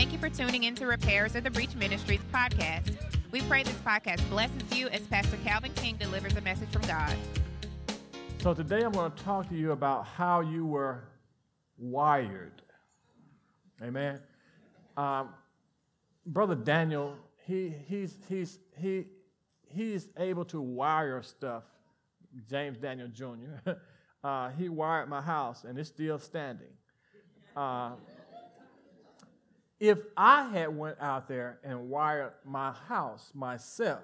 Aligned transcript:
Thank 0.00 0.14
you 0.14 0.18
for 0.18 0.30
tuning 0.30 0.64
in 0.64 0.74
to 0.76 0.86
Repairers 0.86 1.36
of 1.36 1.44
the 1.44 1.50
Breach 1.50 1.74
Ministries 1.74 2.22
podcast. 2.32 2.96
We 3.32 3.42
pray 3.42 3.64
this 3.64 3.74
podcast 3.84 4.26
blesses 4.30 4.74
you 4.74 4.88
as 4.88 5.02
Pastor 5.02 5.36
Calvin 5.44 5.74
King 5.74 5.96
delivers 5.96 6.34
a 6.36 6.40
message 6.40 6.70
from 6.70 6.80
God. 6.86 7.14
So, 8.38 8.54
today 8.54 8.80
I'm 8.80 8.92
going 8.92 9.12
to 9.12 9.22
talk 9.22 9.50
to 9.50 9.54
you 9.54 9.72
about 9.72 10.06
how 10.06 10.40
you 10.40 10.64
were 10.64 11.04
wired. 11.76 12.62
Amen. 13.82 14.20
Um, 14.96 15.34
Brother 16.24 16.54
Daniel, 16.54 17.14
he, 17.46 17.68
he's, 17.86 18.16
he's, 18.26 18.58
he, 18.78 19.04
he's 19.68 20.08
able 20.16 20.46
to 20.46 20.62
wire 20.62 21.20
stuff. 21.22 21.64
James 22.48 22.78
Daniel 22.78 23.08
Jr. 23.08 23.72
uh, 24.24 24.48
he 24.56 24.70
wired 24.70 25.10
my 25.10 25.20
house, 25.20 25.64
and 25.64 25.78
it's 25.78 25.90
still 25.90 26.18
standing. 26.18 26.72
Uh, 27.54 27.90
if 29.80 29.98
I 30.14 30.46
had 30.50 30.76
went 30.76 30.98
out 31.00 31.26
there 31.26 31.58
and 31.64 31.88
wired 31.88 32.32
my 32.44 32.72
house 32.72 33.32
myself, 33.34 34.02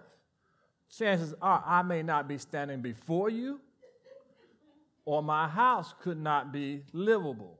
chances 0.91 1.35
are 1.43 1.63
I 1.65 1.83
may 1.83 2.03
not 2.03 2.27
be 2.27 2.39
standing 2.39 2.81
before 2.81 3.29
you, 3.29 3.61
or 5.05 5.23
my 5.23 5.47
house 5.47 5.95
could 6.01 6.19
not 6.19 6.51
be 6.51 6.83
livable 6.93 7.59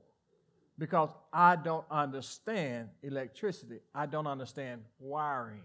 because 0.79 1.09
I 1.31 1.55
don't 1.55 1.85
understand 1.91 2.89
electricity. 3.03 3.79
I 3.93 4.07
don't 4.07 4.27
understand 4.27 4.81
wiring. 4.99 5.63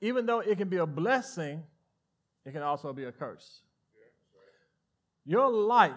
Even 0.00 0.24
though 0.24 0.40
it 0.40 0.56
can 0.56 0.68
be 0.68 0.76
a 0.76 0.86
blessing, 0.86 1.64
it 2.44 2.52
can 2.52 2.62
also 2.62 2.92
be 2.92 3.04
a 3.04 3.12
curse. 3.12 3.60
Your 5.24 5.50
life 5.50 5.92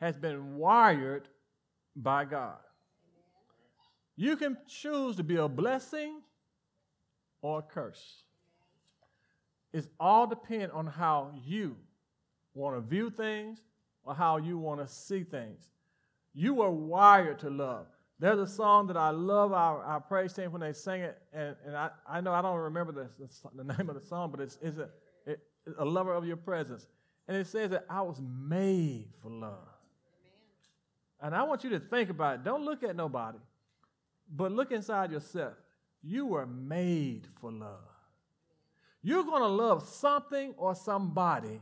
has 0.00 0.16
been 0.16 0.56
wired 0.56 1.28
by 1.96 2.26
God. 2.26 2.58
You 4.16 4.36
can 4.36 4.56
choose 4.68 5.16
to 5.16 5.22
be 5.22 5.36
a 5.36 5.48
blessing 5.48 6.20
or 7.42 7.58
a 7.58 7.62
curse. 7.62 8.22
It's 9.72 9.88
all 9.98 10.26
dependent 10.26 10.72
on 10.72 10.86
how 10.86 11.32
you 11.44 11.76
want 12.54 12.76
to 12.76 12.80
view 12.80 13.10
things 13.10 13.58
or 14.04 14.14
how 14.14 14.36
you 14.36 14.56
want 14.56 14.80
to 14.80 14.86
see 14.86 15.24
things. 15.24 15.70
You 16.32 16.62
are 16.62 16.70
wired 16.70 17.40
to 17.40 17.50
love. 17.50 17.86
There's 18.20 18.38
a 18.38 18.46
song 18.46 18.86
that 18.86 18.96
I 18.96 19.10
love 19.10 19.52
our, 19.52 19.82
our 19.82 20.00
praise 20.00 20.32
team 20.32 20.52
when 20.52 20.60
they 20.60 20.72
sing 20.72 21.02
it, 21.02 21.20
and, 21.32 21.56
and 21.66 21.76
I, 21.76 21.90
I 22.08 22.20
know 22.20 22.32
I 22.32 22.40
don't 22.42 22.56
remember 22.56 22.92
the, 22.92 23.08
the, 23.18 23.64
the 23.64 23.76
name 23.76 23.88
of 23.88 24.00
the 24.00 24.06
song, 24.06 24.30
but 24.30 24.40
it's, 24.40 24.56
it's 24.62 24.78
a, 24.78 24.88
it, 25.26 25.40
a 25.78 25.84
lover 25.84 26.14
of 26.14 26.24
your 26.24 26.36
presence. 26.36 26.86
And 27.26 27.36
it 27.36 27.46
says 27.46 27.70
that 27.70 27.84
I 27.90 28.02
was 28.02 28.20
made 28.20 29.08
for 29.20 29.30
love. 29.30 29.68
And 31.20 31.34
I 31.34 31.42
want 31.42 31.64
you 31.64 31.70
to 31.70 31.80
think 31.80 32.10
about 32.10 32.36
it. 32.36 32.44
Don't 32.44 32.64
look 32.64 32.84
at 32.84 32.94
nobody, 32.94 33.38
but 34.32 34.52
look 34.52 34.72
inside 34.72 35.12
yourself. 35.12 35.54
You 36.02 36.26
were 36.26 36.46
made 36.46 37.28
for 37.40 37.50
love. 37.50 37.80
You're 39.02 39.24
going 39.24 39.42
to 39.42 39.48
love 39.48 39.86
something 39.86 40.54
or 40.56 40.74
somebody 40.74 41.60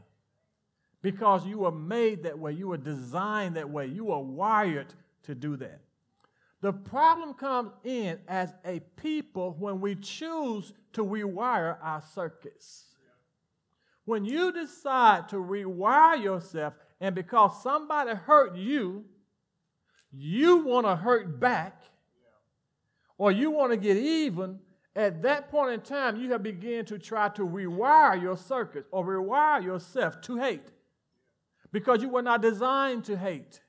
because 1.03 1.45
you 1.45 1.59
were 1.59 1.73
made 1.73 2.23
that 2.23 2.39
way. 2.39 2.53
You 2.53 2.69
were 2.69 2.77
designed 2.77 3.57
that 3.57 3.69
way. 3.69 3.87
You 3.87 4.07
were 4.07 4.21
wired 4.21 4.95
to 5.25 5.35
do 5.35 5.57
that. 5.57 5.81
The 6.61 6.73
problem 6.73 7.35
comes 7.35 7.73
in 7.83 8.21
as 8.29 8.55
a 8.65 8.81
people 8.97 9.57
when 9.59 9.81
we 9.81 9.97
choose 9.97 10.73
to 10.93 11.05
rewire 11.05 11.77
our 11.83 12.03
circuits. 12.15 12.85
When 14.05 14.25
you 14.25 14.53
decide 14.53 15.29
to 15.31 15.37
rewire 15.37 16.23
yourself, 16.23 16.75
and 17.01 17.15
because 17.15 17.63
somebody 17.63 18.15
hurt 18.15 18.57
you, 18.57 19.05
you 20.13 20.59
want 20.59 20.87
to 20.87 20.95
hurt 20.95 21.41
back, 21.41 21.83
or 23.23 23.31
you 23.31 23.53
want 23.53 23.70
to 23.70 23.77
get 23.77 23.97
even, 23.97 24.59
at 24.97 25.23
that 25.23 25.48
point 25.48 25.73
in 25.73 25.81
time, 25.81 26.17
you 26.17 26.33
have 26.33 26.42
begun 26.42 26.84
to 26.87 26.98
try 26.98 27.28
to 27.28 27.42
rewire 27.42 28.21
your 28.21 28.37
circuits 28.37 28.88
or 28.91 29.06
rewire 29.06 29.62
yourself 29.62 30.21
to 30.22 30.38
hate 30.38 30.72
because 31.71 32.03
you 32.03 32.09
were 32.09 32.21
not 32.21 32.43
designed 32.43 33.05
to 33.05 33.16
hate. 33.16 33.60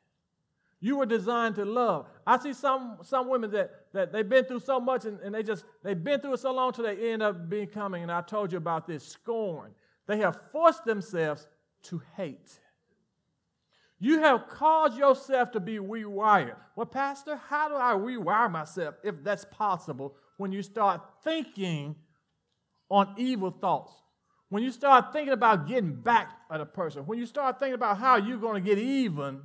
You 0.80 0.98
were 0.98 1.06
designed 1.06 1.54
to 1.58 1.66
love. 1.66 2.08
I 2.26 2.40
see 2.40 2.52
some, 2.54 2.98
some 3.04 3.30
women 3.30 3.52
that, 3.52 3.70
that 3.94 4.12
they've 4.12 4.28
been 4.28 4.46
through 4.46 4.62
so 4.62 4.80
much 4.80 5.06
and, 5.06 5.20
and 5.20 5.36
they 5.36 5.44
just, 5.44 5.66
they've 5.84 6.04
been 6.04 6.20
through 6.20 6.34
it 6.34 6.40
so 6.40 6.52
long 6.52 6.74
till 6.74 6.86
they 6.86 7.12
end 7.12 7.22
up 7.22 7.48
becoming, 7.48 8.02
and 8.02 8.12
I 8.12 8.22
told 8.22 8.52
you 8.52 8.58
about 8.58 8.88
this, 8.88 9.06
scorn. 9.06 9.70
They 10.08 10.18
have 10.18 10.40
forced 10.52 10.84
themselves 10.84 11.48
to 11.84 12.02
hate. 12.18 12.58
You 14.04 14.20
have 14.20 14.50
caused 14.50 14.98
yourself 14.98 15.52
to 15.52 15.62
be 15.62 15.78
rewired. 15.78 16.58
Well, 16.76 16.86
Pastor, 16.86 17.38
how 17.48 17.70
do 17.70 17.76
I 17.76 17.94
rewire 17.94 18.52
myself 18.52 18.96
if 19.02 19.24
that's 19.24 19.46
possible 19.46 20.18
when 20.36 20.52
you 20.52 20.62
start 20.62 21.00
thinking 21.24 21.96
on 22.90 23.16
evil 23.16 23.50
thoughts? 23.50 23.94
When 24.50 24.62
you 24.62 24.72
start 24.72 25.14
thinking 25.14 25.32
about 25.32 25.70
getting 25.70 25.96
back 25.96 26.34
at 26.52 26.60
a 26.60 26.66
person, 26.66 27.04
when 27.06 27.18
you 27.18 27.26
start 27.26 27.60
thinking 27.60 27.76
about 27.76 27.98
how 27.98 28.18
you're 28.18 28.40
going 28.40 28.62
to 28.62 28.70
get 28.70 28.78
even, 28.78 29.40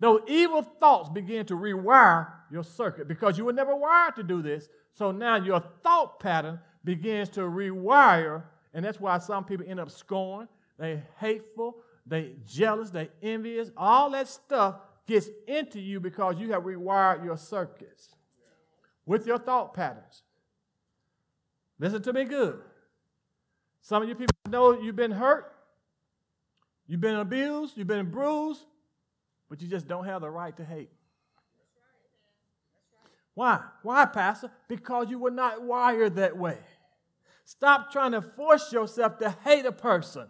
those 0.00 0.22
evil 0.26 0.62
thoughts 0.62 1.08
begin 1.08 1.46
to 1.46 1.54
rewire 1.54 2.26
your 2.50 2.64
circuit 2.64 3.06
because 3.06 3.38
you 3.38 3.44
were 3.44 3.52
never 3.52 3.76
wired 3.76 4.16
to 4.16 4.24
do 4.24 4.42
this. 4.42 4.68
So 4.90 5.12
now 5.12 5.36
your 5.36 5.62
thought 5.84 6.18
pattern 6.18 6.58
begins 6.82 7.28
to 7.28 7.42
rewire, 7.42 8.42
and 8.74 8.84
that's 8.84 8.98
why 8.98 9.18
some 9.18 9.44
people 9.44 9.66
end 9.68 9.78
up 9.78 9.92
scorn. 9.92 10.48
They 10.80 11.00
hateful, 11.20 11.76
they 12.06 12.36
jealous, 12.46 12.90
they 12.90 13.08
envious. 13.20 13.70
All 13.76 14.10
that 14.10 14.28
stuff 14.28 14.76
gets 15.06 15.28
into 15.46 15.80
you 15.80 16.00
because 16.00 16.36
you 16.38 16.52
have 16.52 16.62
rewired 16.62 17.24
your 17.24 17.36
circuits 17.36 18.14
with 19.04 19.26
your 19.26 19.38
thought 19.38 19.74
patterns. 19.74 20.22
Listen 21.78 22.02
to 22.02 22.12
me 22.12 22.24
good. 22.24 22.60
Some 23.82 24.02
of 24.02 24.08
you 24.08 24.14
people 24.14 24.34
know 24.48 24.80
you've 24.80 24.96
been 24.96 25.12
hurt, 25.12 25.52
you've 26.86 27.00
been 27.00 27.16
abused, 27.16 27.76
you've 27.76 27.86
been 27.86 28.10
bruised, 28.10 28.64
but 29.48 29.60
you 29.60 29.68
just 29.68 29.86
don't 29.86 30.04
have 30.04 30.22
the 30.22 30.30
right 30.30 30.56
to 30.56 30.64
hate. 30.64 30.90
Why? 33.34 33.60
Why, 33.82 34.06
Pastor? 34.06 34.50
Because 34.66 35.10
you 35.10 35.18
were 35.18 35.30
not 35.30 35.62
wired 35.62 36.16
that 36.16 36.36
way. 36.36 36.58
Stop 37.44 37.92
trying 37.92 38.12
to 38.12 38.22
force 38.22 38.72
yourself 38.72 39.18
to 39.18 39.30
hate 39.44 39.66
a 39.66 39.72
person 39.72 40.26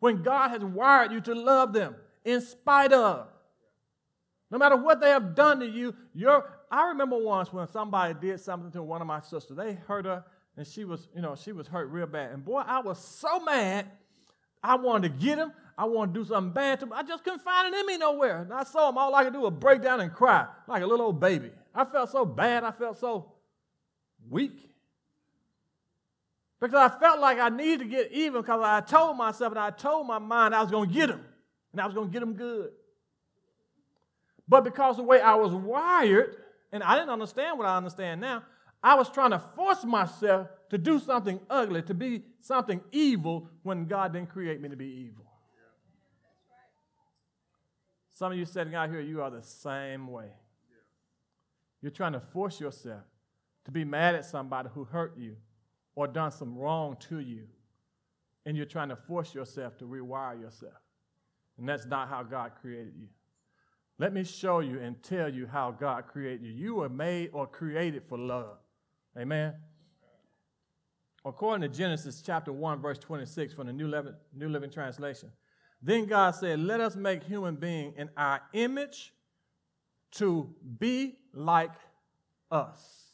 when 0.00 0.22
God 0.22 0.50
has 0.50 0.62
wired 0.62 1.12
you 1.12 1.20
to 1.20 1.34
love 1.34 1.72
them 1.72 1.94
in 2.24 2.40
spite 2.40 2.92
of. 2.92 3.28
No 4.50 4.58
matter 4.58 4.76
what 4.76 5.00
they 5.00 5.10
have 5.10 5.34
done 5.34 5.60
to 5.60 5.66
you, 5.66 5.94
you're, 6.12 6.44
I 6.70 6.88
remember 6.88 7.16
once 7.16 7.52
when 7.52 7.68
somebody 7.68 8.14
did 8.14 8.40
something 8.40 8.72
to 8.72 8.82
one 8.82 9.00
of 9.00 9.06
my 9.06 9.20
sisters. 9.20 9.56
They 9.56 9.74
hurt 9.74 10.06
her, 10.06 10.24
and 10.56 10.66
she 10.66 10.84
was, 10.84 11.06
you 11.14 11.22
know, 11.22 11.36
she 11.36 11.52
was 11.52 11.68
hurt 11.68 11.88
real 11.88 12.06
bad. 12.06 12.32
And 12.32 12.44
boy, 12.44 12.62
I 12.66 12.80
was 12.80 12.98
so 12.98 13.38
mad. 13.40 13.86
I 14.62 14.74
wanted 14.74 15.12
to 15.12 15.24
get 15.24 15.38
him. 15.38 15.52
I 15.78 15.84
wanted 15.84 16.14
to 16.14 16.20
do 16.20 16.26
something 16.26 16.52
bad 16.52 16.80
to 16.80 16.86
him. 16.86 16.92
I 16.92 17.02
just 17.02 17.24
couldn't 17.24 17.40
find 17.40 17.72
it 17.72 17.78
in 17.78 17.86
me 17.86 17.96
nowhere. 17.96 18.42
And 18.42 18.52
I 18.52 18.64
saw 18.64 18.88
him. 18.90 18.98
All 18.98 19.14
I 19.14 19.24
could 19.24 19.32
do 19.32 19.40
was 19.40 19.52
break 19.52 19.80
down 19.80 20.00
and 20.00 20.12
cry 20.12 20.46
like 20.66 20.82
a 20.82 20.86
little 20.86 21.06
old 21.06 21.20
baby. 21.20 21.50
I 21.74 21.84
felt 21.84 22.10
so 22.10 22.26
bad. 22.26 22.64
I 22.64 22.72
felt 22.72 22.98
so 22.98 23.32
weak. 24.28 24.70
Because 26.60 26.92
I 26.92 26.98
felt 26.98 27.20
like 27.20 27.38
I 27.38 27.48
needed 27.48 27.80
to 27.80 27.84
get 27.86 28.12
even 28.12 28.42
because 28.42 28.60
I 28.62 28.80
told 28.82 29.16
myself 29.16 29.52
and 29.52 29.58
I 29.58 29.70
told 29.70 30.06
my 30.06 30.18
mind 30.18 30.54
I 30.54 30.60
was 30.60 30.70
going 30.70 30.88
to 30.88 30.94
get 30.94 31.08
him. 31.08 31.24
And 31.72 31.80
I 31.80 31.86
was 31.86 31.94
going 31.94 32.08
to 32.08 32.12
get 32.12 32.22
him 32.22 32.34
good. 32.34 32.70
But 34.46 34.64
because 34.64 34.96
the 34.96 35.02
way 35.02 35.20
I 35.20 35.36
was 35.36 35.52
wired, 35.52 36.36
and 36.72 36.82
I 36.82 36.96
didn't 36.96 37.10
understand 37.10 37.56
what 37.56 37.66
I 37.66 37.76
understand 37.76 38.20
now, 38.20 38.42
I 38.82 38.94
was 38.94 39.08
trying 39.08 39.30
to 39.30 39.38
force 39.38 39.84
myself 39.84 40.48
to 40.70 40.78
do 40.78 40.98
something 40.98 41.40
ugly, 41.48 41.82
to 41.82 41.94
be 41.94 42.22
something 42.40 42.80
evil 42.92 43.48
when 43.62 43.86
God 43.86 44.12
didn't 44.12 44.30
create 44.30 44.60
me 44.60 44.68
to 44.68 44.76
be 44.76 44.86
evil. 44.86 45.24
Some 48.12 48.32
of 48.32 48.38
you 48.38 48.44
sitting 48.44 48.74
out 48.74 48.90
here, 48.90 49.00
you 49.00 49.22
are 49.22 49.30
the 49.30 49.42
same 49.42 50.08
way. 50.08 50.28
You're 51.80 51.90
trying 51.90 52.12
to 52.12 52.20
force 52.20 52.60
yourself 52.60 53.02
to 53.64 53.70
be 53.70 53.84
mad 53.84 54.14
at 54.14 54.26
somebody 54.26 54.68
who 54.74 54.84
hurt 54.84 55.16
you 55.16 55.36
or 56.00 56.06
done 56.06 56.30
some 56.30 56.56
wrong 56.56 56.96
to 56.98 57.20
you, 57.20 57.42
and 58.46 58.56
you're 58.56 58.64
trying 58.64 58.88
to 58.88 58.96
force 58.96 59.34
yourself 59.34 59.76
to 59.76 59.84
rewire 59.84 60.40
yourself. 60.40 60.80
And 61.58 61.68
that's 61.68 61.84
not 61.84 62.08
how 62.08 62.22
God 62.22 62.52
created 62.58 62.94
you. 62.98 63.08
Let 63.98 64.14
me 64.14 64.24
show 64.24 64.60
you 64.60 64.80
and 64.80 65.02
tell 65.02 65.28
you 65.28 65.46
how 65.46 65.72
God 65.72 66.06
created 66.06 66.46
you. 66.46 66.52
You 66.52 66.76
were 66.76 66.88
made 66.88 67.28
or 67.34 67.46
created 67.46 68.02
for 68.02 68.16
love. 68.16 68.56
Amen. 69.18 69.52
According 71.22 71.70
to 71.70 71.76
Genesis 71.76 72.22
chapter 72.24 72.50
1, 72.50 72.80
verse 72.80 72.96
26 72.96 73.52
from 73.52 73.66
the 73.66 73.74
New 73.74 73.86
Living, 73.86 74.14
New 74.34 74.48
Living 74.48 74.70
Translation, 74.70 75.30
then 75.82 76.06
God 76.06 76.30
said, 76.30 76.60
Let 76.60 76.80
us 76.80 76.96
make 76.96 77.24
human 77.24 77.56
being 77.56 77.92
in 77.98 78.08
our 78.16 78.40
image 78.54 79.12
to 80.12 80.54
be 80.78 81.18
like 81.34 81.72
us. 82.50 83.10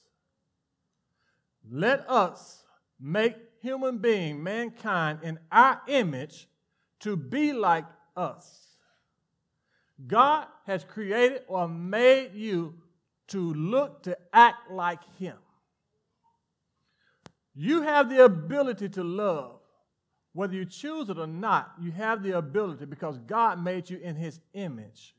Let 1.68 2.08
us 2.08 2.62
make 3.00 3.36
human 3.60 3.98
being, 3.98 4.42
mankind, 4.42 5.20
in 5.22 5.38
our 5.50 5.80
image 5.88 6.48
to 7.00 7.16
be 7.16 7.52
like 7.52 7.84
us. 8.16 8.66
God 10.06 10.46
has 10.66 10.84
created 10.84 11.42
or 11.48 11.68
made 11.68 12.32
you 12.34 12.74
to 13.28 13.54
look 13.54 14.02
to 14.04 14.16
act 14.32 14.70
like 14.70 15.00
Him. 15.18 15.36
You 17.54 17.82
have 17.82 18.10
the 18.10 18.24
ability 18.24 18.90
to 18.90 19.04
love. 19.04 19.60
Whether 20.32 20.54
you 20.54 20.66
choose 20.66 21.08
it 21.08 21.18
or 21.18 21.26
not, 21.26 21.72
you 21.80 21.90
have 21.92 22.22
the 22.22 22.36
ability 22.36 22.84
because 22.84 23.16
God 23.18 23.62
made 23.62 23.88
you 23.88 23.96
in 23.98 24.16
His 24.16 24.38
image 24.52 25.14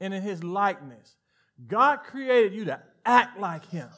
and 0.00 0.12
in 0.12 0.20
His 0.20 0.42
likeness. 0.42 1.16
God 1.68 1.98
created 1.98 2.52
you 2.52 2.64
to 2.64 2.80
act 3.04 3.38
like 3.38 3.64
Him. 3.70 3.88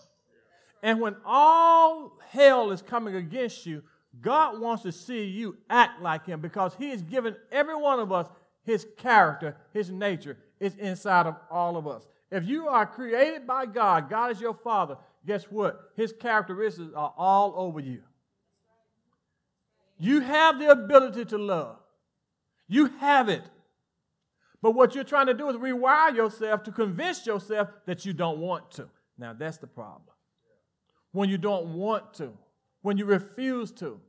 And 0.82 1.00
when 1.00 1.16
all 1.24 2.18
hell 2.30 2.70
is 2.70 2.82
coming 2.82 3.16
against 3.16 3.66
you, 3.66 3.82
God 4.20 4.60
wants 4.60 4.82
to 4.82 4.92
see 4.92 5.24
you 5.24 5.56
act 5.68 6.02
like 6.02 6.26
Him 6.26 6.40
because 6.40 6.74
He 6.78 6.90
has 6.90 7.02
given 7.02 7.36
every 7.52 7.76
one 7.76 8.00
of 8.00 8.12
us 8.12 8.28
His 8.64 8.86
character, 8.96 9.56
His 9.72 9.90
nature 9.90 10.36
is 10.60 10.76
inside 10.76 11.26
of 11.26 11.36
all 11.50 11.76
of 11.76 11.86
us. 11.86 12.06
If 12.30 12.46
you 12.46 12.68
are 12.68 12.86
created 12.86 13.46
by 13.46 13.66
God, 13.66 14.10
God 14.10 14.32
is 14.32 14.40
your 14.40 14.54
Father, 14.54 14.96
guess 15.26 15.44
what? 15.44 15.92
His 15.96 16.12
characteristics 16.12 16.92
are 16.94 17.14
all 17.16 17.54
over 17.56 17.80
you. 17.80 18.02
You 19.98 20.20
have 20.20 20.58
the 20.58 20.70
ability 20.70 21.24
to 21.26 21.38
love. 21.38 21.76
You 22.68 22.86
have 23.00 23.28
it. 23.28 23.42
But 24.60 24.72
what 24.72 24.94
you're 24.94 25.04
trying 25.04 25.26
to 25.26 25.34
do 25.34 25.48
is 25.48 25.56
rewire 25.56 26.14
yourself 26.14 26.62
to 26.64 26.72
convince 26.72 27.26
yourself 27.26 27.68
that 27.86 28.04
you 28.04 28.12
don't 28.12 28.38
want 28.38 28.70
to. 28.72 28.88
Now, 29.16 29.32
that's 29.32 29.58
the 29.58 29.66
problem. 29.66 30.02
When 31.12 31.28
you 31.28 31.38
don't 31.38 31.74
want 31.74 32.14
to, 32.14 32.32
when 32.82 32.98
you 32.98 33.04
refuse 33.04 33.72
to, 33.72 34.00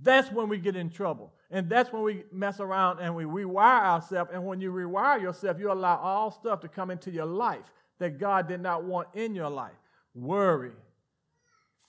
that's 0.00 0.30
when 0.30 0.48
we 0.48 0.58
get 0.58 0.76
in 0.76 0.90
trouble. 0.90 1.32
And 1.50 1.68
that's 1.68 1.92
when 1.92 2.02
we 2.02 2.24
mess 2.30 2.60
around 2.60 3.00
and 3.00 3.14
we 3.16 3.24
rewire 3.24 3.82
ourselves. 3.82 4.30
And 4.32 4.44
when 4.44 4.60
you 4.60 4.70
rewire 4.70 5.20
yourself, 5.20 5.58
you 5.58 5.72
allow 5.72 5.96
all 5.96 6.30
stuff 6.30 6.60
to 6.60 6.68
come 6.68 6.90
into 6.90 7.10
your 7.10 7.26
life 7.26 7.64
that 7.98 8.18
God 8.18 8.46
did 8.46 8.60
not 8.60 8.84
want 8.84 9.08
in 9.14 9.34
your 9.34 9.50
life 9.50 9.72
worry, 10.14 10.72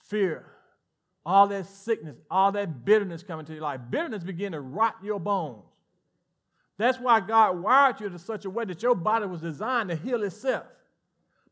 fear, 0.07 0.45
all 1.25 1.47
that 1.47 1.65
sickness, 1.65 2.15
all 2.29 2.51
that 2.51 2.85
bitterness 2.85 3.23
coming 3.23 3.45
to 3.45 3.53
your 3.53 3.63
life. 3.63 3.81
Bitterness 3.89 4.23
begin 4.23 4.51
to 4.53 4.61
rot 4.61 4.95
your 5.03 5.19
bones. 5.19 5.63
That's 6.77 6.99
why 6.99 7.19
God 7.19 7.59
wired 7.59 7.99
you 7.99 8.07
in 8.07 8.17
such 8.17 8.45
a 8.45 8.49
way 8.49 8.65
that 8.65 8.81
your 8.81 8.95
body 8.95 9.25
was 9.25 9.41
designed 9.41 9.89
to 9.89 9.95
heal 9.95 10.23
itself. 10.23 10.65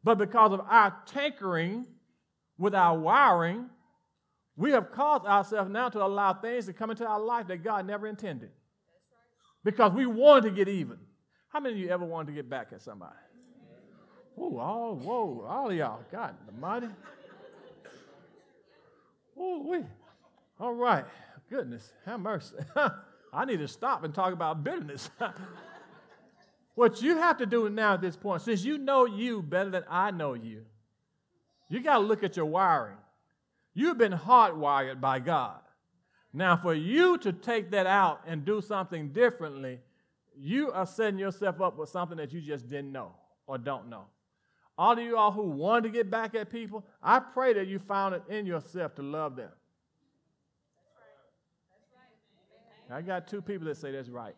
But 0.04 0.18
because 0.18 0.54
of 0.54 0.62
our 0.62 0.96
tinkering 1.06 1.86
with 2.58 2.74
our 2.74 2.98
wiring, 2.98 3.70
we 4.56 4.72
have 4.72 4.92
caused 4.92 5.26
ourselves 5.26 5.70
now 5.70 5.90
to 5.90 6.04
allow 6.04 6.34
things 6.34 6.66
to 6.66 6.74
come 6.74 6.90
into 6.90 7.06
our 7.06 7.20
life 7.20 7.48
that 7.48 7.64
God 7.64 7.86
never 7.86 8.08
intended. 8.08 8.50
Because 9.64 9.92
we 9.92 10.06
wanted 10.06 10.50
to 10.50 10.52
get 10.52 10.68
even. 10.68 10.98
How 11.50 11.60
many 11.60 11.76
of 11.76 11.80
you 11.80 11.90
ever 11.90 12.06
wanted 12.06 12.28
to 12.28 12.34
get 12.34 12.50
back 12.50 12.70
at 12.72 12.82
somebody? 12.82 13.16
Whoa, 14.36 14.60
all, 14.60 14.96
whoa, 14.96 15.46
all 15.48 15.74
y'all. 15.74 16.00
God 16.12 16.36
the 16.46 16.52
mighty. 16.60 16.88
Whoa, 19.34 19.64
we. 19.68 19.80
All 20.60 20.74
right. 20.74 21.06
Goodness, 21.50 21.92
have 22.06 22.20
mercy. 22.20 22.56
I 23.34 23.46
need 23.46 23.60
to 23.60 23.68
stop 23.68 24.04
and 24.04 24.14
talk 24.14 24.34
about 24.34 24.64
bitterness. 24.64 25.10
what 26.76 27.02
you 27.02 27.18
have 27.18 27.38
to 27.38 27.46
do 27.46 27.70
now 27.70 27.94
at 27.94 28.02
this 28.02 28.16
point, 28.16 28.42
since 28.42 28.64
you 28.64 28.78
know 28.78 29.06
you 29.06 29.42
better 29.42 29.70
than 29.70 29.84
I 29.90 30.12
know 30.12 30.34
you, 30.34 30.66
you 31.70 31.82
got 31.82 31.96
to 31.96 32.00
look 32.00 32.24
at 32.24 32.38
your 32.38 32.46
wiring. 32.46 32.98
You've 33.74 33.98
been 33.98 34.14
hardwired 34.14 35.00
by 35.00 35.20
God. 35.20 35.60
Now, 36.34 36.58
for 36.58 36.74
you 36.74 37.18
to 37.20 37.32
take 37.32 37.72
that 37.72 37.88
out 37.88 38.22
and 38.28 38.46
do 38.46 38.62
something 38.62 39.10
differently, 39.10 39.80
you 40.36 40.72
are 40.72 40.86
setting 40.86 41.20
yourself 41.20 41.62
up 41.62 41.78
with 41.78 41.90
something 41.90 42.18
that 42.18 42.32
you 42.32 42.42
just 42.42 42.70
didn't 42.70 42.92
know 42.92 43.14
or 43.48 43.58
don't 43.58 43.90
know. 43.90 44.06
All 44.78 44.94
of 44.94 45.00
you 45.00 45.18
all 45.18 45.32
who 45.32 45.44
want 45.44 45.84
to 45.86 45.90
get 45.90 46.12
back 46.12 46.36
at 46.36 46.52
people, 46.52 46.86
I 47.02 47.20
pray 47.20 47.54
that 47.54 47.68
you 47.68 47.80
found 47.80 48.16
it 48.16 48.24
in 48.30 48.46
yourself 48.46 48.94
to 48.96 49.02
love 49.02 49.36
them. 49.36 49.50
I 52.90 53.02
got 53.02 53.28
two 53.28 53.42
people 53.42 53.68
that 53.68 53.78
say 53.78 53.92
that's 53.92 54.10
right. 54.10 54.36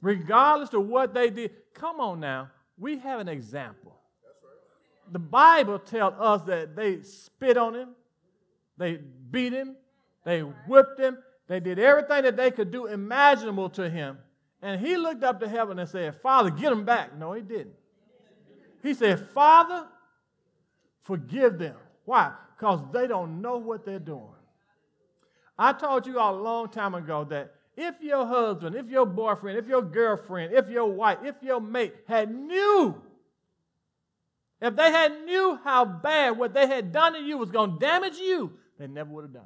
Regardless 0.00 0.72
of 0.72 0.86
what 0.86 1.14
they 1.14 1.30
did, 1.30 1.52
come 1.74 2.00
on 2.00 2.20
now, 2.20 2.50
we 2.76 2.98
have 2.98 3.20
an 3.20 3.28
example. 3.28 3.96
The 5.12 5.18
Bible 5.18 5.78
tells 5.78 6.14
us 6.18 6.42
that 6.42 6.74
they 6.76 7.02
spit 7.02 7.56
on 7.56 7.74
him, 7.74 7.90
they 8.76 8.98
beat 9.30 9.52
him, 9.52 9.76
they 10.24 10.40
whipped 10.40 10.98
him, 10.98 11.18
they 11.46 11.60
did 11.60 11.78
everything 11.78 12.22
that 12.22 12.36
they 12.36 12.50
could 12.50 12.70
do 12.70 12.86
imaginable 12.86 13.68
to 13.70 13.88
him. 13.88 14.18
And 14.62 14.80
he 14.80 14.96
looked 14.96 15.22
up 15.22 15.40
to 15.40 15.48
heaven 15.48 15.78
and 15.78 15.88
said, 15.88 16.16
Father, 16.22 16.50
get 16.50 16.72
him 16.72 16.84
back. 16.84 17.16
No, 17.18 17.34
he 17.34 17.42
didn't. 17.42 17.74
He 18.82 18.94
said, 18.94 19.28
Father, 19.30 19.86
forgive 21.02 21.58
them. 21.58 21.76
Why? 22.06 22.32
Because 22.56 22.80
they 22.92 23.06
don't 23.06 23.42
know 23.42 23.58
what 23.58 23.84
they're 23.84 23.98
doing. 23.98 24.28
I 25.58 25.72
told 25.72 26.06
you 26.06 26.18
all 26.18 26.38
a 26.38 26.40
long 26.40 26.70
time 26.70 26.94
ago 26.94 27.24
that 27.24 27.54
if 27.76 28.00
your 28.00 28.26
husband, 28.26 28.74
if 28.74 28.88
your 28.88 29.06
boyfriend, 29.06 29.58
if 29.58 29.66
your 29.66 29.82
girlfriend, 29.82 30.52
if 30.52 30.68
your 30.68 30.86
wife, 30.86 31.18
if 31.24 31.36
your 31.42 31.60
mate 31.60 31.94
had 32.08 32.34
knew, 32.34 33.00
if 34.64 34.76
they 34.76 34.90
had 34.90 35.24
knew 35.26 35.58
how 35.62 35.84
bad 35.84 36.38
what 36.38 36.54
they 36.54 36.66
had 36.66 36.90
done 36.90 37.12
to 37.12 37.20
you 37.20 37.36
was 37.36 37.50
going 37.50 37.74
to 37.74 37.78
damage 37.78 38.16
you, 38.16 38.50
they 38.78 38.86
never 38.86 39.10
would 39.10 39.24
have 39.24 39.32
done 39.34 39.44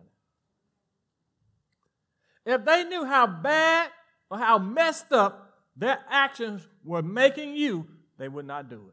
it. 2.44 2.52
If 2.52 2.64
they 2.64 2.84
knew 2.84 3.04
how 3.04 3.26
bad 3.26 3.90
or 4.30 4.38
how 4.38 4.58
messed 4.58 5.12
up 5.12 5.58
their 5.76 5.98
actions 6.08 6.64
were 6.84 7.02
making 7.02 7.56
you, 7.56 7.88
they 8.16 8.28
would 8.28 8.46
not 8.46 8.70
do 8.70 8.92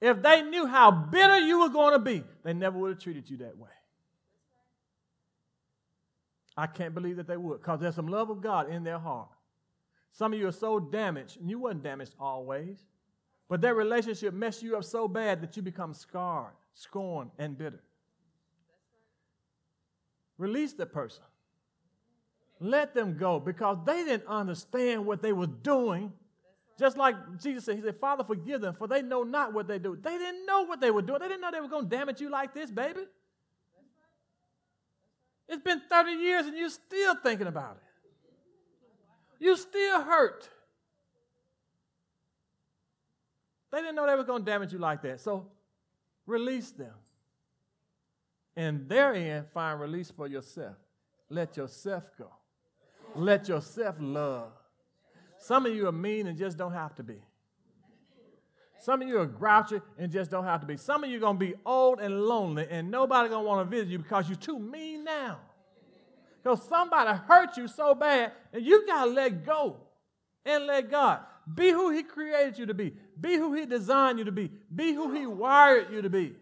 it. 0.00 0.08
If 0.08 0.20
they 0.20 0.42
knew 0.42 0.66
how 0.66 0.90
bitter 0.90 1.38
you 1.38 1.60
were 1.60 1.68
going 1.68 1.92
to 1.92 2.00
be, 2.00 2.24
they 2.42 2.54
never 2.54 2.76
would 2.76 2.90
have 2.90 2.98
treated 2.98 3.30
you 3.30 3.36
that 3.36 3.56
way. 3.56 3.70
I 6.56 6.66
can't 6.66 6.92
believe 6.92 7.18
that 7.18 7.28
they 7.28 7.36
would 7.36 7.60
because 7.60 7.78
there's 7.78 7.94
some 7.94 8.08
love 8.08 8.30
of 8.30 8.40
God 8.40 8.68
in 8.68 8.82
their 8.82 8.98
heart. 8.98 9.28
Some 10.10 10.32
of 10.32 10.40
you 10.40 10.48
are 10.48 10.52
so 10.52 10.80
damaged, 10.80 11.38
and 11.40 11.48
you 11.48 11.60
weren't 11.60 11.84
damaged 11.84 12.14
always, 12.18 12.78
but 13.48 13.60
that 13.60 13.74
relationship 13.74 14.34
messed 14.34 14.62
you 14.62 14.76
up 14.76 14.84
so 14.84 15.06
bad 15.06 15.40
that 15.40 15.56
you 15.56 15.62
become 15.62 15.94
scarred, 15.94 16.52
scorned, 16.74 17.30
and 17.38 17.56
bitter. 17.56 17.82
Release 20.38 20.72
the 20.72 20.86
person. 20.86 21.22
Let 22.58 22.94
them 22.94 23.16
go 23.16 23.38
because 23.38 23.78
they 23.84 24.04
didn't 24.04 24.26
understand 24.26 25.06
what 25.06 25.22
they 25.22 25.32
were 25.32 25.46
doing. 25.46 26.12
Just 26.78 26.96
like 26.96 27.14
Jesus 27.40 27.64
said, 27.64 27.76
He 27.76 27.82
said, 27.82 27.96
Father, 28.00 28.24
forgive 28.24 28.60
them, 28.60 28.74
for 28.74 28.86
they 28.88 29.02
know 29.02 29.22
not 29.22 29.52
what 29.52 29.68
they 29.68 29.78
do. 29.78 29.96
They 30.00 30.18
didn't 30.18 30.44
know 30.46 30.62
what 30.62 30.80
they 30.80 30.90
were 30.90 31.02
doing. 31.02 31.20
They 31.20 31.28
didn't 31.28 31.40
know 31.40 31.50
they 31.50 31.60
were 31.60 31.68
going 31.68 31.88
to 31.88 31.96
damage 31.96 32.20
you 32.20 32.30
like 32.30 32.52
this, 32.54 32.70
baby. 32.70 33.00
It's 35.48 35.62
been 35.62 35.80
30 35.88 36.10
years 36.10 36.46
and 36.46 36.56
you're 36.56 36.68
still 36.68 37.14
thinking 37.14 37.46
about 37.46 37.76
it. 37.76 39.44
You 39.44 39.56
still 39.56 40.02
hurt. 40.02 40.48
They 43.76 43.82
didn't 43.82 43.96
know 43.96 44.06
they 44.06 44.14
were 44.14 44.24
going 44.24 44.42
to 44.42 44.50
damage 44.50 44.72
you 44.72 44.78
like 44.78 45.02
that. 45.02 45.20
So 45.20 45.48
release 46.24 46.70
them. 46.70 46.94
And 48.56 48.88
therein, 48.88 49.44
find 49.52 49.78
release 49.78 50.10
for 50.10 50.26
yourself. 50.26 50.76
Let 51.28 51.58
yourself 51.58 52.10
go. 52.18 52.30
Let 53.14 53.48
yourself 53.48 53.96
love. 53.98 54.52
Some 55.36 55.66
of 55.66 55.74
you 55.74 55.88
are 55.88 55.92
mean 55.92 56.26
and 56.26 56.38
just 56.38 56.56
don't 56.56 56.72
have 56.72 56.94
to 56.94 57.02
be. 57.02 57.20
Some 58.78 59.02
of 59.02 59.08
you 59.08 59.18
are 59.18 59.26
grouchy 59.26 59.82
and 59.98 60.10
just 60.10 60.30
don't 60.30 60.44
have 60.44 60.62
to 60.62 60.66
be. 60.66 60.78
Some 60.78 61.04
of 61.04 61.10
you 61.10 61.18
are 61.18 61.20
going 61.20 61.38
to 61.38 61.46
be 61.46 61.52
old 61.66 62.00
and 62.00 62.22
lonely 62.22 62.66
and 62.70 62.90
nobody 62.90 63.28
going 63.28 63.44
to 63.44 63.46
want 63.46 63.70
to 63.70 63.76
visit 63.76 63.90
you 63.90 63.98
because 63.98 64.26
you're 64.26 64.36
too 64.36 64.58
mean 64.58 65.04
now. 65.04 65.38
Because 66.42 66.66
somebody 66.66 67.14
hurt 67.28 67.58
you 67.58 67.68
so 67.68 67.94
bad 67.94 68.32
and 68.54 68.64
you 68.64 68.86
got 68.86 69.04
to 69.04 69.10
let 69.10 69.44
go 69.44 69.76
and 70.46 70.64
let 70.64 70.90
God. 70.90 71.20
Be 71.54 71.70
who 71.70 71.90
He 71.90 72.02
created 72.02 72.58
you 72.58 72.66
to 72.66 72.74
be. 72.74 72.94
Be 73.20 73.36
who 73.36 73.54
He 73.54 73.66
designed 73.66 74.18
you 74.18 74.24
to 74.24 74.32
be. 74.32 74.50
Be 74.74 74.92
who 74.92 75.12
He 75.12 75.26
wired 75.26 75.92
you 75.92 76.02
to 76.02 76.10
be. 76.10 76.34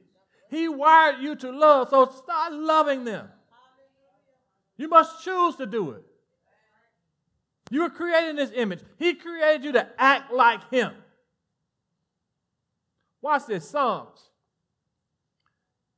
He 0.50 0.68
wired 0.68 1.20
you 1.20 1.37
to 1.37 1.50
love, 1.50 1.88
so 1.90 2.11
start 2.11 2.52
loving 2.52 3.04
them. 3.04 3.28
You 4.76 4.88
must 4.88 5.23
choose 5.23 5.56
to 5.56 5.66
do 5.66 5.92
it. 5.92 6.04
You 7.70 7.82
were 7.82 7.90
created 7.90 8.30
in 8.30 8.37
His 8.38 8.52
image. 8.52 8.80
He 8.99 9.14
created 9.14 9.64
you 9.64 9.73
to 9.73 9.88
act 9.99 10.32
like 10.32 10.70
Him. 10.70 10.92
Watch 13.20 13.46
this 13.46 13.68
Psalms, 13.68 14.20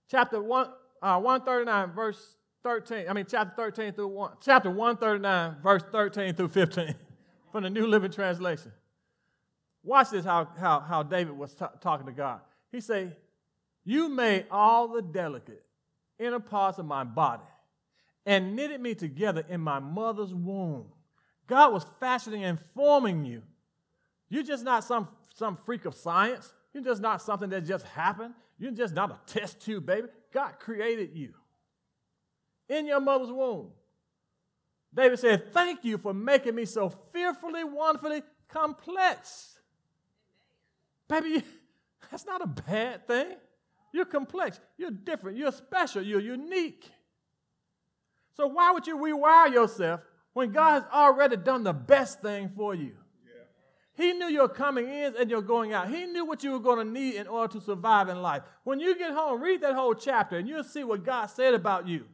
chapter 0.08 0.40
1, 0.40 0.68
uh, 1.02 1.20
139, 1.20 1.92
verse 1.92 2.36
13. 2.62 3.08
I 3.08 3.12
mean, 3.12 3.26
chapter 3.28 3.52
13 3.56 3.94
through 3.94 4.08
1. 4.08 4.32
Chapter 4.40 4.70
139, 4.70 5.56
verse 5.62 5.82
13 5.90 6.34
through 6.34 6.48
15 6.48 6.94
from 7.52 7.64
the 7.64 7.70
New 7.70 7.86
Living 7.86 8.12
Translation. 8.12 8.72
Watch 9.86 10.10
this 10.10 10.24
how, 10.24 10.48
how, 10.58 10.80
how 10.80 11.04
David 11.04 11.38
was 11.38 11.54
t- 11.54 11.64
talking 11.80 12.06
to 12.06 12.12
God. 12.12 12.40
He 12.72 12.80
said, 12.80 13.16
You 13.84 14.08
made 14.08 14.46
all 14.50 14.88
the 14.88 15.00
delicate 15.00 15.64
inner 16.18 16.40
parts 16.40 16.78
of 16.78 16.86
my 16.86 17.04
body 17.04 17.44
and 18.26 18.56
knitted 18.56 18.80
me 18.80 18.96
together 18.96 19.44
in 19.48 19.60
my 19.60 19.78
mother's 19.78 20.34
womb. 20.34 20.86
God 21.46 21.72
was 21.72 21.86
fashioning 22.00 22.42
and 22.42 22.58
forming 22.74 23.24
you 23.24 23.42
You're 24.28 24.42
just 24.42 24.64
not 24.64 24.82
some, 24.82 25.08
some 25.36 25.56
freak 25.56 25.84
of 25.84 25.94
science. 25.94 26.52
You're 26.74 26.82
just 26.82 27.00
not 27.00 27.22
something 27.22 27.48
that 27.50 27.64
just 27.64 27.86
happened. 27.86 28.34
You're 28.58 28.72
just 28.72 28.92
not 28.92 29.10
a 29.12 29.32
test 29.32 29.60
tube, 29.60 29.86
baby. 29.86 30.08
God 30.32 30.58
created 30.58 31.10
you 31.14 31.32
in 32.68 32.86
your 32.86 33.00
mother's 33.00 33.30
womb. 33.30 33.70
David 34.92 35.20
said, 35.20 35.52
Thank 35.52 35.84
you 35.84 35.96
for 35.98 36.12
making 36.12 36.56
me 36.56 36.64
so 36.64 36.88
fearfully, 36.88 37.62
wonderfully 37.62 38.22
complex. 38.48 39.55
Baby, 41.08 41.42
that's 42.10 42.26
not 42.26 42.42
a 42.42 42.46
bad 42.46 43.06
thing. 43.06 43.36
You're 43.92 44.04
complex, 44.04 44.60
you're 44.76 44.90
different, 44.90 45.38
you're 45.38 45.52
special, 45.52 46.02
you're 46.02 46.20
unique. 46.20 46.90
So, 48.36 48.46
why 48.46 48.72
would 48.72 48.86
you 48.86 48.98
rewire 48.98 49.52
yourself 49.52 50.00
when 50.34 50.52
God 50.52 50.82
has 50.82 50.92
already 50.92 51.36
done 51.36 51.64
the 51.64 51.72
best 51.72 52.20
thing 52.20 52.50
for 52.54 52.74
you? 52.74 52.92
He 53.96 54.12
knew 54.12 54.26
your 54.26 54.48
coming 54.48 54.88
in 54.88 55.14
and 55.18 55.30
your 55.30 55.40
going 55.40 55.72
out. 55.72 55.88
He 55.88 56.04
knew 56.04 56.26
what 56.26 56.44
you 56.44 56.52
were 56.52 56.60
going 56.60 56.86
to 56.86 56.92
need 56.92 57.14
in 57.14 57.26
order 57.26 57.54
to 57.54 57.64
survive 57.64 58.10
in 58.10 58.20
life. 58.20 58.42
When 58.62 58.78
you 58.78 58.96
get 58.98 59.14
home, 59.14 59.40
read 59.40 59.62
that 59.62 59.74
whole 59.74 59.94
chapter 59.94 60.36
and 60.36 60.46
you'll 60.46 60.64
see 60.64 60.84
what 60.84 61.02
God 61.02 61.26
said 61.26 61.54
about 61.54 61.88
you. 61.88 62.04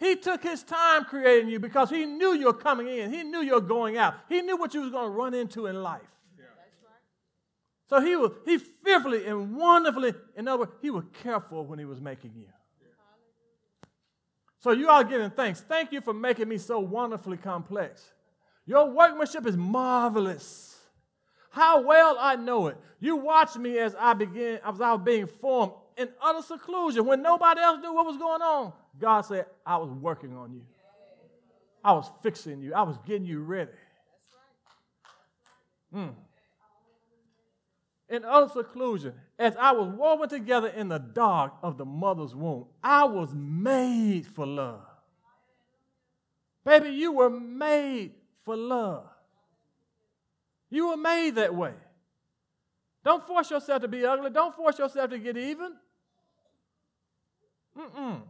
He 0.00 0.16
took 0.16 0.42
his 0.42 0.64
time 0.64 1.04
creating 1.04 1.48
you 1.48 1.60
because 1.60 1.90
he 1.90 2.06
knew 2.06 2.34
you're 2.34 2.52
coming 2.52 2.88
in. 2.88 3.12
He 3.12 3.22
knew 3.22 3.40
you're 3.40 3.60
going 3.60 3.96
out. 3.96 4.14
He 4.28 4.42
knew 4.42 4.56
what 4.56 4.74
you 4.74 4.80
was 4.80 4.90
going 4.90 5.06
to 5.06 5.16
run 5.16 5.34
into 5.34 5.66
in 5.66 5.80
life. 5.80 6.02
So 7.88 8.00
he 8.00 8.16
was 8.16 8.32
he 8.44 8.58
fearfully 8.58 9.26
and 9.26 9.56
wonderfully, 9.56 10.12
in 10.36 10.46
other 10.46 10.60
words, 10.60 10.72
he 10.82 10.90
was 10.90 11.04
careful 11.22 11.64
when 11.64 11.78
he 11.78 11.84
was 11.84 12.00
making 12.00 12.32
you. 12.36 12.46
So 14.60 14.72
you 14.72 14.88
are 14.88 15.04
giving 15.04 15.30
thanks. 15.30 15.60
Thank 15.60 15.92
you 15.92 16.00
for 16.00 16.12
making 16.12 16.48
me 16.48 16.58
so 16.58 16.80
wonderfully 16.80 17.36
complex. 17.36 18.12
Your 18.66 18.90
workmanship 18.90 19.46
is 19.46 19.56
marvelous. 19.56 20.76
How 21.50 21.80
well 21.80 22.18
I 22.20 22.36
know 22.36 22.66
it. 22.66 22.76
You 23.00 23.16
watched 23.16 23.56
me 23.56 23.78
as 23.78 23.94
I 23.98 24.12
began, 24.12 24.60
as 24.64 24.80
I 24.80 24.92
was 24.92 25.00
being 25.04 25.26
formed 25.26 25.72
in 25.96 26.08
utter 26.22 26.42
seclusion 26.42 27.06
when 27.06 27.22
nobody 27.22 27.60
else 27.60 27.80
knew 27.80 27.94
what 27.94 28.04
was 28.04 28.18
going 28.18 28.42
on. 28.42 28.72
God 28.98 29.22
said, 29.22 29.46
I 29.64 29.78
was 29.78 29.90
working 29.90 30.36
on 30.36 30.52
you. 30.52 30.62
I 31.82 31.92
was 31.92 32.10
fixing 32.22 32.60
you. 32.60 32.74
I 32.74 32.82
was 32.82 32.98
getting 33.06 33.24
you 33.24 33.40
ready. 33.40 33.70
Mm. 35.94 36.14
In 38.08 38.24
utter 38.24 38.48
seclusion, 38.48 39.12
as 39.38 39.54
I 39.56 39.72
was 39.72 39.88
woven 39.88 40.28
together 40.28 40.68
in 40.68 40.88
the 40.88 40.98
dark 40.98 41.52
of 41.62 41.76
the 41.76 41.84
mother's 41.84 42.34
womb, 42.34 42.66
I 42.82 43.04
was 43.04 43.34
made 43.34 44.26
for 44.26 44.46
love. 44.46 44.80
Baby, 46.64 46.90
you 46.90 47.12
were 47.12 47.30
made 47.30 48.12
for 48.44 48.56
love. 48.56 49.06
You 50.70 50.88
were 50.88 50.96
made 50.96 51.34
that 51.36 51.54
way. 51.54 51.74
Don't 53.04 53.26
force 53.26 53.50
yourself 53.50 53.82
to 53.82 53.88
be 53.88 54.04
ugly. 54.04 54.30
Don't 54.30 54.54
force 54.54 54.78
yourself 54.78 55.10
to 55.10 55.18
get 55.18 55.36
even. 55.36 55.72
Mm-mm. 57.78 58.22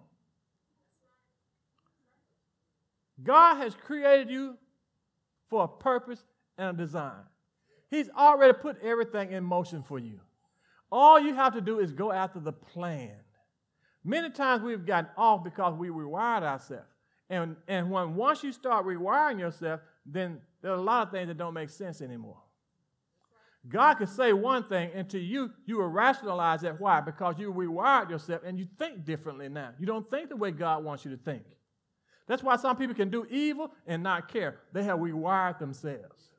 God 3.23 3.57
has 3.57 3.75
created 3.75 4.31
you 4.31 4.57
for 5.49 5.65
a 5.65 5.69
purpose 5.69 6.23
and 6.57 6.79
a 6.79 6.83
design. 6.85 7.25
He's 7.90 8.11
already 8.11 8.52
put 8.52 8.80
everything 8.83 9.33
in 9.33 9.45
motion 9.45 9.83
for 9.83 9.99
you. 9.99 10.21
All 10.90 11.18
you 11.21 11.35
have 11.35 11.54
to 11.54 11.61
do 11.61 11.80
is 11.80 11.92
go 11.92 12.12
after 12.12 12.40
the 12.40 12.52
plan. 12.52 13.16
Many 14.04 14.30
times 14.30 14.62
we've 14.62 14.87
gotten 14.87 15.11
off 15.16 15.45
because 15.45 15.75
we 15.75 15.88
rewired 15.88 16.42
ourselves. 16.42 16.87
And, 17.30 17.57
and 17.66 17.90
when 17.90 18.14
once 18.14 18.42
you 18.42 18.52
start 18.52 18.87
rewiring 18.87 19.38
yourself, 19.38 19.80
then 20.07 20.40
there 20.62 20.73
are 20.73 20.76
a 20.78 20.80
lot 20.80 21.07
of 21.07 21.12
things 21.12 21.28
that 21.28 21.37
don't 21.37 21.54
make 21.54 21.71
sense 21.71 22.00
anymore. 22.00 22.38
God 23.68 23.95
can 23.95 24.07
say 24.07 24.33
one 24.33 24.64
thing, 24.64 24.90
and 24.95 25.11
to 25.11 25.18
you, 25.18 25.50
you 25.66 25.78
will 25.78 25.88
rationalize 25.88 26.62
that. 26.62 26.80
Why? 26.80 27.00
Because 27.00 27.35
you 27.38 27.52
rewired 27.52 28.09
yourself 28.09 28.42
and 28.45 28.59
you 28.59 28.66
think 28.78 29.04
differently 29.04 29.49
now. 29.49 29.73
You 29.78 29.87
don't 29.87 30.09
think 30.09 30.30
the 30.30 30.37
way 30.37 30.52
God 30.52 30.85
wants 30.85 31.04
you 31.04 31.11
to 31.11 31.18
think. 31.18 31.42
That's 32.26 32.42
why 32.42 32.57
some 32.57 32.76
people 32.76 32.95
can 32.95 33.11
do 33.11 33.26
evil 33.28 33.73
and 33.87 34.02
not 34.02 34.28
care. 34.28 34.61
They 34.73 34.85
have 34.85 34.99
rewired 34.99 35.59
themselves. 35.59 36.30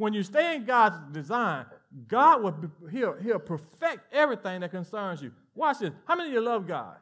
When 0.00 0.14
you 0.14 0.22
stay 0.22 0.56
in 0.56 0.64
God's 0.64 0.96
design, 1.12 1.66
God 2.08 2.42
will 2.42 2.54
he'll, 2.90 3.16
he'll 3.22 3.38
perfect 3.38 4.10
everything 4.10 4.62
that 4.62 4.70
concerns 4.70 5.20
you. 5.20 5.30
Watch 5.54 5.80
this. 5.80 5.90
How 6.06 6.16
many 6.16 6.30
of 6.30 6.34
you 6.36 6.40
love 6.40 6.66
God? 6.66 6.96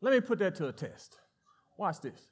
Let 0.00 0.14
me 0.14 0.22
put 0.22 0.38
that 0.38 0.54
to 0.54 0.68
a 0.68 0.72
test. 0.72 1.18
Watch 1.76 2.00
this. 2.00 2.22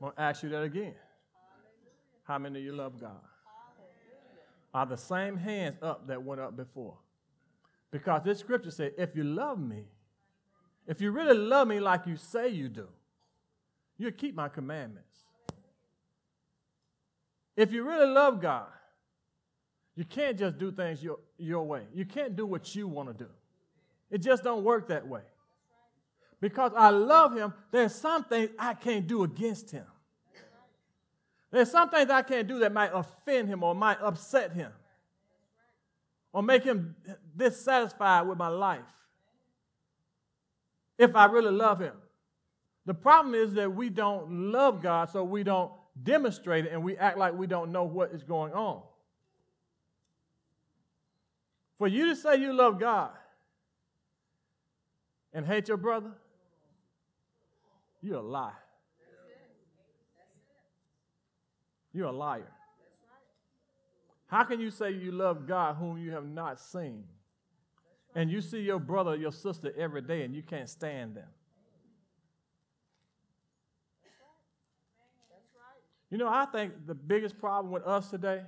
I'm 0.00 0.06
going 0.06 0.12
to 0.12 0.20
ask 0.20 0.42
you 0.42 0.48
that 0.48 0.62
again. 0.62 0.94
How 2.24 2.38
many 2.38 2.58
of 2.58 2.64
you 2.64 2.72
love 2.72 3.00
God? 3.00 3.20
Are 4.74 4.86
the 4.86 4.96
same 4.96 5.36
hands 5.36 5.76
up 5.80 6.08
that 6.08 6.20
went 6.20 6.40
up 6.40 6.56
before? 6.56 6.96
Because 7.90 8.22
this 8.24 8.38
scripture 8.38 8.70
said, 8.70 8.92
if 8.98 9.16
you 9.16 9.24
love 9.24 9.58
me, 9.58 9.84
if 10.86 11.00
you 11.00 11.10
really 11.10 11.36
love 11.36 11.68
me 11.68 11.80
like 11.80 12.06
you 12.06 12.16
say 12.16 12.48
you 12.48 12.68
do, 12.68 12.88
you'll 13.96 14.12
keep 14.12 14.34
my 14.34 14.48
commandments. 14.48 15.06
If 17.56 17.72
you 17.72 17.82
really 17.82 18.06
love 18.06 18.40
God, 18.40 18.68
you 19.96 20.04
can't 20.04 20.38
just 20.38 20.58
do 20.58 20.70
things 20.70 21.02
your, 21.02 21.18
your 21.38 21.64
way. 21.64 21.82
You 21.92 22.04
can't 22.04 22.36
do 22.36 22.46
what 22.46 22.74
you 22.74 22.86
want 22.86 23.08
to 23.08 23.24
do. 23.24 23.30
It 24.10 24.18
just 24.18 24.44
don't 24.44 24.64
work 24.64 24.88
that 24.88 25.06
way 25.06 25.22
because 26.40 26.72
I 26.76 26.90
love 26.90 27.36
him, 27.36 27.52
there's 27.70 27.94
some 27.94 28.24
things 28.24 28.50
I 28.58 28.74
can't 28.74 29.06
do 29.06 29.24
against 29.24 29.70
him. 29.70 29.84
There's 31.50 31.70
some 31.70 31.88
things 31.90 32.10
I 32.10 32.22
can't 32.22 32.46
do 32.46 32.58
that 32.60 32.72
might 32.72 32.90
offend 32.92 33.48
him 33.48 33.62
or 33.62 33.74
might 33.74 33.98
upset 34.00 34.52
him 34.52 34.70
or 36.32 36.42
make 36.42 36.64
him 36.64 36.94
dissatisfied 37.36 38.26
with 38.26 38.38
my 38.38 38.48
life 38.48 38.80
if 40.98 41.14
I 41.14 41.26
really 41.26 41.52
love 41.52 41.80
him. 41.80 41.94
The 42.86 42.94
problem 42.94 43.34
is 43.34 43.54
that 43.54 43.74
we 43.74 43.90
don't 43.90 44.50
love 44.52 44.82
God, 44.82 45.10
so 45.10 45.22
we 45.22 45.42
don't 45.42 45.70
demonstrate 46.02 46.64
it 46.64 46.72
and 46.72 46.82
we 46.82 46.96
act 46.96 47.18
like 47.18 47.34
we 47.34 47.46
don't 47.46 47.72
know 47.72 47.84
what 47.84 48.12
is 48.12 48.22
going 48.22 48.52
on. 48.52 48.82
For 51.76 51.86
you 51.86 52.06
to 52.06 52.16
say 52.16 52.36
you 52.36 52.52
love 52.52 52.80
God 52.80 53.10
and 55.32 55.46
hate 55.46 55.68
your 55.68 55.76
brother, 55.76 56.10
you're 58.00 58.18
a 58.18 58.22
lie. 58.22 58.52
You're 61.92 62.06
a 62.06 62.12
liar. 62.12 62.52
How 64.28 64.44
can 64.44 64.60
you 64.60 64.70
say 64.70 64.92
you 64.92 65.10
love 65.10 65.46
God 65.46 65.76
whom 65.76 65.98
you 65.98 66.12
have 66.12 66.26
not 66.26 66.60
seen? 66.60 67.04
And 68.14 68.30
you 68.30 68.40
see 68.40 68.60
your 68.60 68.78
brother 68.78 69.16
your 69.16 69.32
sister 69.32 69.72
every 69.76 70.02
day 70.02 70.22
and 70.22 70.34
you 70.34 70.42
can't 70.42 70.68
stand 70.68 71.16
them. 71.16 71.28
You 76.10 76.16
know, 76.16 76.28
I 76.28 76.46
think 76.46 76.86
the 76.86 76.94
biggest 76.94 77.38
problem 77.38 77.72
with 77.72 77.84
us 77.84 78.10
today 78.10 78.42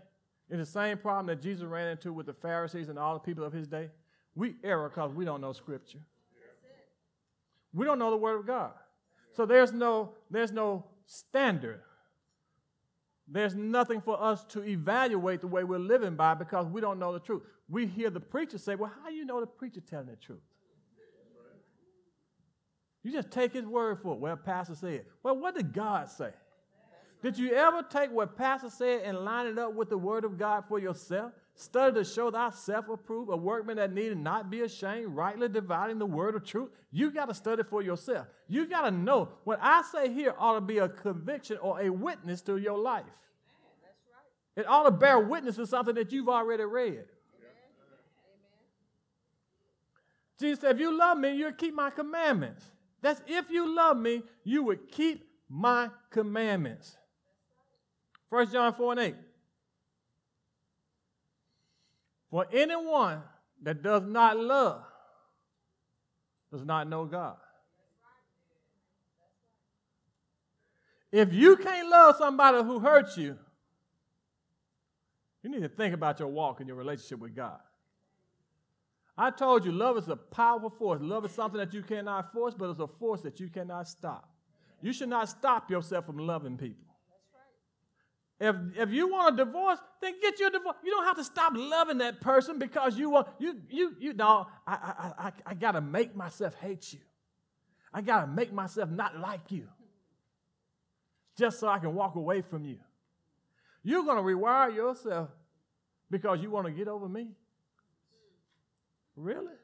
is 0.49 0.59
the 0.59 0.67
same 0.67 0.99
problem 0.99 1.27
that 1.27 1.43
Jesus 1.43 1.65
ran 1.65 1.89
into 1.89 2.13
with 2.13 2.27
the 2.27 2.33
Pharisees 2.33 2.89
and 2.89 2.99
all 2.99 3.15
the 3.15 3.21
people 3.21 3.45
of 3.45 3.53
his 3.53 3.67
day. 3.67 3.91
We 4.35 4.57
err 4.65 4.89
because 4.89 5.13
we 5.13 5.25
don't 5.25 5.41
know 5.41 5.53
Scripture. 5.53 5.99
We 7.73 7.85
don't 7.85 7.99
know 7.99 8.11
the 8.11 8.17
Word 8.17 8.41
of 8.41 8.47
God. 8.47 8.73
So 9.33 9.47
there's 9.47 9.73
no, 9.73 10.13
there's 10.31 10.53
no 10.53 10.85
standard. 11.07 11.83
There's 13.33 13.55
nothing 13.55 14.01
for 14.01 14.21
us 14.21 14.45
to 14.47 14.65
evaluate 14.65 15.41
the 15.41 15.47
way 15.47 15.63
we're 15.63 15.79
living 15.79 16.17
by 16.17 16.35
because 16.35 16.67
we 16.67 16.81
don't 16.81 16.99
know 16.99 17.13
the 17.13 17.21
truth. 17.21 17.43
We 17.69 17.87
hear 17.87 18.11
the 18.11 18.21
preacher 18.21 18.59
say, 18.59 18.75
Well, 18.75 18.93
how 19.03 19.09
do 19.09 19.15
you 19.15 19.25
know 19.25 19.41
the 19.41 19.47
preacher 19.47 19.81
telling 19.81 20.07
the 20.07 20.17
truth? 20.17 20.41
You 23.03 23.13
just 23.13 23.31
take 23.31 23.53
his 23.53 23.65
word 23.65 24.01
for 24.03 24.15
it. 24.15 24.21
Well, 24.21 24.37
Pastor 24.37 24.75
said. 24.75 25.07
Well, 25.23 25.37
what 25.39 25.55
did 25.55 25.73
God 25.73 26.11
say? 26.11 26.33
Did 27.23 27.39
you 27.39 27.53
ever 27.53 27.83
take 27.83 28.11
what 28.11 28.37
Pastor 28.37 28.71
said 28.71 29.03
and 29.05 29.19
line 29.19 29.47
it 29.47 29.59
up 29.59 29.75
with 29.75 29.91
the 29.91 29.99
word 29.99 30.25
of 30.25 30.39
God 30.39 30.65
for 30.69 30.79
yourself? 30.79 31.33
Study 31.61 31.97
to 31.97 32.05
show 32.05 32.31
thyself 32.31 32.89
approved, 32.89 33.31
a 33.31 33.37
workman 33.37 33.77
that 33.77 33.93
needed 33.93 34.17
not 34.17 34.51
be 34.51 34.63
ashamed, 34.63 35.15
rightly 35.15 35.47
dividing 35.47 35.99
the 35.99 36.07
word 36.07 36.35
of 36.35 36.43
truth. 36.43 36.71
You 36.91 37.11
got 37.11 37.27
to 37.27 37.35
study 37.35 37.63
for 37.65 37.83
yourself. 37.83 38.29
You 38.49 38.67
got 38.67 38.87
to 38.87 38.91
know 38.91 39.29
what 39.45 39.59
I 39.61 39.83
say 39.83 40.11
here 40.11 40.35
ought 40.39 40.55
to 40.55 40.63
be 40.63 40.79
a 40.79 40.89
conviction 40.89 41.59
or 41.61 41.79
a 41.79 41.91
witness 41.91 42.41
to 42.43 42.57
your 42.57 42.79
life. 42.79 43.05
It 44.57 44.67
ought 44.67 44.85
to 44.85 44.91
bear 44.91 45.19
witness 45.19 45.57
to 45.57 45.67
something 45.67 45.95
that 45.97 46.11
you've 46.13 46.31
already 46.31 46.65
read. 46.65 47.05
Jesus 50.39 50.61
said, 50.63 50.77
If 50.77 50.81
you 50.81 50.97
love 50.97 51.19
me, 51.19 51.37
you'll 51.37 51.53
keep 51.53 51.75
my 51.75 51.91
commandments. 51.91 52.65
That's 53.03 53.21
if 53.27 53.51
you 53.51 53.77
love 53.77 53.99
me, 53.99 54.23
you 54.45 54.63
would 54.63 54.91
keep 54.91 55.29
my 55.51 55.91
commandments. 56.09 56.97
1 58.31 58.51
John 58.51 58.73
4 58.73 58.93
and 58.93 59.01
8. 59.01 59.15
For 62.31 62.47
anyone 62.53 63.23
that 63.63 63.83
does 63.83 64.03
not 64.05 64.39
love 64.39 64.83
does 66.53 66.65
not 66.65 66.89
know 66.89 67.05
God. 67.05 67.37
If 71.13 71.33
you 71.33 71.57
can't 71.57 71.89
love 71.89 72.17
somebody 72.19 72.63
who 72.63 72.79
hurts 72.79 73.17
you, 73.17 73.37
you 75.43 75.51
need 75.51 75.63
to 75.63 75.69
think 75.69 75.95
about 75.95 76.19
your 76.21 76.29
walk 76.29 76.61
and 76.61 76.69
your 76.69 76.77
relationship 76.77 77.19
with 77.19 77.35
God. 77.35 77.59
I 79.19 79.31
told 79.31 79.65
you, 79.65 79.73
love 79.73 79.99
is 79.99 80.09
a 80.09 80.17
powerful 80.17 80.71
force. 80.71 81.01
Love 81.03 81.25
is 81.25 81.33
something 81.33 81.59
that 81.59 81.75
you 81.75 81.83
cannot 81.83 82.33
force, 82.33 82.55
but 82.57 82.71
it's 82.71 82.81
a 82.81 82.87
force 82.87 83.23
that 83.23 83.41
you 83.41 83.49
cannot 83.49 83.89
stop. 83.89 84.29
You 84.81 84.93
should 84.93 85.09
not 85.09 85.29
stop 85.29 85.71
yourself 85.71 86.07
from 86.07 86.19
loving 86.19 86.57
people. 86.57 86.90
If, 88.41 88.57
if 88.75 88.91
you 88.91 89.09
want 89.09 89.35
a 89.39 89.45
divorce, 89.45 89.79
then 90.01 90.15
get 90.23 90.41
your 90.41 90.49
divorce. 90.49 90.77
You 90.83 90.91
don't 90.93 91.05
have 91.05 91.17
to 91.17 91.25
stop 91.25 91.53
loving 91.55 91.99
that 91.99 92.23
person 92.23 92.59
because 92.59 92.97
you 92.97 93.11
want 93.11 93.29
you 93.39 93.61
you 93.69 93.95
you 94.01 94.15
know 94.15 94.47
I 94.67 94.73
I 94.73 95.27
I, 95.27 95.33
I 95.47 95.55
gotta 95.55 95.83
make 95.83 96.17
myself 96.17 96.55
hate 96.55 96.93
you. 96.95 97.01
I 97.93 98.01
gotta 98.01 98.27
make 98.27 98.51
myself 98.51 98.89
not 98.89 99.19
like 99.19 99.51
you. 99.51 99.69
Just 101.37 101.61
so 101.61 101.69
I 101.69 101.79
can 101.79 101.95
walk 101.95 102.15
away 102.15 102.41
from 102.41 102.65
you. 102.65 102.79
You're 103.83 104.05
gonna 104.05 104.23
rewire 104.23 104.75
yourself 104.75 105.29
because 106.11 106.41
you 106.41 106.51
want 106.51 106.67
to 106.67 106.73
get 106.73 106.89
over 106.89 107.09
me. 107.09 107.29
Really? 109.17 109.55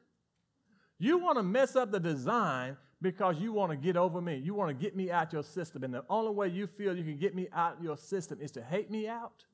You 0.99 1.17
want 1.17 1.37
to 1.37 1.43
mess 1.43 1.75
up 1.75 1.91
the 1.91 1.99
design 1.99 2.77
because 3.01 3.39
you 3.39 3.53
want 3.53 3.71
to 3.71 3.77
get 3.77 3.95
over 3.95 4.21
me. 4.21 4.37
You 4.37 4.53
want 4.53 4.69
to 4.69 4.73
get 4.73 4.95
me 4.95 5.11
out 5.11 5.31
your 5.33 5.43
system. 5.43 5.83
And 5.83 5.93
the 5.93 6.03
only 6.09 6.31
way 6.31 6.47
you 6.47 6.67
feel 6.67 6.97
you 6.97 7.03
can 7.03 7.17
get 7.17 7.35
me 7.35 7.47
out 7.53 7.77
your 7.81 7.97
system 7.97 8.39
is 8.41 8.51
to 8.51 8.61
hate 8.61 8.89
me 8.89 9.07
out. 9.07 9.45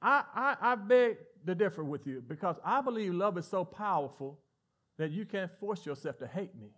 I, 0.00 0.24
I, 0.34 0.56
I 0.60 0.74
beg 0.76 1.18
to 1.46 1.54
differ 1.54 1.84
with 1.84 2.06
you 2.06 2.22
because 2.26 2.56
I 2.64 2.80
believe 2.80 3.14
love 3.14 3.36
is 3.38 3.46
so 3.46 3.64
powerful 3.64 4.38
that 4.98 5.10
you 5.10 5.26
can't 5.26 5.50
force 5.58 5.84
yourself 5.84 6.18
to 6.18 6.26
hate 6.26 6.54
me. 6.58 6.70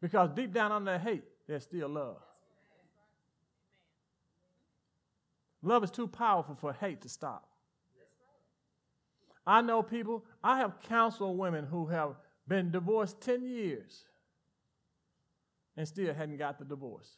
Because 0.00 0.30
deep 0.30 0.52
down 0.52 0.72
under 0.72 0.92
that 0.92 1.00
hate, 1.00 1.24
there's 1.48 1.64
still 1.64 1.88
love. 1.88 2.18
Love 5.62 5.82
is 5.82 5.90
too 5.90 6.06
powerful 6.06 6.54
for 6.54 6.72
hate 6.72 7.00
to 7.02 7.08
stop. 7.08 7.48
I 9.46 9.60
know 9.60 9.82
people, 9.82 10.24
I 10.42 10.58
have 10.58 10.80
counseled 10.88 11.38
women 11.38 11.66
who 11.66 11.86
have 11.86 12.16
been 12.48 12.70
divorced 12.70 13.20
10 13.20 13.44
years 13.44 14.04
and 15.76 15.86
still 15.86 16.12
hadn't 16.12 16.38
got 16.38 16.58
the 16.58 16.64
divorce. 16.64 17.10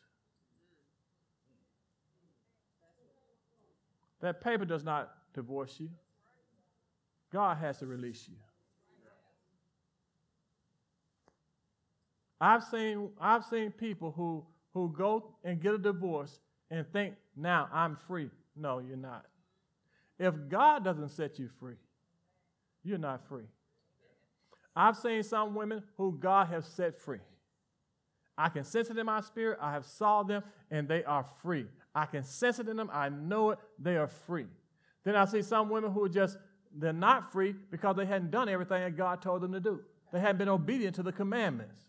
That 4.21 4.43
paper 4.43 4.65
does 4.65 4.85
not 4.85 5.11
divorce 5.33 5.77
you. 5.79 5.89
God 7.33 7.59
has 7.59 7.79
to 7.79 7.87
release 7.87 8.27
you. 8.29 8.37
I've 12.41 12.65
seen, 12.65 13.11
I've 13.21 13.45
seen 13.45 13.71
people 13.71 14.13
who, 14.13 14.45
who 14.73 14.95
go 14.97 15.35
and 15.45 15.61
get 15.61 15.75
a 15.75 15.79
divorce 15.79 16.41
and 16.71 16.87
think, 16.93 17.15
now 17.37 17.69
I'm 17.73 17.97
free. 17.97 18.31
No, 18.57 18.79
you're 18.79 18.97
not. 18.97 19.27
If 20.19 20.35
God 20.49 20.85
doesn't 20.85 21.11
set 21.11 21.39
you 21.39 21.49
free, 21.61 21.77
you're 22.89 22.99
not 22.99 23.27
free. 23.29 23.45
I've 24.75 24.97
seen 24.97 25.23
some 25.23 25.55
women 25.55 25.83
who 25.97 26.17
God 26.19 26.49
has 26.49 26.65
set 26.67 27.01
free. 27.01 27.19
I 28.37 28.49
can 28.49 28.65
sense 28.65 28.89
it 28.91 28.97
in 28.97 29.07
my 29.07 29.21
spirit. 29.21 29.59
I 29.61 29.73
have 29.73 29.85
saw 29.85 30.23
them 30.23 30.45
and 30.71 30.87
they 30.87 31.03
are 31.05 31.25
free. 31.43 31.67
I 31.95 32.07
can 32.07 32.23
sense 32.23 32.61
it 32.61 32.69
in 32.69 32.77
them. 32.77 32.89
I 32.93 33.09
know 33.09 33.51
it. 33.51 33.59
They 33.79 33.97
are 33.97 34.07
free. 34.07 34.47
Then 35.05 35.17
I 35.17 35.25
see 35.25 35.43
some 35.43 35.69
women 35.69 35.91
who 35.91 36.05
are 36.05 36.09
just, 36.09 36.39
they're 36.73 36.93
not 36.93 37.33
free 37.33 37.55
because 37.71 37.97
they 37.97 38.07
hadn't 38.07 38.31
done 38.31 38.49
everything 38.49 38.83
that 38.83 38.97
God 38.97 39.21
told 39.21 39.41
them 39.41 39.53
to 39.53 39.61
do. 39.61 39.81
They 40.13 40.21
hadn't 40.21 40.39
been 40.39 40.49
obedient 40.49 40.95
to 40.97 41.03
the 41.03 41.13
commandments. 41.13 41.83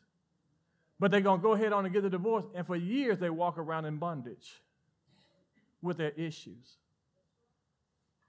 But 0.99 1.11
they're 1.11 1.21
going 1.21 1.39
to 1.39 1.43
go 1.43 1.53
ahead 1.53 1.71
on 1.71 1.85
and 1.85 1.93
get 1.93 2.03
the 2.03 2.09
divorce, 2.09 2.45
and 2.53 2.67
for 2.67 2.75
years 2.75 3.19
they 3.19 3.29
walk 3.29 3.57
around 3.57 3.85
in 3.85 3.97
bondage 3.97 4.61
with 5.81 5.97
their 5.97 6.11
issues. 6.11 6.77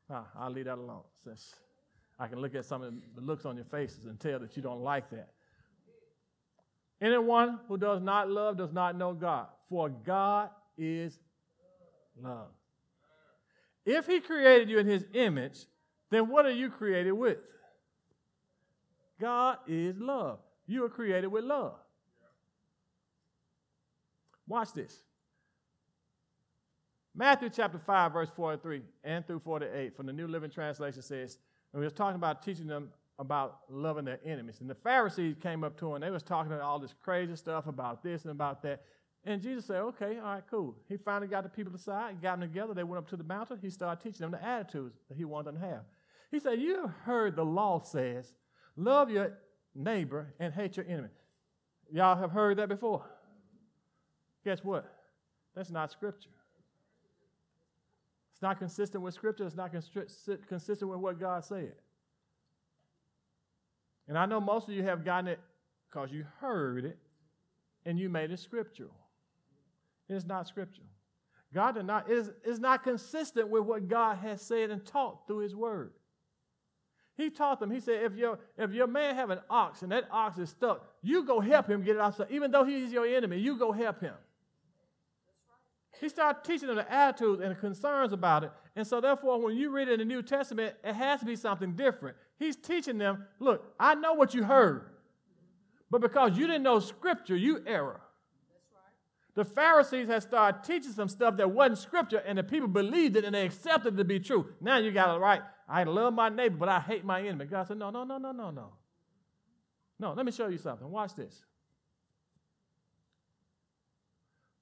Ah, 0.09 0.27
I'll 0.39 0.51
leave 0.51 0.67
that 0.67 0.79
alone 0.79 1.03
since 1.25 1.55
I 2.21 2.29
can 2.29 2.39
look 2.39 2.55
at 2.55 2.67
some 2.67 2.83
of 2.83 2.93
the 3.15 3.23
looks 3.23 3.47
on 3.47 3.57
your 3.57 3.65
faces 3.65 4.05
and 4.05 4.21
tell 4.21 4.39
that 4.41 4.55
you 4.55 4.63
don't 4.63 4.83
like 4.83 5.09
that. 5.11 5.31
Anyone 7.01 7.61
who 7.67 7.79
does 7.79 8.03
not 8.03 8.31
love 8.31 8.59
does 8.59 8.75
not 8.75 8.95
know 8.95 9.15
God, 9.15 9.47
for 9.71 9.89
God 9.89 10.51
is 10.77 11.19
love. 12.23 12.49
If 13.87 14.07
He 14.07 14.21
created 14.21 14.69
you 14.69 14.79
in 14.79 14.87
His 14.87 15.07
image, 15.15 15.65
then 16.11 16.29
what 16.29 16.45
are 16.45 16.53
you 16.53 16.69
created 16.69 17.13
with? 17.13 17.39
God 19.19 19.57
is 19.67 19.97
love. 19.99 20.41
You 20.67 20.85
are 20.85 20.91
created 20.91 21.29
with 21.29 21.45
love. 21.45 21.77
Watch 24.47 24.75
this. 24.75 24.95
Matthew 27.15 27.49
chapter 27.49 27.79
5, 27.79 28.13
verse 28.13 28.31
43 28.37 28.83
and 29.05 29.27
through 29.27 29.41
48 29.41 29.97
from 29.97 30.07
the 30.07 30.13
New 30.13 30.29
Living 30.29 30.51
Translation 30.51 31.01
says, 31.01 31.39
and 31.73 31.81
we 31.81 31.87
was 31.87 31.93
talking 31.93 32.17
about 32.17 32.43
teaching 32.43 32.67
them 32.67 32.91
about 33.19 33.61
loving 33.69 34.05
their 34.05 34.19
enemies. 34.25 34.61
And 34.61 34.71
the 34.71 34.75
Pharisees 34.75 35.37
came 35.41 35.63
up 35.63 35.77
to 35.79 35.89
him 35.89 35.95
and 35.97 36.03
they 36.03 36.11
was 36.11 36.23
talking 36.23 36.53
all 36.53 36.79
this 36.79 36.95
crazy 37.03 37.37
stuff 37.37 37.67
about 37.67 38.03
this 38.03 38.23
and 38.23 38.33
about 38.33 38.63
that. 38.63 38.83
And 39.25 39.43
Jesus 39.43 39.67
said, 39.67 39.77
okay, 39.83 40.17
all 40.17 40.25
right, 40.25 40.43
cool. 40.51 40.75
He 40.89 40.97
finally 40.97 41.29
got 41.29 41.43
the 41.43 41.51
people 41.51 41.75
aside, 41.75 42.23
got 42.23 42.41
them 42.41 42.49
together. 42.49 42.73
They 42.73 42.83
went 42.83 42.99
up 42.99 43.09
to 43.11 43.17
the 43.17 43.25
mountain. 43.25 43.59
He 43.61 43.69
started 43.69 44.03
teaching 44.03 44.23
them 44.23 44.31
the 44.31 44.43
attitudes 44.43 44.97
that 45.09 45.19
he 45.19 45.27
wanted 45.27 45.49
them 45.49 45.61
to 45.61 45.69
have. 45.69 45.81
He 46.31 46.41
said, 46.41 46.61
you 46.61 46.81
have 46.81 46.95
heard 47.05 47.37
the 47.37 47.45
law 47.45 47.83
says, 47.83 48.33
love 48.77 49.11
your 49.11 49.37
neighbor 49.75 50.33
and 50.41 50.55
hate 50.55 50.79
your 50.79 50.87
enemy. 50.87 51.11
Y'all 51.93 52.17
have 52.17 52.31
heard 52.31 52.57
that 52.57 52.71
before? 52.71 53.05
Guess 54.45 54.65
what? 54.65 54.91
That's 55.55 55.71
not 55.71 55.91
scripture. 55.93 56.31
It's 58.41 58.43
not 58.43 58.59
consistent 58.59 59.05
with 59.05 59.13
Scripture. 59.13 59.45
It's 59.45 59.55
not 59.55 59.71
consistent 59.71 60.91
with 60.91 60.99
what 60.99 61.21
God 61.21 61.45
said. 61.45 61.75
And 64.09 64.17
I 64.17 64.25
know 64.25 64.41
most 64.41 64.67
of 64.67 64.73
you 64.73 64.83
have 64.83 65.05
gotten 65.05 65.29
it 65.29 65.41
because 65.87 66.11
you 66.11 66.25
heard 66.41 66.87
it 66.87 66.97
and 67.85 67.99
you 67.99 68.09
made 68.09 68.31
it 68.31 68.39
scriptural. 68.39 68.95
It's 70.09 70.25
not 70.25 70.49
scriptural. 70.49 70.87
God 71.53 71.75
did 71.75 71.85
not, 71.85 72.11
is, 72.11 72.31
is 72.43 72.59
not 72.59 72.83
consistent 72.83 73.51
with 73.51 73.65
what 73.65 73.89
God 73.89 74.17
has 74.17 74.41
said 74.41 74.71
and 74.71 74.87
taught 74.87 75.27
through 75.27 75.41
His 75.41 75.55
Word. 75.55 75.93
He 77.19 77.29
taught 77.29 77.61
them, 77.61 77.71
he 77.71 77.81
said, 77.81 78.05
if 78.05 78.17
your, 78.17 78.39
if 78.57 78.73
your 78.73 78.87
man 78.87 79.17
have 79.17 79.29
an 79.29 79.41
ox 79.51 79.83
and 79.83 79.93
that 79.93 80.09
ox 80.11 80.39
is 80.39 80.49
stuck, 80.49 80.89
you 81.03 81.25
go 81.25 81.41
help 81.41 81.69
him 81.69 81.83
get 81.83 81.97
it 81.97 82.01
outside. 82.01 82.29
Even 82.31 82.51
though 82.51 82.65
he's 82.65 82.91
your 82.91 83.05
enemy, 83.05 83.39
you 83.39 83.59
go 83.59 83.71
help 83.71 84.01
him. 84.01 84.15
He 86.01 86.09
started 86.09 86.43
teaching 86.45 86.69
them 86.69 86.77
the 86.77 86.91
attitudes 86.91 87.43
and 87.43 87.51
the 87.51 87.55
concerns 87.55 88.13
about 88.13 88.45
it. 88.45 88.53
And 88.75 88.87
so, 88.87 89.01
therefore, 89.01 89.41
when 89.43 89.57
you 89.57 89.71
read 89.71 89.89
it 89.89 89.93
in 89.93 89.99
the 89.99 90.05
New 90.07 90.23
Testament, 90.23 90.75
it 90.83 90.95
has 90.95 91.21
to 91.21 91.27
be 91.27 91.37
something 91.37 91.73
different. 91.73 92.17
He's 92.39 92.57
teaching 92.57 92.97
them 92.97 93.27
look, 93.39 93.75
I 93.79 93.95
know 93.95 94.15
what 94.15 94.33
you 94.33 94.43
heard, 94.43 94.87
but 95.91 96.01
because 96.01 96.39
you 96.39 96.47
didn't 96.47 96.63
know 96.63 96.79
Scripture, 96.79 97.37
you 97.37 97.63
error. 97.67 98.01
Right. 98.73 99.35
The 99.35 99.45
Pharisees 99.45 100.09
had 100.09 100.23
started 100.23 100.65
teaching 100.65 100.93
some 100.93 101.09
stuff 101.09 101.37
that 101.37 101.51
wasn't 101.51 101.79
Scripture, 101.79 102.23
and 102.27 102.39
the 102.39 102.45
people 102.45 102.69
believed 102.69 103.17
it 103.17 103.25
and 103.25 103.35
they 103.35 103.45
accepted 103.45 103.95
it 103.95 103.97
to 103.99 104.05
be 104.05 104.21
true. 104.21 104.47
Now 104.61 104.79
you 104.79 104.93
got 104.93 105.15
it 105.15 105.19
right. 105.19 105.43
I 105.69 105.85
love 105.85 106.15
my 106.15 106.31
neighbor, 106.31 106.57
but 106.57 106.71
I 106.71 106.81
hate 106.81 107.05
my 107.05 107.21
enemy. 107.21 107.45
God 107.45 107.67
said, 107.69 107.77
No, 107.77 107.91
no, 107.91 108.05
no, 108.05 108.17
no, 108.17 108.33
no, 108.33 108.51
no. 108.51 108.73
No, 109.99 110.15
let 110.15 110.25
me 110.25 110.33
show 110.33 110.49
you 110.49 110.57
something. 110.57 110.91
Watch 110.91 111.15
this. 111.15 111.43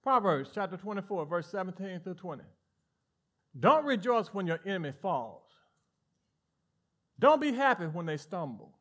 Proverbs 0.08 0.48
chapter 0.54 0.78
24, 0.78 1.26
verse 1.26 1.46
17 1.48 2.00
through 2.00 2.14
20. 2.14 2.42
Don't 3.60 3.84
rejoice 3.84 4.28
when 4.28 4.46
your 4.46 4.58
enemy 4.64 4.94
falls. 5.02 5.42
Don't 7.18 7.42
be 7.42 7.52
happy 7.52 7.84
when 7.84 8.06
they 8.06 8.16
stumble. 8.16 8.72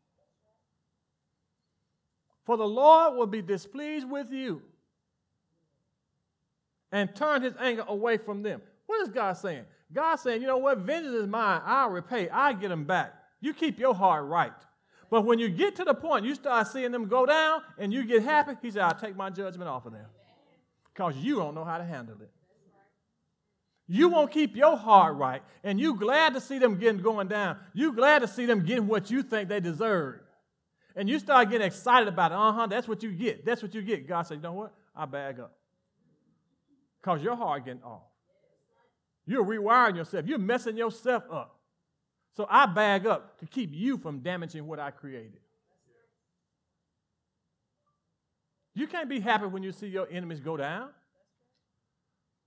For 2.46 2.56
the 2.56 2.64
Lord 2.64 3.18
will 3.18 3.28
be 3.28 3.42
displeased 3.42 4.10
with 4.10 4.32
you 4.32 4.62
and 6.94 7.14
turn 7.14 7.42
his 7.42 7.56
anger 7.60 7.84
away 7.90 8.16
from 8.16 8.42
them. 8.42 8.62
What 8.86 9.02
is 9.02 9.10
God 9.10 9.34
saying? 9.34 9.66
God 9.92 10.16
saying, 10.16 10.40
you 10.40 10.48
know 10.48 10.60
what? 10.60 10.78
Vengeance 10.78 11.14
is 11.14 11.28
mine. 11.28 11.60
I'll 11.66 11.90
repay. 11.90 12.30
I'll 12.30 12.56
get 12.56 12.70
them 12.70 12.86
back. 12.86 13.14
You 13.42 13.54
keep 13.54 13.80
your 13.80 13.94
heart 13.94 14.24
right. 14.28 14.54
But 15.10 15.26
when 15.26 15.40
you 15.40 15.50
get 15.50 15.76
to 15.76 15.84
the 15.84 15.94
point, 15.94 16.24
you 16.24 16.36
start 16.36 16.68
seeing 16.68 16.94
them 16.94 17.10
go 17.10 17.26
down 17.26 17.64
and 17.78 17.92
you 17.92 18.06
get 18.06 18.24
happy, 18.24 18.54
he 18.62 18.72
said, 18.72 18.84
I'll 18.84 18.96
take 18.96 19.18
my 19.18 19.30
judgment 19.30 19.68
off 19.68 19.86
of 19.86 19.92
them 19.92 20.06
because 20.98 21.16
you 21.16 21.36
don't 21.36 21.54
know 21.54 21.64
how 21.64 21.78
to 21.78 21.84
handle 21.84 22.16
it. 22.20 22.32
You 23.88 24.10
won't 24.10 24.32
keep 24.32 24.56
your 24.56 24.76
heart 24.76 25.16
right, 25.16 25.44
and 25.64 25.80
you 25.80 25.96
glad 25.96 26.34
to 26.34 26.42
see 26.42 26.58
them 26.58 26.78
getting 26.78 27.02
going 27.02 27.28
down. 27.28 27.58
You 27.74 27.94
glad 27.94 28.20
to 28.20 28.28
see 28.28 28.46
them 28.46 28.66
getting 28.66 28.88
what 28.88 29.12
you 29.12 29.22
think 29.22 29.48
they 29.48 29.60
deserve. 29.60 30.20
And 30.96 31.08
you 31.08 31.20
start 31.20 31.52
getting 31.52 31.68
excited 31.68 32.08
about 32.08 32.32
it. 32.32 32.36
Uh-huh, 32.36 32.66
that's 32.66 32.88
what 32.88 33.04
you 33.04 33.12
get. 33.12 33.46
That's 33.46 33.62
what 33.62 33.76
you 33.76 33.84
get. 33.84 34.08
God 34.08 34.24
said, 34.24 34.38
you 34.38 34.42
know 34.42 34.54
what? 34.54 34.74
I 34.96 35.06
bag 35.06 35.40
up. 35.40 35.54
Because 37.00 37.22
your 37.22 37.36
heart 37.36 37.64
getting 37.66 37.84
off. 37.84 38.02
You're 39.28 39.46
rewiring 39.46 39.98
yourself. 39.98 40.26
You're 40.26 40.40
messing 40.40 40.76
yourself 40.76 41.24
up. 41.32 41.60
So 42.36 42.48
I 42.50 42.66
bag 42.66 43.06
up 43.06 43.40
to 43.40 43.46
keep 43.46 43.70
you 43.72 44.00
from 44.00 44.20
damaging 44.20 44.66
what 44.66 44.80
I 44.80 44.90
created. 44.90 45.40
You 48.78 48.86
can't 48.86 49.10
be 49.10 49.20
happy 49.20 49.48
when 49.48 49.64
you 49.64 49.72
see 49.72 49.88
your 49.88 50.08
enemies 50.12 50.40
go 50.40 50.56
down. 50.56 50.90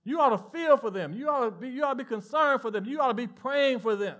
You 0.05 0.21
ought 0.21 0.29
to 0.29 0.37
feel 0.57 0.77
for 0.77 0.89
them. 0.89 1.11
You 1.11 1.29
ought 1.29 1.43
to 1.43 1.51
be, 1.51 1.67
you 1.67 1.83
ought 1.83 1.97
to 1.97 2.03
be 2.03 2.05
concerned 2.05 2.61
for 2.61 2.71
them. 2.71 2.85
You 2.85 3.01
ought 3.01 3.09
to 3.09 3.13
be 3.13 3.27
praying 3.27 3.79
for 3.79 3.97
them. 3.97 4.15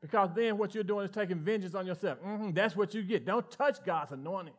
Because 0.00 0.30
then 0.34 0.56
what 0.56 0.74
you're 0.74 0.84
doing 0.84 1.04
is 1.04 1.10
taking 1.10 1.38
vengeance 1.38 1.74
on 1.74 1.86
yourself. 1.86 2.18
Mm-hmm, 2.24 2.52
that's 2.52 2.74
what 2.74 2.94
you 2.94 3.02
get. 3.02 3.26
Don't 3.26 3.48
touch 3.50 3.84
God's 3.84 4.12
anointing. 4.12 4.54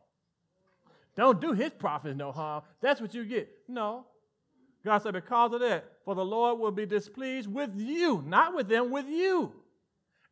Don't 1.16 1.42
do 1.42 1.54
his 1.54 1.72
prophets 1.72 2.16
no 2.16 2.32
harm. 2.32 2.62
That's 2.82 3.02
what 3.02 3.16
you 3.16 3.26
get. 3.26 3.50
No. 3.68 4.06
God 4.84 5.00
said, 5.00 5.14
because 5.14 5.54
of 5.54 5.62
that, 5.62 5.86
for 6.04 6.14
the 6.14 6.24
Lord 6.24 6.60
will 6.60 6.70
be 6.70 6.86
displeased 6.86 7.52
with 7.52 7.72
you, 7.76 8.24
not 8.28 8.54
with 8.54 8.68
them, 8.68 8.92
with 8.92 9.08
you, 9.08 9.54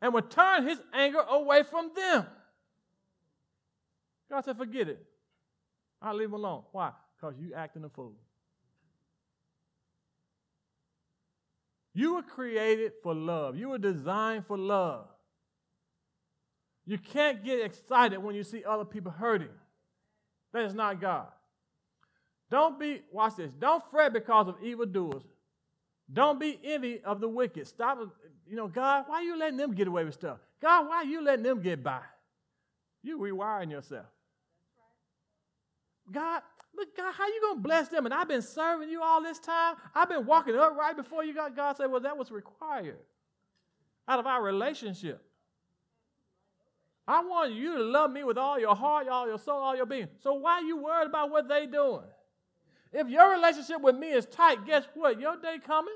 and 0.04 0.14
will 0.14 0.22
turn 0.22 0.68
his 0.68 0.78
anger 0.94 1.22
away 1.28 1.64
from 1.64 1.90
them. 1.96 2.28
God 4.34 4.46
said, 4.46 4.58
forget 4.58 4.88
it. 4.88 5.06
I'll 6.02 6.16
leave 6.16 6.32
them 6.32 6.34
alone. 6.34 6.64
Why? 6.72 6.92
Because 7.16 7.36
you 7.40 7.54
acting 7.54 7.84
a 7.84 7.90
fool. 7.90 8.14
You 11.94 12.16
were 12.16 12.24
created 12.24 12.94
for 13.04 13.14
love. 13.14 13.56
You 13.56 13.70
were 13.70 13.78
designed 13.78 14.48
for 14.48 14.58
love. 14.58 15.06
You 16.88 16.98
can't 16.98 17.46
get 17.46 17.62
excited 17.62 18.18
when 18.18 18.34
you 18.34 18.44
see 18.44 18.64
other 18.66 18.86
people 18.86 19.12
hurting. 19.12 19.54
That 20.52 20.66
is 20.66 20.74
not 20.74 21.00
God. 21.00 21.28
Don't 22.50 22.80
be, 22.80 23.04
watch 23.12 23.36
this, 23.36 23.52
don't 23.60 23.84
fret 23.92 24.14
because 24.14 24.48
of 24.48 24.56
evildoers. 24.64 25.22
Don't 26.12 26.40
be 26.40 26.60
envy 26.64 27.04
of 27.04 27.22
the 27.22 27.30
wicked. 27.30 27.68
Stop, 27.68 28.00
you 28.48 28.56
know, 28.56 28.68
God, 28.68 29.06
why 29.06 29.18
are 29.18 29.24
you 29.24 29.38
letting 29.38 29.58
them 29.58 29.76
get 29.76 29.88
away 29.88 30.04
with 30.04 30.16
stuff? 30.16 30.40
God, 30.60 30.88
why 30.88 30.96
are 30.96 31.06
you 31.06 31.24
letting 31.24 31.44
them 31.44 31.62
get 31.62 31.84
by? 31.84 32.02
You 33.04 33.20
rewiring 33.20 33.70
yourself. 33.70 34.08
God, 36.12 36.42
Look, 36.76 36.98
God, 36.98 37.14
how 37.14 37.28
you 37.28 37.54
to 37.54 37.60
bless 37.60 37.90
them? 37.90 38.06
And 38.06 38.14
I've 38.14 38.28
been 38.28 38.42
serving 38.42 38.90
you 38.90 39.02
all 39.04 39.22
this 39.22 39.40
time. 39.40 39.76
I've 39.94 40.10
been 40.10 40.26
walking 40.26 40.56
up 40.56 40.76
right 40.76 40.96
before 40.96 41.24
you 41.24 41.34
got 41.34 41.56
God 41.56 41.78
said, 41.78 41.88
well, 41.88 42.02
that 42.02 42.18
was 42.18 42.32
required 42.32 42.98
out 44.08 44.20
of 44.20 44.26
our 44.26 44.42
relationship. 44.42 45.24
I 47.08 47.24
want 47.24 47.54
you 47.54 47.78
to 47.78 47.84
love 47.84 48.12
me 48.12 48.24
with 48.24 48.38
all 48.38 48.60
your 48.60 48.76
heart, 48.76 49.08
all 49.08 49.28
your 49.28 49.38
soul, 49.38 49.60
all 49.60 49.76
your 49.76 49.86
being. 49.86 50.08
So 50.22 50.34
why 50.34 50.54
are 50.54 50.64
you 50.64 50.78
worried 50.78 51.08
about 51.08 51.30
what 51.30 51.48
they 51.48 51.68
doing? 51.68 52.06
If 52.92 53.10
your 53.10 53.32
relationship 53.32 53.82
with 53.82 53.96
me 53.96 54.12
is 54.12 54.26
tight, 54.26 54.66
guess 54.66 54.86
what? 54.94 55.20
Your 55.20 55.36
day 55.38 55.58
coming. 55.66 55.94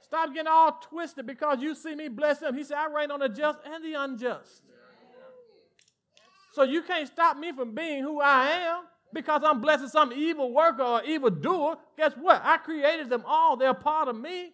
Stop 0.00 0.32
getting 0.34 0.48
all 0.48 0.80
twisted 0.82 1.26
because 1.26 1.60
you 1.60 1.74
see 1.74 1.94
me 1.94 2.08
bless 2.08 2.38
them. 2.38 2.56
He 2.56 2.64
said, 2.64 2.76
I 2.76 2.92
reign 2.92 3.10
on 3.10 3.20
the 3.20 3.28
just 3.28 3.58
and 3.64 3.84
the 3.84 3.94
unjust. 3.94 4.62
So 6.52 6.62
you 6.62 6.82
can't 6.82 7.08
stop 7.08 7.36
me 7.36 7.50
from 7.52 7.74
being 7.74 8.02
who 8.02 8.20
I 8.20 8.50
am 8.50 8.84
because 9.12 9.42
I'm 9.44 9.60
blessing 9.60 9.88
some 9.88 10.12
evil 10.12 10.52
worker 10.52 10.82
or 10.82 11.02
evil 11.02 11.30
doer. 11.30 11.76
Guess 11.96 12.12
what? 12.20 12.42
I 12.44 12.58
created 12.58 13.08
them 13.08 13.24
all. 13.26 13.56
They're 13.56 13.74
part 13.74 14.08
of 14.08 14.16
me. 14.16 14.52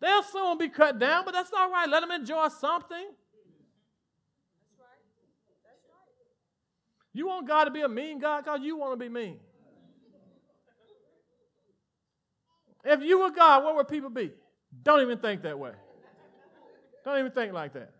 They'll 0.00 0.22
soon 0.22 0.58
be 0.58 0.68
cut 0.68 0.98
down, 0.98 1.24
but 1.24 1.32
that's 1.32 1.52
all 1.56 1.70
right. 1.70 1.88
Let 1.88 2.00
them 2.00 2.10
enjoy 2.10 2.48
something. 2.48 3.10
You 7.12 7.26
want 7.26 7.46
God 7.46 7.64
to 7.64 7.70
be 7.70 7.82
a 7.82 7.88
mean 7.88 8.18
God 8.18 8.44
because 8.44 8.60
you 8.62 8.76
want 8.76 8.98
to 8.98 9.04
be 9.04 9.08
mean. 9.08 9.38
If 12.84 13.02
you 13.02 13.20
were 13.20 13.30
God, 13.30 13.64
what 13.64 13.76
would 13.76 13.88
people 13.88 14.10
be? 14.10 14.32
Don't 14.82 15.02
even 15.02 15.18
think 15.18 15.42
that 15.42 15.58
way. 15.58 15.72
Don't 17.04 17.18
even 17.18 17.32
think 17.32 17.52
like 17.52 17.74
that. 17.74 17.92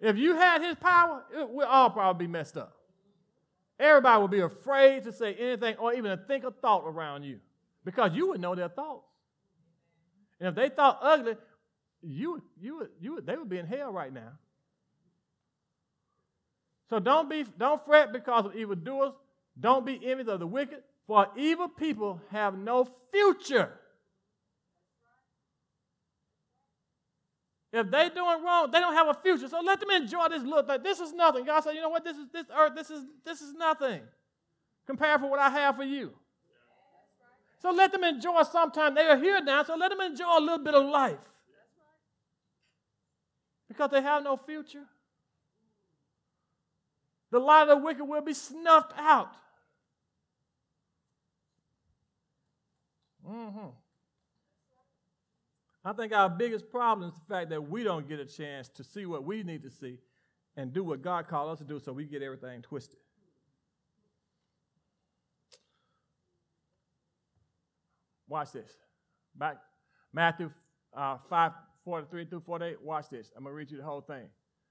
If 0.00 0.16
you 0.16 0.36
had 0.36 0.62
his 0.62 0.76
power, 0.76 1.24
we'd 1.50 1.64
all 1.64 1.90
probably 1.90 2.26
be 2.26 2.30
messed 2.30 2.56
up. 2.56 2.76
Everybody 3.78 4.22
would 4.22 4.30
be 4.30 4.40
afraid 4.40 5.04
to 5.04 5.12
say 5.12 5.34
anything 5.34 5.76
or 5.76 5.94
even 5.94 6.16
to 6.16 6.16
think 6.24 6.44
a 6.44 6.50
thought 6.50 6.84
around 6.86 7.24
you 7.24 7.38
because 7.84 8.12
you 8.12 8.28
would 8.28 8.40
know 8.40 8.54
their 8.54 8.68
thoughts. 8.68 9.06
And 10.40 10.48
if 10.48 10.54
they 10.54 10.68
thought 10.68 10.98
ugly, 11.02 11.36
you, 12.02 12.42
you, 12.60 12.88
you, 13.00 13.20
they 13.20 13.36
would 13.36 13.48
be 13.48 13.58
in 13.58 13.66
hell 13.66 13.92
right 13.92 14.12
now. 14.12 14.32
So 16.90 16.98
don't 16.98 17.28
be, 17.28 17.44
don't 17.58 17.84
fret 17.84 18.12
because 18.12 18.46
of 18.46 18.56
evildoers. 18.56 19.12
Don't 19.58 19.84
be 19.84 19.94
envious 20.04 20.28
of 20.28 20.38
the 20.40 20.46
wicked, 20.46 20.82
for 21.06 21.28
evil 21.36 21.68
people 21.68 22.20
have 22.30 22.56
no 22.56 22.88
future. 23.12 23.72
If 27.72 27.90
they 27.90 28.08
doing 28.08 28.42
wrong, 28.42 28.70
they 28.70 28.80
don't 28.80 28.94
have 28.94 29.08
a 29.08 29.14
future. 29.14 29.48
So 29.48 29.60
let 29.60 29.78
them 29.78 29.90
enjoy 29.90 30.28
this 30.28 30.42
little 30.42 30.62
thing. 30.62 30.82
This 30.82 31.00
is 31.00 31.12
nothing. 31.12 31.44
God 31.44 31.60
said, 31.60 31.74
you 31.74 31.82
know 31.82 31.90
what? 31.90 32.04
This 32.04 32.16
is 32.16 32.26
this 32.32 32.46
earth, 32.56 32.72
this 32.74 32.90
is 32.90 33.04
this 33.24 33.42
is 33.42 33.52
nothing 33.52 34.00
compared 34.86 35.20
for 35.20 35.28
what 35.30 35.38
I 35.38 35.50
have 35.50 35.76
for 35.76 35.84
you. 35.84 36.12
So 37.60 37.70
let 37.70 37.92
them 37.92 38.04
enjoy 38.04 38.42
sometime. 38.44 38.94
They 38.94 39.02
are 39.02 39.18
here 39.18 39.42
now, 39.42 39.64
so 39.64 39.76
let 39.76 39.90
them 39.90 40.00
enjoy 40.00 40.38
a 40.38 40.40
little 40.40 40.64
bit 40.64 40.74
of 40.74 40.86
life. 40.86 41.18
Because 43.68 43.90
they 43.90 44.00
have 44.00 44.24
no 44.24 44.36
future. 44.36 44.84
The 47.30 47.38
light 47.38 47.62
of 47.62 47.68
the 47.68 47.76
wicked 47.76 48.04
will 48.04 48.22
be 48.22 48.32
snuffed 48.32 48.92
out. 48.96 49.32
Mm-hmm. 53.28 53.68
I 55.88 55.94
think 55.94 56.12
our 56.12 56.28
biggest 56.28 56.70
problem 56.70 57.08
is 57.08 57.14
the 57.14 57.34
fact 57.34 57.48
that 57.48 57.66
we 57.66 57.82
don't 57.82 58.06
get 58.06 58.20
a 58.20 58.26
chance 58.26 58.68
to 58.68 58.84
see 58.84 59.06
what 59.06 59.24
we 59.24 59.42
need 59.42 59.62
to 59.62 59.70
see 59.70 59.96
and 60.54 60.70
do 60.70 60.84
what 60.84 61.00
God 61.00 61.28
called 61.28 61.50
us 61.50 61.58
to 61.60 61.64
do 61.64 61.80
so 61.80 61.94
we 61.94 62.04
get 62.04 62.22
everything 62.22 62.60
twisted. 62.60 62.98
Watch 68.28 68.52
this. 68.52 68.70
Back 69.34 69.56
Matthew 70.12 70.50
uh, 70.94 71.16
5 71.30 71.52
43 71.86 72.24
through 72.26 72.40
48. 72.40 72.82
Watch 72.82 73.08
this. 73.08 73.32
I'm 73.34 73.44
going 73.44 73.54
to 73.54 73.56
read 73.56 73.70
you 73.70 73.78
the 73.78 73.84
whole 73.84 74.02
thing. 74.02 74.26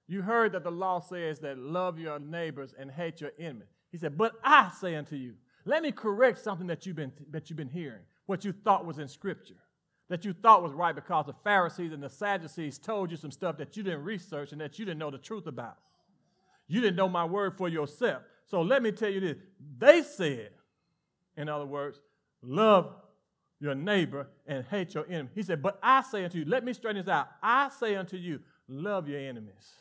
You 0.07 0.21
heard 0.21 0.51
that 0.51 0.63
the 0.63 0.69
law 0.69 0.99
says 0.99 1.39
that 1.39 1.57
love 1.57 1.97
your 1.97 2.19
neighbors 2.19 2.75
and 2.77 2.91
hate 2.91 3.21
your 3.21 3.31
enemy. 3.39 3.65
He 3.91 3.97
said, 3.97 4.19
But 4.19 4.33
I 4.43 4.69
say 4.79 4.93
unto 4.93 5.15
you, 5.15 5.33
let 5.65 5.81
me 5.81 5.91
correct 5.91 6.37
something 6.37 6.67
that 6.67 6.85
you've 6.85 6.95
been, 6.95 7.11
that 7.31 7.49
you've 7.49 7.57
been 7.57 7.69
hearing, 7.69 8.03
what 8.27 8.45
you 8.45 8.51
thought 8.51 8.85
was 8.85 8.99
in 8.99 9.07
Scripture 9.07 9.55
that 10.09 10.23
you 10.23 10.33
thought 10.33 10.63
was 10.63 10.73
right 10.73 10.95
because 10.95 11.25
the 11.25 11.35
Pharisees 11.43 11.91
and 11.91 12.01
the 12.01 12.09
Sadducees 12.09 12.77
told 12.77 13.11
you 13.11 13.17
some 13.17 13.31
stuff 13.31 13.57
that 13.57 13.75
you 13.75 13.83
didn't 13.83 14.03
research 14.03 14.51
and 14.51 14.61
that 14.61 14.79
you 14.79 14.85
didn't 14.85 14.99
know 14.99 15.11
the 15.11 15.17
truth 15.17 15.47
about. 15.47 15.77
You 16.67 16.81
didn't 16.81 16.95
know 16.95 17.09
my 17.09 17.25
word 17.25 17.57
for 17.57 17.67
yourself. 17.67 18.23
So 18.45 18.61
let 18.61 18.81
me 18.81 18.91
tell 18.91 19.09
you 19.09 19.19
this. 19.19 19.37
They 19.77 20.01
said, 20.03 20.51
in 21.35 21.49
other 21.49 21.65
words, 21.65 21.99
love 22.41 22.93
your 23.59 23.75
neighbor 23.75 24.27
and 24.45 24.65
hate 24.65 24.93
your 24.93 25.05
enemy. 25.07 25.29
He 25.35 25.43
said, 25.43 25.61
But 25.61 25.79
I 25.81 26.01
say 26.03 26.23
unto 26.23 26.37
you, 26.37 26.45
let 26.45 26.63
me 26.63 26.73
straighten 26.73 27.03
this 27.03 27.11
out. 27.11 27.27
I 27.41 27.69
say 27.69 27.95
unto 27.95 28.17
you, 28.17 28.39
love 28.67 29.07
your 29.07 29.19
enemies. 29.19 29.73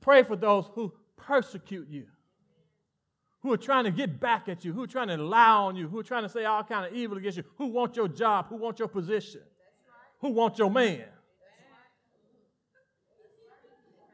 Pray 0.00 0.22
for 0.22 0.36
those 0.36 0.66
who 0.74 0.92
persecute 1.16 1.88
you 1.90 2.06
who 3.42 3.52
are 3.52 3.56
trying 3.56 3.84
to 3.84 3.90
get 3.90 4.20
back 4.20 4.48
at 4.48 4.64
you, 4.64 4.72
who 4.72 4.82
are 4.82 4.86
trying 4.86 5.08
to 5.08 5.16
lie 5.16 5.50
on 5.50 5.76
you, 5.76 5.88
who 5.88 5.98
are 5.98 6.04
trying 6.04 6.22
to 6.22 6.28
say 6.28 6.44
all 6.44 6.62
kind 6.62 6.86
of 6.86 6.92
evil 6.92 7.16
against 7.16 7.38
you, 7.38 7.44
who 7.56 7.66
want 7.66 7.96
your 7.96 8.08
job, 8.08 8.48
who 8.48 8.56
want 8.56 8.78
your 8.78 8.88
position, 8.88 9.40
who 10.20 10.30
want 10.30 10.58
your 10.58 10.70
man. 10.70 11.04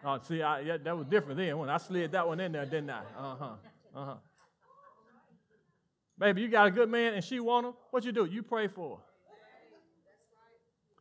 Oh, 0.04 0.20
see, 0.22 0.40
I, 0.40 0.60
yeah, 0.60 0.76
that 0.76 0.96
was 0.96 1.06
different 1.06 1.38
then 1.38 1.58
when 1.58 1.68
I 1.68 1.78
slid 1.78 2.12
that 2.12 2.26
one 2.26 2.38
in 2.38 2.52
there, 2.52 2.64
didn't 2.64 2.90
I? 2.90 3.00
Uh 3.18 3.36
huh. 3.36 3.48
Uh 3.94 4.04
huh. 4.04 4.14
Baby, 6.18 6.42
you 6.42 6.48
got 6.48 6.68
a 6.68 6.70
good 6.70 6.88
man 6.88 7.14
and 7.14 7.24
she 7.24 7.40
want 7.40 7.66
him. 7.66 7.72
What 7.90 8.04
you 8.04 8.12
do? 8.12 8.24
You 8.24 8.42
pray 8.42 8.68
for 8.68 8.96
her. 8.96 9.02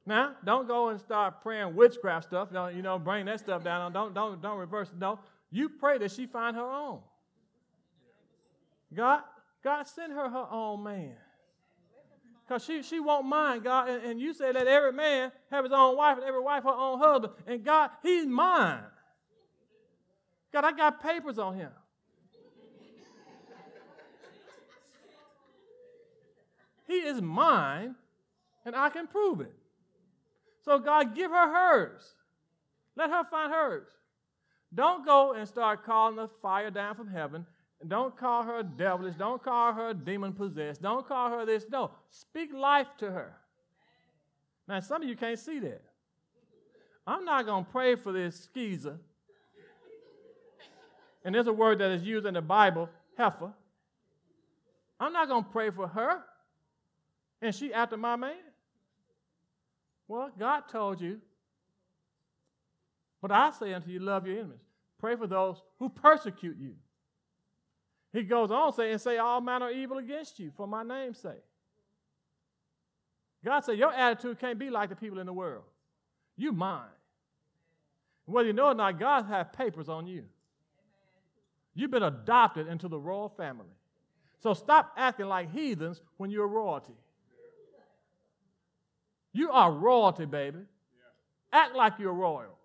Now, 0.07 0.35
don't 0.43 0.67
go 0.67 0.89
and 0.89 0.99
start 0.99 1.41
praying 1.41 1.75
witchcraft 1.75 2.27
stuff. 2.27 2.51
Don't, 2.51 2.75
you 2.75 2.81
know, 2.81 2.99
bring 2.99 3.25
that 3.25 3.39
stuff 3.39 3.63
down. 3.63 3.91
Don't, 3.91 4.13
don't, 4.13 4.41
don't 4.41 4.57
reverse 4.57 4.89
it. 4.89 4.97
No, 4.99 5.19
you 5.51 5.69
pray 5.69 5.97
that 5.97 6.11
she 6.11 6.27
find 6.27 6.55
her 6.55 6.69
own. 6.69 6.99
God, 8.95 9.21
God 9.63 9.87
send 9.87 10.13
her 10.13 10.29
her 10.29 10.47
own 10.51 10.83
man. 10.83 11.15
Because 12.47 12.63
she, 12.63 12.83
she 12.83 12.99
won't 12.99 13.25
mind, 13.25 13.63
God. 13.63 13.89
And, 13.89 14.03
and 14.03 14.19
you 14.19 14.33
say 14.33 14.51
that 14.51 14.67
every 14.67 14.93
man 14.93 15.31
have 15.49 15.63
his 15.63 15.73
own 15.73 15.97
wife 15.97 16.17
and 16.17 16.25
every 16.25 16.41
wife 16.41 16.63
her 16.63 16.69
own 16.69 16.99
husband. 16.99 17.33
And 17.47 17.63
God, 17.63 17.89
he's 18.03 18.25
mine. 18.27 18.83
God, 20.53 20.63
I 20.63 20.71
got 20.71 21.01
papers 21.01 21.39
on 21.39 21.55
him. 21.55 21.71
he 26.87 26.93
is 26.93 27.19
mine, 27.21 27.95
and 28.63 28.75
I 28.75 28.89
can 28.89 29.07
prove 29.07 29.41
it. 29.41 29.53
So, 30.63 30.79
God, 30.79 31.15
give 31.15 31.31
her 31.31 31.53
hers. 31.53 32.13
Let 32.95 33.09
her 33.09 33.23
find 33.29 33.51
hers. 33.51 33.87
Don't 34.73 35.05
go 35.05 35.33
and 35.33 35.47
start 35.47 35.85
calling 35.85 36.15
the 36.15 36.29
fire 36.41 36.69
down 36.69 36.95
from 36.95 37.07
heaven. 37.07 37.45
Don't 37.87 38.17
call 38.17 38.43
her 38.43 38.63
devilish. 38.63 39.15
Don't 39.15 39.43
call 39.43 39.73
her 39.73 39.93
demon 39.93 40.33
possessed. 40.33 40.81
Don't 40.81 41.07
call 41.07 41.29
her 41.29 41.45
this. 41.45 41.65
No, 41.69 41.91
speak 42.09 42.53
life 42.53 42.87
to 42.99 43.11
her. 43.11 43.35
Now, 44.67 44.79
some 44.79 45.03
of 45.03 45.09
you 45.09 45.15
can't 45.15 45.37
see 45.37 45.59
that. 45.59 45.81
I'm 47.05 47.25
not 47.25 47.45
going 47.45 47.65
to 47.65 47.71
pray 47.71 47.95
for 47.95 48.11
this 48.11 48.39
skeezer. 48.39 48.97
And 51.23 51.33
there's 51.33 51.47
a 51.47 51.53
word 51.53 51.79
that 51.79 51.91
is 51.91 52.03
used 52.03 52.25
in 52.25 52.33
the 52.33 52.41
Bible, 52.41 52.89
heifer. 53.17 53.51
I'm 54.99 55.13
not 55.13 55.27
going 55.27 55.43
to 55.43 55.49
pray 55.49 55.69
for 55.69 55.87
her. 55.87 56.21
And 57.41 57.53
she 57.53 57.73
after 57.73 57.97
my 57.97 58.15
man. 58.15 58.35
Well, 60.07 60.31
God 60.37 60.63
told 60.71 61.01
you. 61.01 61.19
But 63.21 63.31
I 63.31 63.51
say 63.51 63.73
unto 63.73 63.89
you, 63.89 63.99
love 63.99 64.27
your 64.27 64.37
enemies. 64.37 64.59
Pray 64.99 65.15
for 65.15 65.27
those 65.27 65.61
who 65.79 65.89
persecute 65.89 66.57
you. 66.59 66.73
He 68.15 68.23
goes 68.23 68.49
on 68.49 68.71
saying, 68.71 68.93
and 68.93 69.01
say 69.01 69.17
all 69.17 69.41
manner 69.41 69.69
of 69.69 69.75
evil 69.75 69.97
against 69.97 70.39
you 70.39 70.49
for 70.55 70.65
my 70.65 70.83
name's 70.83 71.17
sake. 71.19 71.43
God 73.43 73.59
said, 73.65 73.77
Your 73.77 73.91
attitude 73.91 74.39
can't 74.39 74.57
be 74.57 74.69
like 74.69 74.87
the 74.87 74.95
people 74.95 75.19
in 75.19 75.25
the 75.25 75.33
world. 75.33 75.65
You 76.37 76.53
mine. 76.53 76.87
Whether 78.25 78.47
you 78.47 78.53
know 78.53 78.69
it 78.69 78.71
or 78.71 78.75
not, 78.75 78.97
God 78.99 79.25
has 79.25 79.47
papers 79.51 79.89
on 79.89 80.07
you. 80.07 80.23
You've 81.73 81.91
been 81.91 82.03
adopted 82.03 82.67
into 82.69 82.87
the 82.87 82.97
royal 82.97 83.27
family. 83.27 83.65
So 84.41 84.53
stop 84.53 84.93
acting 84.95 85.25
like 85.25 85.51
heathens 85.51 85.99
when 86.15 86.31
you're 86.31 86.47
royalty. 86.47 86.95
You 89.33 89.51
are 89.51 89.73
royalty, 89.73 90.23
baby. 90.23 90.59
Act 91.51 91.75
like 91.75 91.99
you're 91.99 92.13
royal. 92.13 92.57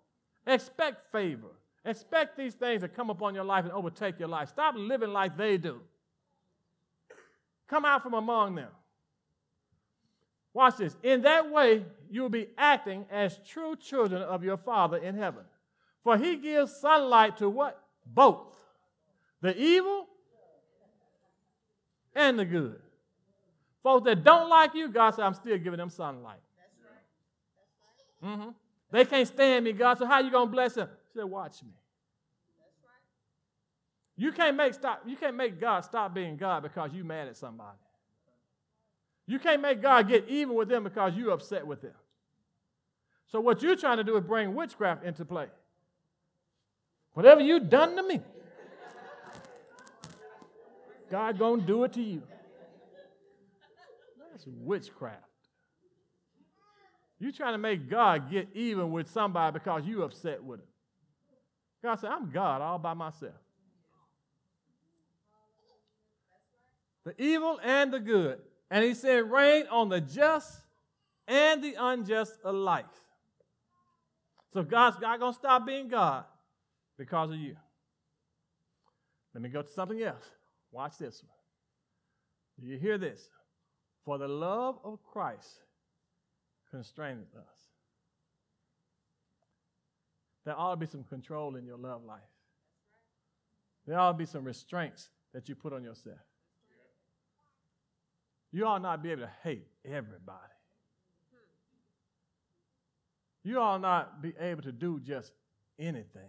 Expect 0.47 1.11
favor. 1.11 1.49
Expect 1.83 2.37
these 2.37 2.53
things 2.53 2.81
to 2.81 2.87
come 2.87 3.09
upon 3.09 3.33
your 3.33 3.43
life 3.43 3.65
and 3.65 3.73
overtake 3.73 4.19
your 4.19 4.27
life. 4.27 4.49
Stop 4.49 4.75
living 4.77 5.11
like 5.11 5.35
they 5.35 5.57
do. 5.57 5.81
Come 7.67 7.85
out 7.85 8.03
from 8.03 8.13
among 8.13 8.55
them. 8.55 8.69
Watch 10.53 10.77
this. 10.77 10.95
In 11.01 11.21
that 11.21 11.49
way, 11.49 11.85
you 12.09 12.21
will 12.21 12.29
be 12.29 12.49
acting 12.57 13.05
as 13.09 13.39
true 13.47 13.75
children 13.75 14.21
of 14.21 14.43
your 14.43 14.57
Father 14.57 14.97
in 14.97 15.15
heaven. 15.15 15.43
For 16.03 16.17
he 16.17 16.35
gives 16.35 16.75
sunlight 16.75 17.37
to 17.37 17.49
what? 17.49 17.81
Both 18.05 18.57
the 19.41 19.57
evil 19.57 20.07
and 22.13 22.37
the 22.37 22.45
good. 22.45 22.79
Folks 23.81 24.05
that 24.05 24.23
don't 24.23 24.49
like 24.49 24.75
you, 24.75 24.89
God 24.89 25.11
said, 25.15 25.23
I'm 25.23 25.33
still 25.33 25.57
giving 25.57 25.77
them 25.77 25.89
sunlight. 25.89 26.41
Mm-hmm. 28.23 28.49
They 28.91 29.05
can't 29.05 29.27
stand 29.27 29.65
me, 29.65 29.71
God. 29.71 29.97
So 29.97 30.05
how 30.05 30.19
you 30.19 30.29
gonna 30.29 30.51
bless 30.51 30.73
them? 30.73 30.89
Said, 31.13 31.25
watch 31.25 31.61
me. 31.63 31.71
You 34.15 34.31
can't 34.31 34.55
make 34.55 34.73
stop, 34.73 35.01
you 35.05 35.15
can't 35.15 35.35
make 35.35 35.59
God 35.59 35.81
stop 35.81 36.13
being 36.13 36.37
God 36.37 36.63
because 36.63 36.91
you 36.93 37.03
mad 37.03 37.27
at 37.27 37.37
somebody. 37.37 37.77
You 39.25 39.39
can't 39.39 39.61
make 39.61 39.81
God 39.81 40.07
get 40.07 40.27
even 40.27 40.55
with 40.55 40.67
them 40.67 40.83
because 40.83 41.13
you're 41.15 41.31
upset 41.31 41.65
with 41.65 41.81
them. 41.81 41.93
So 43.27 43.39
what 43.39 43.61
you're 43.61 43.75
trying 43.75 43.97
to 43.97 44.03
do 44.03 44.17
is 44.17 44.23
bring 44.23 44.53
witchcraft 44.53 45.03
into 45.03 45.25
play. 45.25 45.47
Whatever 47.13 47.41
you 47.41 47.59
done 47.59 47.95
to 47.95 48.03
me, 48.03 48.21
God 51.09 51.39
gonna 51.39 51.61
do 51.61 51.83
it 51.83 51.93
to 51.93 52.01
you. 52.01 52.23
That's 54.31 54.45
witchcraft. 54.47 55.23
You 57.19 57.31
trying 57.31 57.53
to 57.53 57.57
make 57.57 57.89
God 57.89 58.31
get 58.31 58.49
even 58.53 58.91
with 58.91 59.09
somebody 59.09 59.53
because 59.53 59.85
you 59.85 60.03
upset 60.03 60.43
with 60.43 60.59
him. 60.59 60.67
God 61.83 61.99
said, 61.99 62.11
I'm 62.11 62.29
God 62.29 62.61
all 62.61 62.77
by 62.77 62.93
myself. 62.93 63.33
The 67.03 67.19
evil 67.21 67.59
and 67.63 67.91
the 67.91 67.99
good. 67.99 68.39
And 68.69 68.85
he 68.85 68.93
said, 68.93 69.29
rain 69.31 69.65
on 69.71 69.89
the 69.89 69.99
just 69.99 70.61
and 71.27 71.63
the 71.63 71.75
unjust 71.77 72.37
alike. 72.43 72.85
So 74.53 74.63
God's 74.63 74.99
not 75.01 75.19
going 75.19 75.33
to 75.33 75.39
stop 75.39 75.65
being 75.65 75.87
God 75.87 76.25
because 76.97 77.31
of 77.31 77.37
you. 77.37 77.55
Let 79.33 79.41
me 79.41 79.49
go 79.49 79.61
to 79.61 79.69
something 79.69 80.01
else. 80.01 80.25
Watch 80.71 80.97
this 80.97 81.23
one. 81.23 81.31
Do 82.59 82.71
you 82.71 82.77
hear 82.77 82.97
this? 82.97 83.29
For 84.05 84.17
the 84.17 84.27
love 84.27 84.77
of 84.83 84.99
Christ 85.03 85.61
constraineth 86.69 87.33
us. 87.35 87.70
There 90.45 90.57
ought 90.57 90.71
to 90.71 90.77
be 90.77 90.85
some 90.85 91.03
control 91.03 91.55
in 91.55 91.65
your 91.65 91.77
love 91.77 92.03
life. 92.03 92.19
There 93.85 93.97
ought 93.97 94.13
to 94.13 94.17
be 94.17 94.25
some 94.25 94.43
restraints 94.43 95.09
that 95.33 95.49
you 95.49 95.55
put 95.55 95.73
on 95.73 95.83
yourself. 95.83 96.17
You 98.51 98.65
ought 98.65 98.81
not 98.81 99.01
be 99.01 99.11
able 99.11 99.23
to 99.23 99.31
hate 99.43 99.67
everybody. 99.85 100.37
You 103.43 103.59
ought 103.59 103.81
not 103.81 104.21
be 104.21 104.33
able 104.39 104.61
to 104.63 104.71
do 104.71 104.99
just 104.99 105.31
anything. 105.79 106.21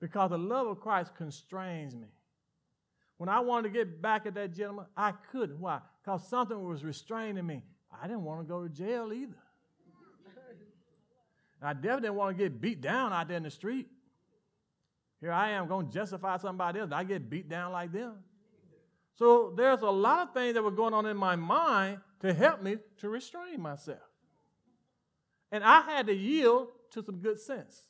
Because 0.00 0.30
the 0.30 0.38
love 0.38 0.66
of 0.66 0.80
Christ 0.80 1.14
constrains 1.16 1.94
me. 1.94 2.08
When 3.16 3.28
I 3.28 3.40
wanted 3.40 3.72
to 3.72 3.78
get 3.78 4.00
back 4.00 4.26
at 4.26 4.34
that 4.34 4.54
gentleman, 4.54 4.86
I 4.96 5.12
couldn't. 5.32 5.58
Why? 5.58 5.80
Because 6.02 6.26
something 6.28 6.66
was 6.66 6.84
restraining 6.84 7.44
me. 7.44 7.64
I 8.00 8.06
didn't 8.06 8.22
want 8.22 8.40
to 8.40 8.46
go 8.46 8.62
to 8.62 8.68
jail 8.68 9.12
either. 9.12 9.34
I 11.62 11.72
definitely 11.72 12.02
didn't 12.02 12.14
want 12.14 12.36
to 12.36 12.42
get 12.44 12.60
beat 12.60 12.80
down 12.80 13.12
out 13.12 13.28
there 13.28 13.36
in 13.36 13.42
the 13.42 13.50
street. 13.50 13.88
Here 15.20 15.32
I 15.32 15.50
am 15.50 15.66
going 15.66 15.88
to 15.88 15.92
justify 15.92 16.36
somebody 16.36 16.80
else. 16.80 16.90
I 16.92 17.04
get 17.04 17.28
beat 17.28 17.48
down 17.48 17.72
like 17.72 17.92
them. 17.92 18.14
So 19.16 19.52
there's 19.56 19.82
a 19.82 19.90
lot 19.90 20.28
of 20.28 20.34
things 20.34 20.54
that 20.54 20.62
were 20.62 20.70
going 20.70 20.94
on 20.94 21.04
in 21.06 21.16
my 21.16 21.34
mind 21.34 21.98
to 22.20 22.32
help 22.32 22.62
me 22.62 22.76
to 22.98 23.08
restrain 23.08 23.60
myself. 23.60 23.98
And 25.50 25.64
I 25.64 25.80
had 25.80 26.06
to 26.06 26.14
yield 26.14 26.68
to 26.92 27.02
some 27.02 27.16
good 27.16 27.40
sense. 27.40 27.82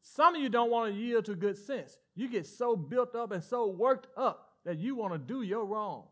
Some 0.00 0.34
of 0.34 0.40
you 0.40 0.48
don't 0.48 0.70
want 0.70 0.94
to 0.94 0.98
yield 0.98 1.26
to 1.26 1.34
good 1.34 1.58
sense. 1.58 1.98
You 2.14 2.28
get 2.28 2.46
so 2.46 2.74
built 2.74 3.14
up 3.14 3.30
and 3.32 3.44
so 3.44 3.66
worked 3.66 4.06
up 4.16 4.54
that 4.64 4.78
you 4.78 4.94
want 4.94 5.12
to 5.12 5.18
do 5.18 5.42
your 5.42 5.66
wrong. 5.66 6.04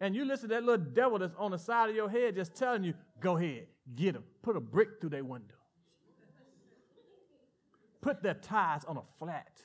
And 0.00 0.14
you 0.14 0.24
listen 0.24 0.48
to 0.50 0.54
that 0.54 0.64
little 0.64 0.84
devil 0.84 1.18
that's 1.18 1.34
on 1.36 1.50
the 1.50 1.58
side 1.58 1.90
of 1.90 1.96
your 1.96 2.08
head 2.08 2.36
just 2.36 2.54
telling 2.54 2.84
you, 2.84 2.94
go 3.18 3.36
ahead, 3.36 3.66
get 3.96 4.14
him. 4.14 4.22
Put 4.42 4.56
a 4.56 4.60
brick 4.60 5.00
through 5.00 5.10
their 5.10 5.24
window. 5.24 5.55
Put 8.06 8.22
their 8.22 8.34
tires 8.34 8.84
on 8.84 8.98
a 8.98 9.02
flat. 9.18 9.60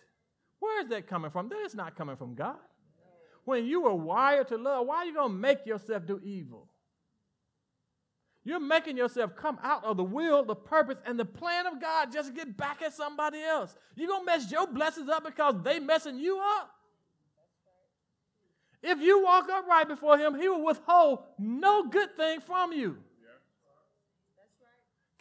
Where 0.58 0.82
is 0.82 0.90
that 0.90 1.06
coming 1.06 1.30
from? 1.30 1.48
That 1.50 1.60
is 1.64 1.76
not 1.76 1.96
coming 1.96 2.16
from 2.16 2.34
God. 2.34 2.58
When 3.46 3.68
you 3.68 3.82
were 3.82 3.94
wired 3.94 4.48
to 4.48 4.58
love, 4.58 4.88
why 4.88 4.96
are 4.96 5.06
you 5.06 5.14
going 5.14 5.30
to 5.30 5.38
make 5.38 5.64
yourself 5.68 6.08
do 6.08 6.20
evil? 6.24 6.68
You're 8.44 8.60
making 8.60 8.98
yourself 8.98 9.36
come 9.36 9.60
out 9.62 9.84
of 9.84 9.96
the 9.96 10.04
will, 10.04 10.44
the 10.44 10.56
purpose, 10.56 10.98
and 11.06 11.20
the 11.20 11.26
plan 11.26 11.68
of 11.68 11.80
God 11.80 12.12
just 12.12 12.30
to 12.30 12.34
get 12.36 12.58
back 12.58 12.82
at 12.82 12.96
somebody 12.96 13.44
else. 13.44 13.76
You're 13.96 14.08
going 14.08 14.22
to 14.22 14.26
mess 14.26 14.52
your 14.52 14.66
blessings 14.66 15.08
up 15.08 15.24
because 15.24 15.62
they 15.64 15.78
messing 15.78 16.18
you 16.18 16.40
up. 16.40 16.72
If 18.82 19.02
you 19.02 19.24
walk 19.24 19.50
upright 19.54 19.88
before 19.88 20.18
him, 20.18 20.34
he 20.34 20.50
will 20.50 20.66
withhold 20.66 21.20
no 21.38 21.90
good 21.90 22.18
thing 22.18 22.42
from 22.42 22.74
you. 22.74 22.98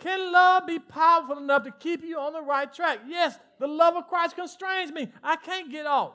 Can 0.01 0.33
love 0.33 0.67
be 0.67 0.79
powerful 0.79 1.37
enough 1.37 1.63
to 1.65 1.71
keep 1.71 2.03
you 2.03 2.19
on 2.19 2.33
the 2.33 2.41
right 2.41 2.73
track? 2.73 3.01
Yes, 3.07 3.39
the 3.59 3.67
love 3.67 3.97
of 3.97 4.09
Christ 4.09 4.35
constrains 4.35 4.91
me. 4.91 5.13
I 5.23 5.37
can't 5.37 5.71
get 5.71 5.87
off. 5.87 6.15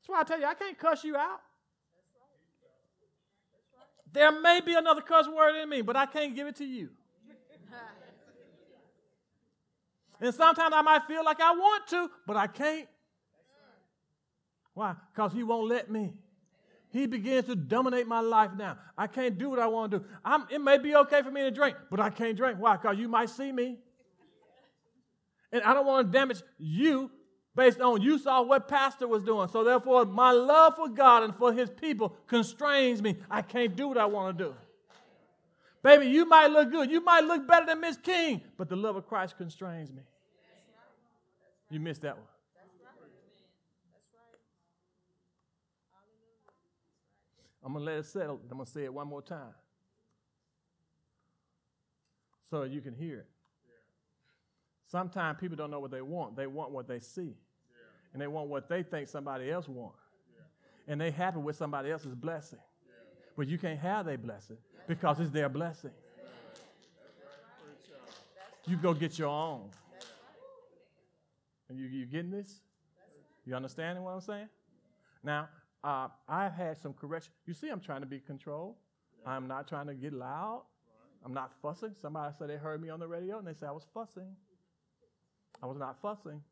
That's 0.00 0.08
why 0.08 0.20
I 0.20 0.24
tell 0.24 0.40
you, 0.40 0.46
I 0.46 0.54
can't 0.54 0.78
cuss 0.78 1.04
you 1.04 1.16
out. 1.16 1.40
There 4.10 4.40
may 4.40 4.62
be 4.62 4.74
another 4.74 5.02
cuss 5.02 5.28
word 5.28 5.60
in 5.60 5.68
me, 5.68 5.82
but 5.82 5.96
I 5.96 6.06
can't 6.06 6.34
give 6.34 6.46
it 6.46 6.56
to 6.56 6.64
you. 6.64 6.88
and 10.20 10.34
sometimes 10.34 10.72
I 10.74 10.80
might 10.80 11.02
feel 11.04 11.24
like 11.24 11.40
I 11.40 11.52
want 11.52 11.86
to, 11.88 12.10
but 12.26 12.36
I 12.36 12.46
can't. 12.46 12.88
Why? 14.72 14.94
Because 15.12 15.32
he 15.32 15.42
won't 15.42 15.68
let 15.68 15.90
me. 15.90 16.14
He 16.94 17.08
begins 17.08 17.46
to 17.46 17.56
dominate 17.56 18.06
my 18.06 18.20
life 18.20 18.52
now. 18.56 18.78
I 18.96 19.08
can't 19.08 19.36
do 19.36 19.50
what 19.50 19.58
I 19.58 19.66
want 19.66 19.90
to 19.90 19.98
do. 19.98 20.04
I'm, 20.24 20.46
it 20.48 20.60
may 20.60 20.78
be 20.78 20.94
okay 20.94 21.22
for 21.22 21.30
me 21.32 21.40
to 21.40 21.50
drink, 21.50 21.76
but 21.90 21.98
I 21.98 22.08
can't 22.08 22.36
drink. 22.36 22.56
Why? 22.60 22.76
Because 22.76 22.96
you 22.96 23.08
might 23.08 23.30
see 23.30 23.50
me. 23.50 23.78
And 25.50 25.64
I 25.64 25.74
don't 25.74 25.86
want 25.86 26.06
to 26.06 26.12
damage 26.16 26.40
you 26.56 27.10
based 27.56 27.80
on 27.80 28.00
you 28.00 28.16
saw 28.16 28.42
what 28.42 28.68
pastor 28.68 29.08
was 29.08 29.24
doing. 29.24 29.48
So 29.48 29.64
therefore, 29.64 30.04
my 30.04 30.30
love 30.30 30.76
for 30.76 30.88
God 30.88 31.24
and 31.24 31.34
for 31.34 31.52
his 31.52 31.68
people 31.68 32.16
constrains 32.28 33.02
me. 33.02 33.16
I 33.28 33.42
can't 33.42 33.74
do 33.74 33.88
what 33.88 33.98
I 33.98 34.04
want 34.04 34.38
to 34.38 34.44
do. 34.44 34.54
Baby, 35.82 36.06
you 36.06 36.26
might 36.26 36.46
look 36.46 36.70
good. 36.70 36.92
You 36.92 37.00
might 37.00 37.24
look 37.24 37.44
better 37.48 37.66
than 37.66 37.80
Miss 37.80 37.96
King, 37.96 38.40
but 38.56 38.68
the 38.68 38.76
love 38.76 38.94
of 38.94 39.08
Christ 39.08 39.36
constrains 39.36 39.90
me. 39.90 40.02
You 41.70 41.80
missed 41.80 42.02
that 42.02 42.16
one. 42.16 42.26
I'm 47.64 47.72
going 47.72 47.84
to 47.84 47.90
let 47.90 48.00
it 48.00 48.06
settle. 48.06 48.40
I'm 48.50 48.56
going 48.56 48.66
to 48.66 48.70
say 48.70 48.84
it 48.84 48.92
one 48.92 49.08
more 49.08 49.22
time 49.22 49.54
so 52.50 52.64
you 52.64 52.80
can 52.80 52.94
hear 52.94 53.20
it. 53.20 53.26
Sometimes 54.86 55.38
people 55.40 55.56
don't 55.56 55.70
know 55.70 55.80
what 55.80 55.90
they 55.90 56.02
want. 56.02 56.36
They 56.36 56.46
want 56.46 56.70
what 56.70 56.86
they 56.86 57.00
see. 57.00 57.34
And 58.12 58.22
they 58.22 58.28
want 58.28 58.48
what 58.48 58.68
they 58.68 58.82
think 58.82 59.08
somebody 59.08 59.50
else 59.50 59.66
wants. 59.66 59.98
And 60.86 61.00
they 61.00 61.10
happy 61.10 61.38
with 61.38 61.56
somebody 61.56 61.90
else's 61.90 62.14
blessing. 62.14 62.60
But 63.36 63.48
you 63.48 63.58
can't 63.58 63.80
have 63.80 64.06
their 64.06 64.18
blessing 64.18 64.58
because 64.86 65.18
it's 65.18 65.30
their 65.30 65.48
blessing. 65.48 65.90
You 68.66 68.76
go 68.76 68.94
get 68.94 69.18
your 69.18 69.28
own. 69.28 69.70
And 71.68 71.78
you, 71.78 71.86
you 71.86 72.06
getting 72.06 72.30
this? 72.30 72.60
You 73.44 73.54
understanding 73.56 74.04
what 74.04 74.12
I'm 74.12 74.20
saying? 74.20 74.48
Now, 75.22 75.48
uh, 75.84 76.08
I've 76.28 76.54
had 76.54 76.78
some 76.78 76.94
correction. 76.94 77.32
You 77.46 77.52
see, 77.52 77.68
I'm 77.68 77.80
trying 77.80 78.00
to 78.00 78.06
be 78.06 78.18
controlled. 78.18 78.76
I'm 79.26 79.46
not 79.46 79.68
trying 79.68 79.86
to 79.86 79.94
get 79.94 80.12
loud. 80.12 80.62
I'm 81.24 81.32
not 81.34 81.52
fussing. 81.62 81.94
Somebody 82.00 82.34
said 82.38 82.48
they 82.48 82.56
heard 82.56 82.82
me 82.82 82.88
on 82.88 83.00
the 83.00 83.06
radio 83.06 83.38
and 83.38 83.46
they 83.46 83.54
said 83.54 83.68
I 83.68 83.72
was 83.72 83.86
fussing. 83.94 84.34
I 85.62 85.66
was 85.66 85.78
not 85.78 86.00
fussing. 86.00 86.42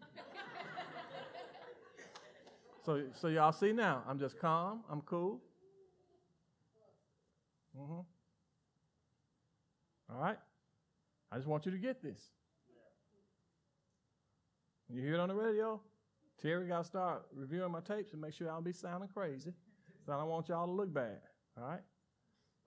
so, 2.84 3.02
so 3.20 3.28
y'all 3.28 3.52
see 3.52 3.72
now, 3.72 4.02
I'm 4.08 4.18
just 4.18 4.38
calm. 4.40 4.80
I'm 4.90 5.02
cool. 5.02 5.40
Mm-hmm. 7.78 8.00
All 10.12 10.20
right? 10.20 10.38
I 11.30 11.36
just 11.36 11.48
want 11.48 11.66
you 11.66 11.72
to 11.72 11.78
get 11.78 12.02
this. 12.02 12.18
You 14.92 15.02
hear 15.02 15.14
it 15.14 15.20
on 15.20 15.28
the 15.28 15.34
radio, 15.34 15.80
Terry 16.40 16.68
got 16.68 16.78
to 16.78 16.84
start 16.84 17.26
reviewing 17.34 17.72
my 17.72 17.80
tapes 17.80 18.12
and 18.12 18.20
make 18.20 18.34
sure 18.34 18.50
I 18.50 18.54
don't 18.54 18.64
be 18.64 18.72
sounding 18.72 19.08
crazy. 19.14 19.52
So 20.04 20.12
I 20.12 20.18
don't 20.18 20.28
want 20.28 20.48
y'all 20.48 20.66
to 20.66 20.72
look 20.72 20.92
bad. 20.92 21.18
All 21.58 21.68
right? 21.68 21.80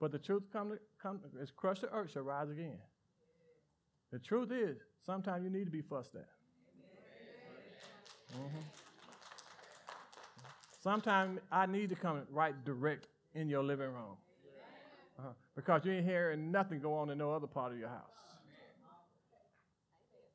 But 0.00 0.12
the 0.12 0.18
truth 0.18 0.44
come 0.52 0.70
to, 0.70 0.78
come 1.00 1.20
is 1.40 1.50
crushed 1.50 1.82
the 1.82 1.90
earth 1.90 2.12
shall 2.12 2.22
rise 2.22 2.50
again. 2.50 2.78
The 4.10 4.18
truth 4.18 4.50
is, 4.50 4.78
sometimes 5.06 5.44
you 5.44 5.50
need 5.50 5.66
to 5.66 5.70
be 5.70 5.82
fussed 5.82 6.14
at. 6.16 6.28
Mm-hmm. 8.32 8.60
Sometimes 10.82 11.38
I 11.52 11.66
need 11.66 11.90
to 11.90 11.94
come 11.94 12.22
right 12.30 12.54
direct 12.64 13.06
in 13.34 13.48
your 13.48 13.62
living 13.62 13.88
room. 13.88 14.16
Uh-huh. 15.18 15.28
Because 15.54 15.84
you 15.84 15.92
ain't 15.92 16.06
hearing 16.06 16.50
nothing 16.50 16.80
go 16.80 16.94
on 16.94 17.10
in 17.10 17.18
no 17.18 17.32
other 17.32 17.46
part 17.46 17.72
of 17.72 17.78
your 17.78 17.88
house. 17.88 18.04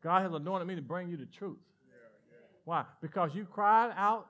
God 0.03 0.21
has 0.21 0.33
anointed 0.33 0.67
me 0.67 0.75
to 0.75 0.81
bring 0.81 1.09
you 1.09 1.17
the 1.17 1.25
truth. 1.25 1.57
Why? 2.65 2.83
Because 3.01 3.33
you 3.33 3.45
cried 3.45 3.93
out 3.95 4.27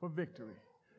for 0.00 0.08
victory. 0.08 0.54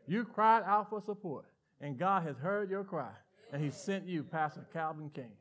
You 0.07 0.25
cried 0.25 0.63
out 0.65 0.89
for 0.89 1.01
support. 1.01 1.45
And 1.81 1.97
God 1.97 2.23
has 2.23 2.37
heard 2.37 2.69
your 2.69 2.83
cry. 2.83 3.11
And 3.51 3.63
He 3.63 3.71
sent 3.71 4.07
you, 4.07 4.23
Pastor 4.23 4.65
Calvin 4.71 5.09
King. 5.13 5.31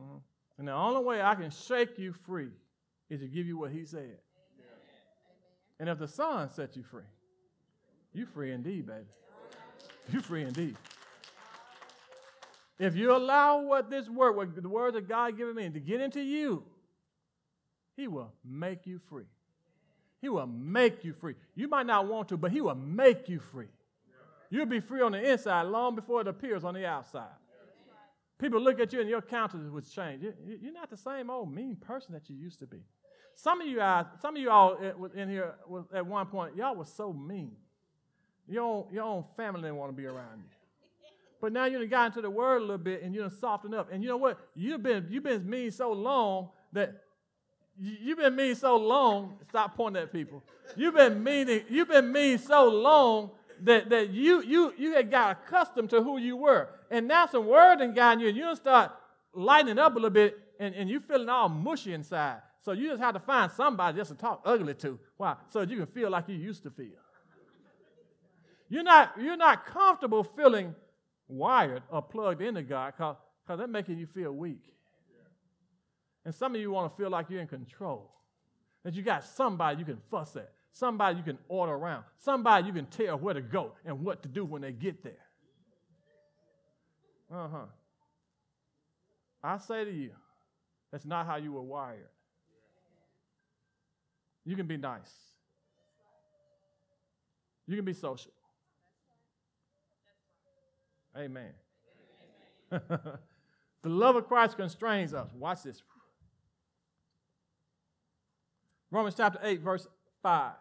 Mm-hmm. 0.00 0.18
And 0.58 0.68
the 0.68 0.72
only 0.72 1.02
way 1.02 1.22
I 1.22 1.34
can 1.34 1.50
shake 1.50 1.98
you 1.98 2.12
free 2.12 2.50
is 3.10 3.20
to 3.20 3.26
give 3.26 3.46
you 3.46 3.58
what 3.58 3.72
He 3.72 3.84
said. 3.84 4.18
And 5.80 5.88
if 5.88 5.98
the 5.98 6.08
Son 6.08 6.48
set 6.50 6.76
you 6.76 6.82
free, 6.82 7.02
you 8.12 8.26
free 8.26 8.52
indeed, 8.52 8.86
baby. 8.86 9.06
You 10.12 10.20
free 10.20 10.42
indeed. 10.42 10.76
If 12.78 12.96
you 12.96 13.14
allow 13.14 13.62
what 13.62 13.90
this 13.90 14.08
word, 14.08 14.32
what 14.32 14.60
the 14.60 14.68
words 14.68 14.94
that 14.94 15.08
God 15.08 15.36
given 15.36 15.54
me, 15.54 15.68
to 15.70 15.80
get 15.80 16.00
into 16.00 16.20
you, 16.20 16.64
He 17.96 18.08
will 18.08 18.32
make 18.44 18.86
you 18.86 18.98
free. 18.98 19.26
He 20.20 20.28
will 20.28 20.46
make 20.46 21.04
you 21.04 21.12
free. 21.12 21.34
You 21.54 21.68
might 21.68 21.86
not 21.86 22.06
want 22.08 22.28
to, 22.30 22.36
but 22.36 22.50
He 22.50 22.60
will 22.60 22.74
make 22.74 23.28
you 23.28 23.38
free. 23.38 23.68
You'll 24.50 24.66
be 24.66 24.80
free 24.80 25.02
on 25.02 25.12
the 25.12 25.32
inside 25.32 25.62
long 25.62 25.94
before 25.94 26.20
it 26.20 26.28
appears 26.28 26.64
on 26.64 26.74
the 26.74 26.86
outside. 26.86 27.28
People 28.38 28.60
look 28.60 28.80
at 28.80 28.92
you 28.92 29.00
and 29.00 29.08
your 29.08 29.22
countenance 29.22 29.70
would 29.70 29.90
change. 29.90 30.22
You're 30.22 30.72
not 30.72 30.90
the 30.90 30.96
same 30.96 31.30
old 31.30 31.52
mean 31.52 31.76
person 31.76 32.12
that 32.14 32.28
you 32.28 32.36
used 32.36 32.58
to 32.60 32.66
be. 32.66 32.80
Some 33.36 33.60
of 33.60 33.66
you 33.66 33.76
guys, 33.76 34.06
some 34.20 34.36
of 34.36 34.42
you 34.42 34.50
all 34.50 34.76
in 35.14 35.28
here 35.28 35.54
at 35.92 36.06
one 36.06 36.26
point, 36.26 36.56
y'all 36.56 36.74
was 36.74 36.92
so 36.92 37.12
mean. 37.12 37.56
Your 38.48 38.62
own, 38.62 38.86
your 38.92 39.04
own 39.04 39.24
family 39.36 39.62
didn't 39.62 39.76
want 39.76 39.90
to 39.92 39.96
be 39.96 40.06
around 40.06 40.38
you. 40.38 40.50
But 41.40 41.52
now 41.52 41.66
you 41.66 41.80
have 41.80 41.90
got 41.90 42.06
into 42.06 42.22
the 42.22 42.30
word 42.30 42.58
a 42.58 42.60
little 42.60 42.78
bit 42.78 43.02
and 43.02 43.14
you're 43.14 43.30
softened 43.30 43.74
up. 43.74 43.90
And 43.92 44.02
you 44.02 44.08
know 44.08 44.16
what? 44.16 44.38
You've 44.54 44.82
been, 44.82 45.06
you've 45.10 45.24
been 45.24 45.48
mean 45.48 45.70
so 45.70 45.92
long 45.92 46.50
that 46.72 47.03
you've 47.78 48.18
been 48.18 48.36
mean 48.36 48.54
so 48.54 48.76
long. 48.76 49.38
Stop 49.48 49.76
pointing 49.76 50.02
at 50.02 50.12
people. 50.12 50.42
You've 50.76 50.94
been 50.94 51.22
mean, 51.22 51.64
you've 51.68 51.88
been 51.88 52.12
mean 52.12 52.38
so 52.38 52.68
long 52.68 53.30
that, 53.62 53.90
that 53.90 54.10
you, 54.10 54.42
you, 54.42 54.72
you 54.76 54.94
had 54.94 55.10
got 55.10 55.38
accustomed 55.38 55.90
to 55.90 56.02
who 56.02 56.18
you 56.18 56.36
were. 56.36 56.68
And 56.90 57.08
now 57.08 57.26
some 57.26 57.46
word 57.46 57.80
and 57.80 57.94
got 57.94 58.20
you 58.20 58.28
and 58.28 58.36
you 58.36 58.54
start 58.56 58.92
lightening 59.32 59.78
up 59.78 59.92
a 59.92 59.96
little 59.96 60.10
bit 60.10 60.38
and, 60.58 60.74
and 60.74 60.88
you 60.88 61.00
feeling 61.00 61.28
all 61.28 61.48
mushy 61.48 61.92
inside. 61.92 62.38
So 62.60 62.72
you 62.72 62.88
just 62.88 63.02
have 63.02 63.14
to 63.14 63.20
find 63.20 63.52
somebody 63.52 63.98
just 63.98 64.10
to 64.10 64.16
talk 64.16 64.42
ugly 64.44 64.74
to. 64.74 64.98
Why? 65.16 65.36
So 65.50 65.60
you 65.62 65.76
can 65.76 65.86
feel 65.86 66.10
like 66.10 66.28
you 66.28 66.36
used 66.36 66.62
to 66.62 66.70
feel. 66.70 66.86
You're 68.68 68.82
not, 68.82 69.12
you're 69.20 69.36
not 69.36 69.66
comfortable 69.66 70.24
feeling 70.24 70.74
wired 71.28 71.82
or 71.90 72.02
plugged 72.02 72.40
into 72.40 72.62
God 72.62 72.94
because 72.96 73.16
that's 73.46 73.70
making 73.70 73.98
you 73.98 74.06
feel 74.06 74.32
weak. 74.32 74.73
And 76.24 76.34
some 76.34 76.54
of 76.54 76.60
you 76.60 76.70
want 76.70 76.90
to 76.90 76.96
feel 76.96 77.10
like 77.10 77.28
you're 77.28 77.40
in 77.40 77.46
control. 77.46 78.10
That 78.82 78.94
you 78.94 79.02
got 79.02 79.24
somebody 79.24 79.78
you 79.78 79.84
can 79.84 79.98
fuss 80.10 80.36
at, 80.36 80.52
somebody 80.72 81.16
you 81.16 81.22
can 81.22 81.38
order 81.48 81.72
around, 81.72 82.04
somebody 82.16 82.66
you 82.66 82.72
can 82.72 82.86
tell 82.86 83.18
where 83.18 83.34
to 83.34 83.40
go 83.40 83.72
and 83.84 84.04
what 84.04 84.22
to 84.22 84.28
do 84.28 84.44
when 84.44 84.62
they 84.62 84.72
get 84.72 85.02
there. 85.02 85.12
Uh 87.32 87.48
huh. 87.48 87.66
I 89.42 89.58
say 89.58 89.84
to 89.84 89.90
you, 89.90 90.10
that's 90.92 91.04
not 91.04 91.26
how 91.26 91.36
you 91.36 91.52
were 91.52 91.62
wired. 91.62 92.08
You 94.44 94.56
can 94.56 94.66
be 94.66 94.76
nice, 94.76 95.12
you 97.66 97.76
can 97.76 97.84
be 97.84 97.94
social. 97.94 98.32
Amen. 101.16 101.52
the 102.70 103.18
love 103.84 104.16
of 104.16 104.26
Christ 104.26 104.56
constrains 104.56 105.14
us. 105.14 105.30
Watch 105.32 105.62
this. 105.62 105.82
Romans 108.94 109.16
chapter 109.16 109.40
8, 109.42 109.60
verse 109.60 109.88
5. 110.22 110.52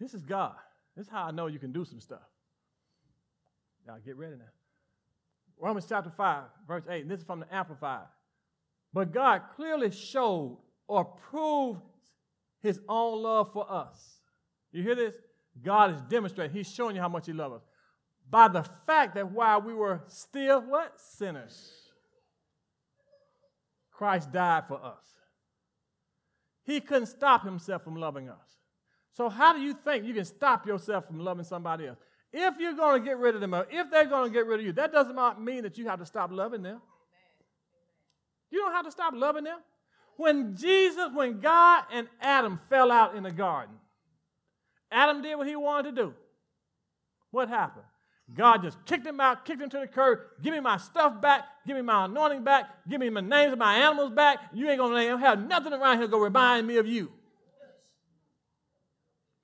This 0.00 0.14
is 0.14 0.22
God. 0.22 0.54
This 0.96 1.04
is 1.04 1.12
how 1.12 1.24
I 1.24 1.32
know 1.32 1.48
you 1.48 1.58
can 1.58 1.70
do 1.70 1.84
some 1.84 2.00
stuff. 2.00 2.22
Now 3.86 3.96
get 4.02 4.16
ready 4.16 4.36
now. 4.36 4.44
Romans 5.60 5.84
chapter 5.86 6.10
5, 6.16 6.44
verse 6.66 6.84
8. 6.88 7.02
And 7.02 7.10
this 7.10 7.20
is 7.20 7.26
from 7.26 7.40
the 7.40 7.54
Amplified. 7.54 8.06
But 8.94 9.12
God 9.12 9.42
clearly 9.54 9.90
showed 9.90 10.56
or 10.88 11.04
proved 11.04 11.82
his 12.62 12.80
own 12.88 13.22
love 13.22 13.52
for 13.52 13.70
us. 13.70 14.20
You 14.72 14.82
hear 14.82 14.94
this? 14.94 15.16
God 15.62 15.94
is 15.94 16.00
demonstrating. 16.08 16.56
He's 16.56 16.72
showing 16.72 16.96
you 16.96 17.02
how 17.02 17.08
much 17.10 17.26
he 17.26 17.34
loves 17.34 17.56
us 17.56 17.62
by 18.30 18.48
the 18.48 18.64
fact 18.86 19.14
that 19.16 19.30
while 19.30 19.60
we 19.60 19.74
were 19.74 20.00
still 20.06 20.62
what? 20.62 20.98
Sinners. 20.98 21.70
Christ 23.90 24.32
died 24.32 24.64
for 24.68 24.82
us. 24.82 25.13
He 26.64 26.80
couldn't 26.80 27.06
stop 27.06 27.44
himself 27.44 27.84
from 27.84 27.96
loving 27.96 28.28
us. 28.28 28.58
So, 29.12 29.28
how 29.28 29.52
do 29.52 29.60
you 29.60 29.74
think 29.74 30.04
you 30.04 30.14
can 30.14 30.24
stop 30.24 30.66
yourself 30.66 31.06
from 31.06 31.20
loving 31.20 31.44
somebody 31.44 31.86
else? 31.86 31.98
If 32.32 32.58
you're 32.58 32.74
going 32.74 33.00
to 33.00 33.04
get 33.04 33.18
rid 33.18 33.36
of 33.36 33.40
them, 33.40 33.54
or 33.54 33.66
if 33.70 33.90
they're 33.90 34.06
going 34.06 34.28
to 34.28 34.32
get 34.32 34.46
rid 34.46 34.60
of 34.60 34.66
you, 34.66 34.72
that 34.72 34.92
does 34.92 35.06
not 35.14 35.40
mean 35.40 35.62
that 35.62 35.78
you 35.78 35.86
have 35.86 36.00
to 36.00 36.06
stop 36.06 36.32
loving 36.32 36.62
them. 36.62 36.80
You 38.50 38.58
don't 38.58 38.72
have 38.72 38.84
to 38.86 38.90
stop 38.90 39.14
loving 39.14 39.44
them. 39.44 39.58
When 40.16 40.56
Jesus, 40.56 41.10
when 41.12 41.40
God 41.40 41.84
and 41.92 42.08
Adam 42.20 42.60
fell 42.68 42.90
out 42.90 43.14
in 43.14 43.22
the 43.22 43.30
garden, 43.30 43.76
Adam 44.90 45.22
did 45.22 45.36
what 45.36 45.46
he 45.46 45.56
wanted 45.56 45.94
to 45.94 46.02
do. 46.02 46.14
What 47.30 47.48
happened? 47.48 47.84
God 48.32 48.62
just 48.62 48.78
kicked 48.86 49.06
him 49.06 49.20
out, 49.20 49.44
kicked 49.44 49.60
him 49.60 49.68
to 49.68 49.80
the 49.80 49.86
curb. 49.86 50.20
Give 50.42 50.54
me 50.54 50.60
my 50.60 50.78
stuff 50.78 51.20
back. 51.20 51.44
Give 51.66 51.76
me 51.76 51.82
my 51.82 52.06
anointing 52.06 52.42
back. 52.42 52.70
Give 52.88 52.98
me 52.98 53.10
my 53.10 53.20
names 53.20 53.52
of 53.52 53.58
my 53.58 53.76
animals 53.76 54.12
back. 54.12 54.38
You 54.52 54.68
ain't 54.68 54.78
going 54.78 54.94
to 54.94 55.18
have 55.18 55.46
nothing 55.46 55.72
around 55.72 55.98
here 55.98 56.08
to 56.08 56.16
remind 56.16 56.66
me 56.66 56.78
of 56.78 56.86
you. 56.86 57.12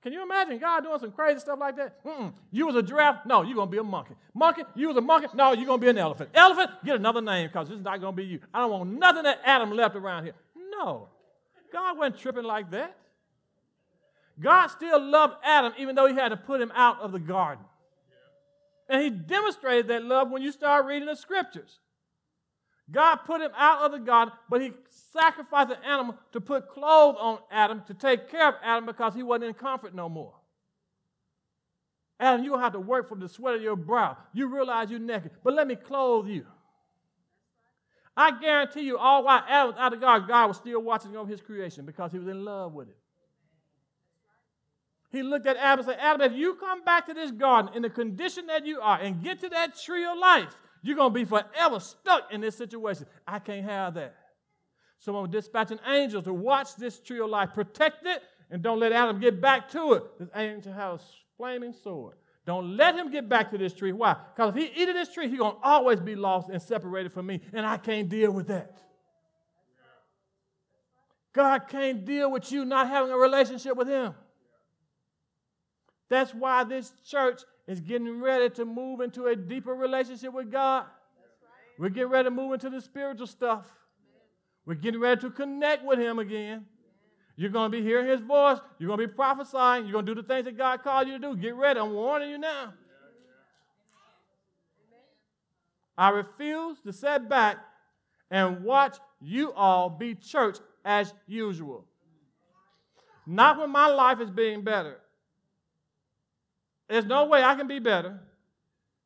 Can 0.01 0.13
you 0.13 0.23
imagine 0.23 0.57
God 0.57 0.83
doing 0.83 0.99
some 0.99 1.11
crazy 1.11 1.39
stuff 1.39 1.59
like 1.59 1.75
that? 1.75 2.03
Mm-mm. 2.03 2.33
You 2.51 2.65
was 2.65 2.75
a 2.75 2.81
giraffe? 2.81 3.23
No, 3.23 3.43
you're 3.43 3.53
going 3.53 3.67
to 3.67 3.71
be 3.71 3.77
a 3.77 3.83
monkey. 3.83 4.15
Monkey? 4.33 4.63
You 4.73 4.87
was 4.87 4.97
a 4.97 5.01
monkey? 5.01 5.27
No, 5.35 5.53
you're 5.53 5.67
going 5.67 5.79
to 5.79 5.85
be 5.85 5.89
an 5.89 5.97
elephant. 5.99 6.31
Elephant? 6.33 6.71
Get 6.83 6.95
another 6.95 7.21
name 7.21 7.47
because 7.47 7.69
this 7.69 7.77
is 7.77 7.83
not 7.83 8.01
going 8.01 8.13
to 8.13 8.17
be 8.17 8.25
you. 8.25 8.39
I 8.51 8.61
don't 8.61 8.71
want 8.71 8.93
nothing 8.97 9.23
that 9.23 9.41
Adam 9.45 9.71
left 9.71 9.95
around 9.95 10.23
here. 10.23 10.33
No. 10.71 11.07
God 11.71 11.99
wasn't 11.99 12.17
tripping 12.17 12.45
like 12.45 12.71
that. 12.71 12.97
God 14.39 14.67
still 14.67 14.99
loved 14.99 15.35
Adam 15.43 15.73
even 15.77 15.93
though 15.93 16.07
he 16.07 16.15
had 16.15 16.29
to 16.29 16.37
put 16.37 16.59
him 16.59 16.71
out 16.73 16.99
of 16.99 17.11
the 17.11 17.19
garden. 17.19 17.63
And 18.91 19.01
he 19.01 19.09
demonstrated 19.09 19.87
that 19.87 20.03
love 20.03 20.29
when 20.29 20.41
you 20.41 20.51
start 20.51 20.85
reading 20.85 21.07
the 21.07 21.15
scriptures. 21.15 21.79
God 22.91 23.15
put 23.25 23.39
him 23.39 23.51
out 23.55 23.83
of 23.83 23.93
the 23.93 23.99
garden, 23.99 24.33
but 24.49 24.61
he 24.61 24.73
sacrificed 25.13 25.71
an 25.71 25.77
animal 25.85 26.17
to 26.33 26.41
put 26.41 26.67
clothes 26.67 27.15
on 27.17 27.39
Adam 27.49 27.83
to 27.87 27.93
take 27.93 28.29
care 28.29 28.49
of 28.49 28.55
Adam 28.61 28.85
because 28.85 29.15
he 29.15 29.23
wasn't 29.23 29.45
in 29.45 29.53
comfort 29.53 29.95
no 29.95 30.09
more. 30.09 30.33
Adam, 32.19 32.43
you're 32.43 32.49
going 32.49 32.59
to 32.59 32.63
have 32.65 32.73
to 32.73 32.81
work 32.81 33.07
from 33.07 33.21
the 33.21 33.29
sweat 33.29 33.55
of 33.55 33.61
your 33.61 33.77
brow. 33.77 34.17
You 34.33 34.53
realize 34.53 34.91
you're 34.91 34.99
naked, 34.99 35.31
but 35.41 35.53
let 35.53 35.67
me 35.67 35.75
clothe 35.75 36.27
you. 36.27 36.45
I 38.17 38.37
guarantee 38.41 38.81
you, 38.81 38.97
all 38.97 39.23
while 39.23 39.41
Adam 39.47 39.73
was 39.73 39.79
out 39.79 39.93
of 39.93 40.01
God, 40.01 40.27
God 40.27 40.47
was 40.49 40.57
still 40.57 40.81
watching 40.81 41.15
over 41.15 41.31
his 41.31 41.39
creation 41.39 41.85
because 41.85 42.11
he 42.11 42.19
was 42.19 42.27
in 42.27 42.43
love 42.43 42.73
with 42.73 42.89
it. 42.89 42.97
He 45.11 45.23
looked 45.23 45.45
at 45.45 45.57
Adam 45.57 45.85
and 45.85 45.93
said, 45.93 45.99
Adam, 45.99 46.21
if 46.21 46.37
you 46.37 46.55
come 46.55 46.83
back 46.83 47.07
to 47.07 47.13
this 47.13 47.31
garden 47.31 47.73
in 47.75 47.81
the 47.81 47.89
condition 47.89 48.47
that 48.47 48.65
you 48.65 48.79
are 48.79 48.99
and 48.99 49.21
get 49.21 49.41
to 49.41 49.49
that 49.49 49.77
tree 49.77 50.05
of 50.05 50.17
life, 50.17 50.55
you're 50.81 50.95
going 50.95 51.13
to 51.13 51.19
be 51.19 51.25
forever 51.25 51.79
stuck 51.79 52.31
in 52.31 52.41
this 52.41 52.57
situation. 52.57 53.05
I 53.27 53.39
can't 53.39 53.65
have 53.65 53.95
that. 53.95 54.15
So 54.99 55.15
I'm 55.17 55.29
dispatching 55.29 55.79
angels 55.85 56.23
to 56.25 56.33
watch 56.33 56.75
this 56.75 56.99
tree 56.99 57.19
of 57.19 57.29
life, 57.29 57.49
protect 57.53 58.05
it, 58.05 58.21
and 58.49 58.61
don't 58.61 58.79
let 58.79 58.91
Adam 58.91 59.19
get 59.19 59.41
back 59.41 59.69
to 59.71 59.93
it. 59.93 60.03
This 60.19 60.29
angel 60.35 60.71
has 60.73 61.01
a 61.01 61.03
flaming 61.37 61.73
sword. 61.73 62.15
Don't 62.45 62.75
let 62.75 62.95
him 62.95 63.11
get 63.11 63.27
back 63.27 63.51
to 63.51 63.57
this 63.57 63.73
tree. 63.73 63.91
Why? 63.91 64.15
Because 64.35 64.55
if 64.55 64.55
he 64.55 64.81
eats 64.81 64.93
this 64.93 65.13
tree, 65.13 65.29
he's 65.29 65.39
going 65.39 65.55
to 65.55 65.61
always 65.61 65.99
be 65.99 66.15
lost 66.15 66.49
and 66.49 66.61
separated 66.61 67.11
from 67.11 67.27
me, 67.27 67.41
and 67.53 67.65
I 67.65 67.77
can't 67.77 68.09
deal 68.09 68.31
with 68.31 68.47
that. 68.47 68.77
God 71.33 71.67
can't 71.67 72.03
deal 72.03 72.31
with 72.31 72.51
you 72.51 72.65
not 72.65 72.87
having 72.87 73.11
a 73.11 73.17
relationship 73.17 73.75
with 73.75 73.87
him. 73.87 74.13
That's 76.11 76.33
why 76.33 76.65
this 76.65 76.91
church 77.07 77.43
is 77.67 77.79
getting 77.79 78.19
ready 78.19 78.49
to 78.55 78.65
move 78.65 78.99
into 78.99 79.27
a 79.27 79.35
deeper 79.35 79.73
relationship 79.73 80.33
with 80.33 80.51
God. 80.51 80.83
We're 81.79 81.87
getting 81.87 82.09
ready 82.09 82.25
to 82.25 82.31
move 82.31 82.51
into 82.51 82.69
the 82.69 82.81
spiritual 82.81 83.27
stuff. 83.27 83.65
We're 84.65 84.73
getting 84.73 84.99
ready 84.99 85.21
to 85.21 85.29
connect 85.29 85.85
with 85.85 85.99
Him 85.99 86.19
again. 86.19 86.65
You're 87.37 87.49
going 87.49 87.71
to 87.71 87.77
be 87.77 87.81
hearing 87.81 88.07
His 88.07 88.19
voice. 88.19 88.59
You're 88.77 88.87
going 88.87 88.99
to 88.99 89.07
be 89.07 89.13
prophesying. 89.13 89.85
You're 89.85 89.93
going 89.93 90.05
to 90.05 90.13
do 90.13 90.21
the 90.21 90.27
things 90.27 90.43
that 90.43 90.57
God 90.57 90.83
called 90.83 91.07
you 91.07 91.13
to 91.13 91.19
do. 91.19 91.37
Get 91.37 91.55
ready. 91.55 91.79
I'm 91.79 91.93
warning 91.93 92.29
you 92.29 92.37
now. 92.37 92.73
I 95.97 96.09
refuse 96.09 96.77
to 96.81 96.91
sit 96.91 97.29
back 97.29 97.55
and 98.29 98.65
watch 98.65 98.97
you 99.21 99.53
all 99.53 99.89
be 99.89 100.15
church 100.15 100.57
as 100.83 101.13
usual. 101.25 101.85
Not 103.25 103.59
when 103.59 103.69
my 103.69 103.87
life 103.87 104.19
is 104.19 104.29
being 104.29 104.61
better. 104.61 104.97
There's 106.91 107.05
no 107.05 107.23
way 107.23 107.41
I 107.41 107.55
can 107.55 107.67
be 107.67 107.79
better 107.79 108.19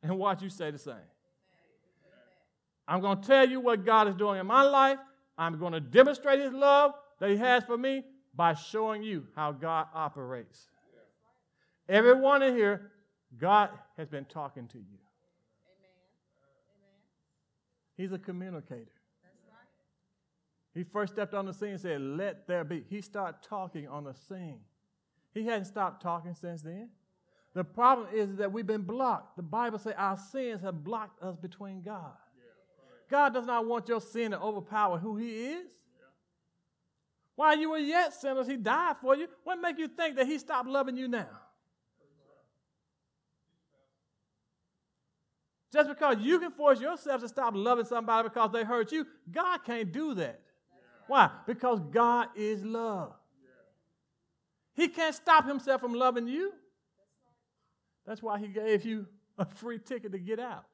and 0.01 0.17
watch 0.17 0.41
you 0.41 0.49
say 0.49 0.71
the 0.71 0.79
same. 0.79 0.95
I'm 2.88 2.99
going 2.99 3.21
to 3.21 3.27
tell 3.27 3.47
you 3.47 3.59
what 3.59 3.86
God 3.86 4.07
is 4.07 4.15
doing 4.15 4.39
in 4.39 4.47
my 4.47 4.63
life. 4.63 4.97
I'm 5.38 5.59
going 5.59 5.73
to 5.73 5.79
demonstrate 5.79 6.39
His 6.39 6.51
love 6.51 6.93
that 7.19 7.29
He 7.29 7.38
has 7.38 7.63
for 7.63 7.77
me 7.77 8.03
by 8.33 8.55
showing 8.55 9.03
you 9.03 9.27
how 9.36 9.51
God 9.51 9.86
operates. 9.93 10.65
Everyone 11.88 12.41
in 12.41 12.55
here, 12.55 12.91
God 13.38 13.69
has 13.97 14.07
been 14.07 14.25
talking 14.25 14.67
to 14.69 14.79
you. 14.79 14.97
He's 17.95 18.11
a 18.13 18.17
communicator. 18.17 18.89
He 20.73 20.83
first 20.83 21.13
stepped 21.13 21.36
on 21.36 21.45
the 21.45 21.53
scene 21.53 21.69
and 21.69 21.79
said, 21.79 22.01
Let 22.01 22.47
there 22.47 22.63
be. 22.63 22.83
He 22.89 23.01
started 23.01 23.43
talking 23.47 23.88
on 23.88 24.05
the 24.05 24.15
scene. 24.27 24.61
He 25.36 25.45
hadn't 25.45 25.65
stopped 25.65 26.01
talking 26.01 26.33
since 26.33 26.63
then. 26.63 26.89
The 27.55 27.63
problem 27.63 28.09
is 28.13 28.35
that 28.35 28.51
we've 28.51 28.67
been 28.67 28.81
blocked. 28.81 29.37
The 29.37 29.41
Bible 29.41 29.79
says 29.79 29.93
our 29.97 30.17
sins 30.17 30.61
have 30.61 30.83
blocked 30.83 31.23
us 31.23 31.37
between 31.37 31.81
God. 31.81 32.11
God 33.09 33.33
does 33.33 33.45
not 33.45 33.65
want 33.65 33.87
your 33.87 34.01
sin 34.01 34.31
to 34.31 34.39
overpower 34.39 34.97
who 34.97 35.15
He 35.15 35.45
is. 35.45 35.71
While 37.35 37.57
you 37.57 37.69
were 37.69 37.77
yet 37.77 38.13
sinners, 38.13 38.47
He 38.47 38.57
died 38.57 38.97
for 39.01 39.15
you. 39.15 39.27
What 39.45 39.61
make 39.61 39.79
you 39.79 39.87
think 39.87 40.17
that 40.17 40.27
He 40.27 40.37
stopped 40.37 40.67
loving 40.67 40.97
you 40.97 41.07
now? 41.07 41.29
Just 45.71 45.89
because 45.89 46.17
you 46.19 46.39
can 46.39 46.51
force 46.51 46.81
yourself 46.81 47.21
to 47.21 47.29
stop 47.29 47.53
loving 47.55 47.85
somebody 47.85 48.27
because 48.27 48.51
they 48.51 48.63
hurt 48.65 48.91
you, 48.91 49.05
God 49.31 49.59
can't 49.65 49.91
do 49.93 50.13
that. 50.15 50.41
Why? 51.07 51.29
Because 51.47 51.79
God 51.91 52.29
is 52.35 52.63
love. 52.63 53.13
He 54.73 54.89
can't 54.89 55.15
stop 55.15 55.47
Himself 55.47 55.79
from 55.79 55.93
loving 55.93 56.27
you. 56.27 56.51
That's 58.05 58.21
why 58.21 58.39
he 58.39 58.47
gave 58.47 58.85
you 58.85 59.07
a 59.37 59.45
free 59.45 59.79
ticket 59.79 60.11
to 60.11 60.19
get 60.19 60.39
out. 60.39 60.65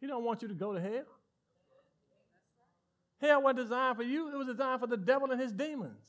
He 0.00 0.06
don't 0.06 0.24
want 0.24 0.42
you 0.42 0.48
to 0.48 0.54
go 0.54 0.72
to 0.72 0.80
hell. 0.80 1.04
Hell 3.20 3.42
wasn't 3.42 3.60
designed 3.60 3.96
for 3.96 4.04
you, 4.04 4.32
it 4.32 4.36
was 4.36 4.46
designed 4.46 4.80
for 4.80 4.86
the 4.86 4.96
devil 4.96 5.30
and 5.30 5.40
his 5.40 5.52
demons. 5.52 6.04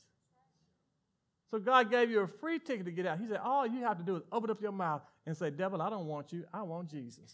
So 1.50 1.58
God 1.58 1.90
gave 1.90 2.12
you 2.12 2.20
a 2.20 2.28
free 2.28 2.60
ticket 2.60 2.86
to 2.86 2.92
get 2.92 3.08
out. 3.08 3.20
He 3.20 3.28
said, 3.28 3.40
All 3.44 3.66
you 3.66 3.82
have 3.82 3.98
to 3.98 4.04
do 4.04 4.16
is 4.16 4.24
open 4.32 4.52
up 4.52 4.62
your 4.62 4.72
mouth 4.72 5.02
and 5.26 5.36
say, 5.36 5.50
Devil, 5.50 5.82
I 5.82 5.90
don't 5.90 6.06
want 6.06 6.32
you, 6.32 6.46
I 6.54 6.62
want 6.62 6.90
Jesus. 6.90 7.34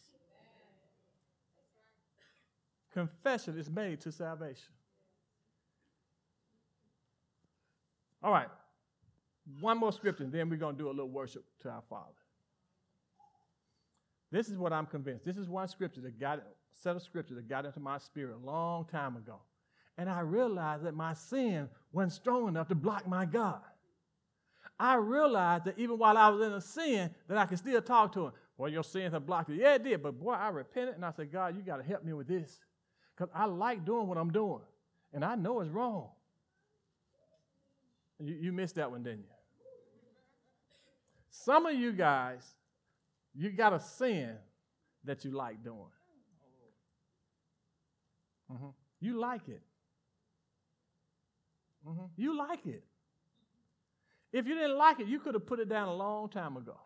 Confession 2.93 3.59
is 3.59 3.69
made 3.69 3.99
to 4.01 4.11
salvation. 4.13 4.71
All 8.23 8.31
right. 8.31 8.47
One 9.59 9.77
more 9.77 9.91
scripture, 9.91 10.23
and 10.23 10.31
then 10.31 10.49
we're 10.49 10.57
going 10.57 10.75
to 10.75 10.81
do 10.81 10.87
a 10.87 10.91
little 10.91 11.09
worship 11.09 11.43
to 11.61 11.69
our 11.69 11.83
Father. 11.89 12.11
This 14.31 14.49
is 14.49 14.57
what 14.57 14.73
I'm 14.73 14.85
convinced. 14.85 15.23
This 15.23 15.37
is 15.37 15.47
one 15.47 15.67
scripture 15.67 16.01
that 16.01 16.19
got 16.19 16.43
set 16.73 16.95
of 16.95 17.01
scripture 17.01 17.35
that 17.35 17.47
got 17.47 17.65
into 17.65 17.79
my 17.79 17.97
spirit 17.97 18.35
a 18.35 18.45
long 18.45 18.85
time 18.85 19.15
ago. 19.15 19.39
And 19.97 20.09
I 20.09 20.21
realized 20.21 20.83
that 20.83 20.93
my 20.93 21.13
sin 21.13 21.69
wasn't 21.93 22.13
strong 22.13 22.47
enough 22.47 22.67
to 22.67 22.75
block 22.75 23.07
my 23.07 23.25
God. 23.25 23.61
I 24.77 24.95
realized 24.95 25.65
that 25.65 25.79
even 25.79 25.97
while 25.97 26.17
I 26.17 26.27
was 26.29 26.45
in 26.45 26.51
a 26.51 26.59
sin, 26.59 27.09
that 27.29 27.37
I 27.37 27.45
could 27.45 27.59
still 27.59 27.81
talk 27.81 28.11
to 28.13 28.25
him. 28.25 28.31
Well, 28.57 28.69
your 28.69 28.83
sins 28.83 29.13
have 29.13 29.25
blocked 29.25 29.49
it. 29.51 29.55
Yeah, 29.55 29.75
it 29.75 29.83
did. 29.83 30.03
But 30.03 30.19
boy, 30.19 30.33
I 30.33 30.49
repented 30.49 30.95
and 30.95 31.05
I 31.05 31.11
said, 31.11 31.31
God, 31.31 31.55
you 31.55 31.61
got 31.61 31.77
to 31.77 31.83
help 31.83 32.03
me 32.03 32.13
with 32.13 32.27
this. 32.27 32.59
Because 33.15 33.31
I 33.33 33.45
like 33.45 33.85
doing 33.85 34.07
what 34.07 34.17
I'm 34.17 34.31
doing. 34.31 34.61
And 35.13 35.23
I 35.23 35.35
know 35.35 35.61
it's 35.61 35.71
wrong. 35.71 36.09
You, 38.19 38.33
you 38.33 38.51
missed 38.51 38.75
that 38.75 38.91
one, 38.91 39.03
didn't 39.03 39.19
you? 39.19 39.34
Some 41.43 41.65
of 41.65 41.75
you 41.75 41.91
guys, 41.91 42.43
you 43.33 43.49
got 43.49 43.73
a 43.73 43.79
sin 43.79 44.35
that 45.03 45.25
you 45.25 45.31
like 45.31 45.63
doing. 45.63 45.91
Mm-hmm. 48.51 48.69
You 49.01 49.19
like 49.19 49.47
it. 49.49 49.61
Mm-hmm. 51.87 52.05
You 52.15 52.37
like 52.37 52.65
it. 52.65 52.83
If 54.31 54.47
you 54.47 54.55
didn't 54.55 54.77
like 54.77 54.99
it, 55.01 55.07
you 55.07 55.19
could 55.19 55.33
have 55.33 55.45
put 55.45 55.59
it 55.59 55.67
down 55.67 55.89
a 55.89 55.93
long 55.93 56.29
time 56.29 56.55
ago. 56.55 56.77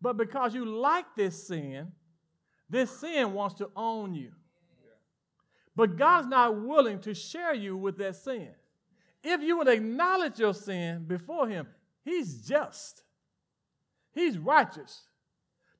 But 0.00 0.16
because 0.16 0.54
you 0.54 0.64
like 0.64 1.06
this 1.16 1.48
sin, 1.48 1.90
this 2.68 2.90
sin 3.00 3.32
wants 3.32 3.56
to 3.56 3.70
own 3.74 4.14
you. 4.14 4.32
But 5.74 5.96
God's 5.96 6.28
not 6.28 6.60
willing 6.60 7.00
to 7.00 7.14
share 7.14 7.54
you 7.54 7.76
with 7.76 7.96
that 7.98 8.16
sin. 8.16 8.50
If 9.24 9.40
you 9.42 9.56
would 9.58 9.68
acknowledge 9.68 10.38
your 10.38 10.54
sin 10.54 11.04
before 11.06 11.48
Him, 11.48 11.66
He's 12.04 12.46
just 12.46 13.02
He's 14.18 14.36
righteous 14.36 15.02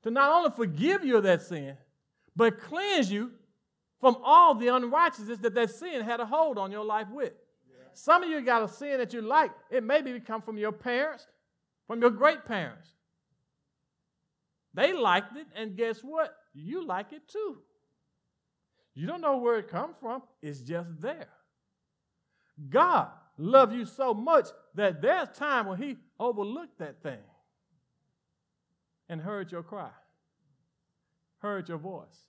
to 0.03 0.11
not 0.11 0.31
only 0.31 0.51
forgive 0.51 1.03
you 1.03 1.17
of 1.17 1.23
that 1.23 1.41
sin, 1.41 1.75
but 2.35 2.59
cleanse 2.59 3.11
you 3.11 3.31
from 3.99 4.15
all 4.23 4.55
the 4.55 4.69
unrighteousness 4.69 5.39
that 5.39 5.53
that 5.55 5.71
sin 5.71 6.01
had 6.01 6.21
a 6.21 6.25
hold 6.25 6.57
on 6.57 6.71
your 6.71 6.85
life 6.85 7.07
with. 7.11 7.33
Yeah. 7.69 7.87
Some 7.93 8.23
of 8.23 8.29
you 8.29 8.41
got 8.41 8.63
a 8.63 8.69
sin 8.69 8.97
that 8.99 9.11
you 9.11 9.21
like. 9.21 9.51
It 9.69 9.83
maybe 9.83 10.17
come 10.21 10.41
from 10.41 10.57
your 10.57 10.71
parents, 10.71 11.27
from 11.85 11.99
your 11.99 12.11
great 12.11 12.45
parents. 12.45 12.87
They 14.73 14.93
liked 14.93 15.35
it, 15.35 15.47
and 15.53 15.75
guess 15.75 15.99
what? 15.99 16.33
You 16.53 16.85
like 16.85 17.11
it 17.11 17.27
too. 17.27 17.57
You 18.93 19.05
don't 19.05 19.21
know 19.21 19.37
where 19.37 19.59
it 19.59 19.67
comes 19.67 19.95
from, 19.99 20.23
it's 20.41 20.61
just 20.61 20.89
there. 21.01 21.27
God 22.69 23.09
loved 23.37 23.73
you 23.73 23.85
so 23.85 24.13
much 24.13 24.47
that 24.75 25.01
there's 25.01 25.29
time 25.29 25.67
when 25.67 25.77
He 25.77 25.97
overlooked 26.19 26.79
that 26.79 27.03
thing 27.03 27.19
and 29.09 29.19
heard 29.21 29.51
your 29.51 29.63
cry, 29.63 29.89
heard 31.39 31.67
your 31.67 31.77
voice, 31.77 32.27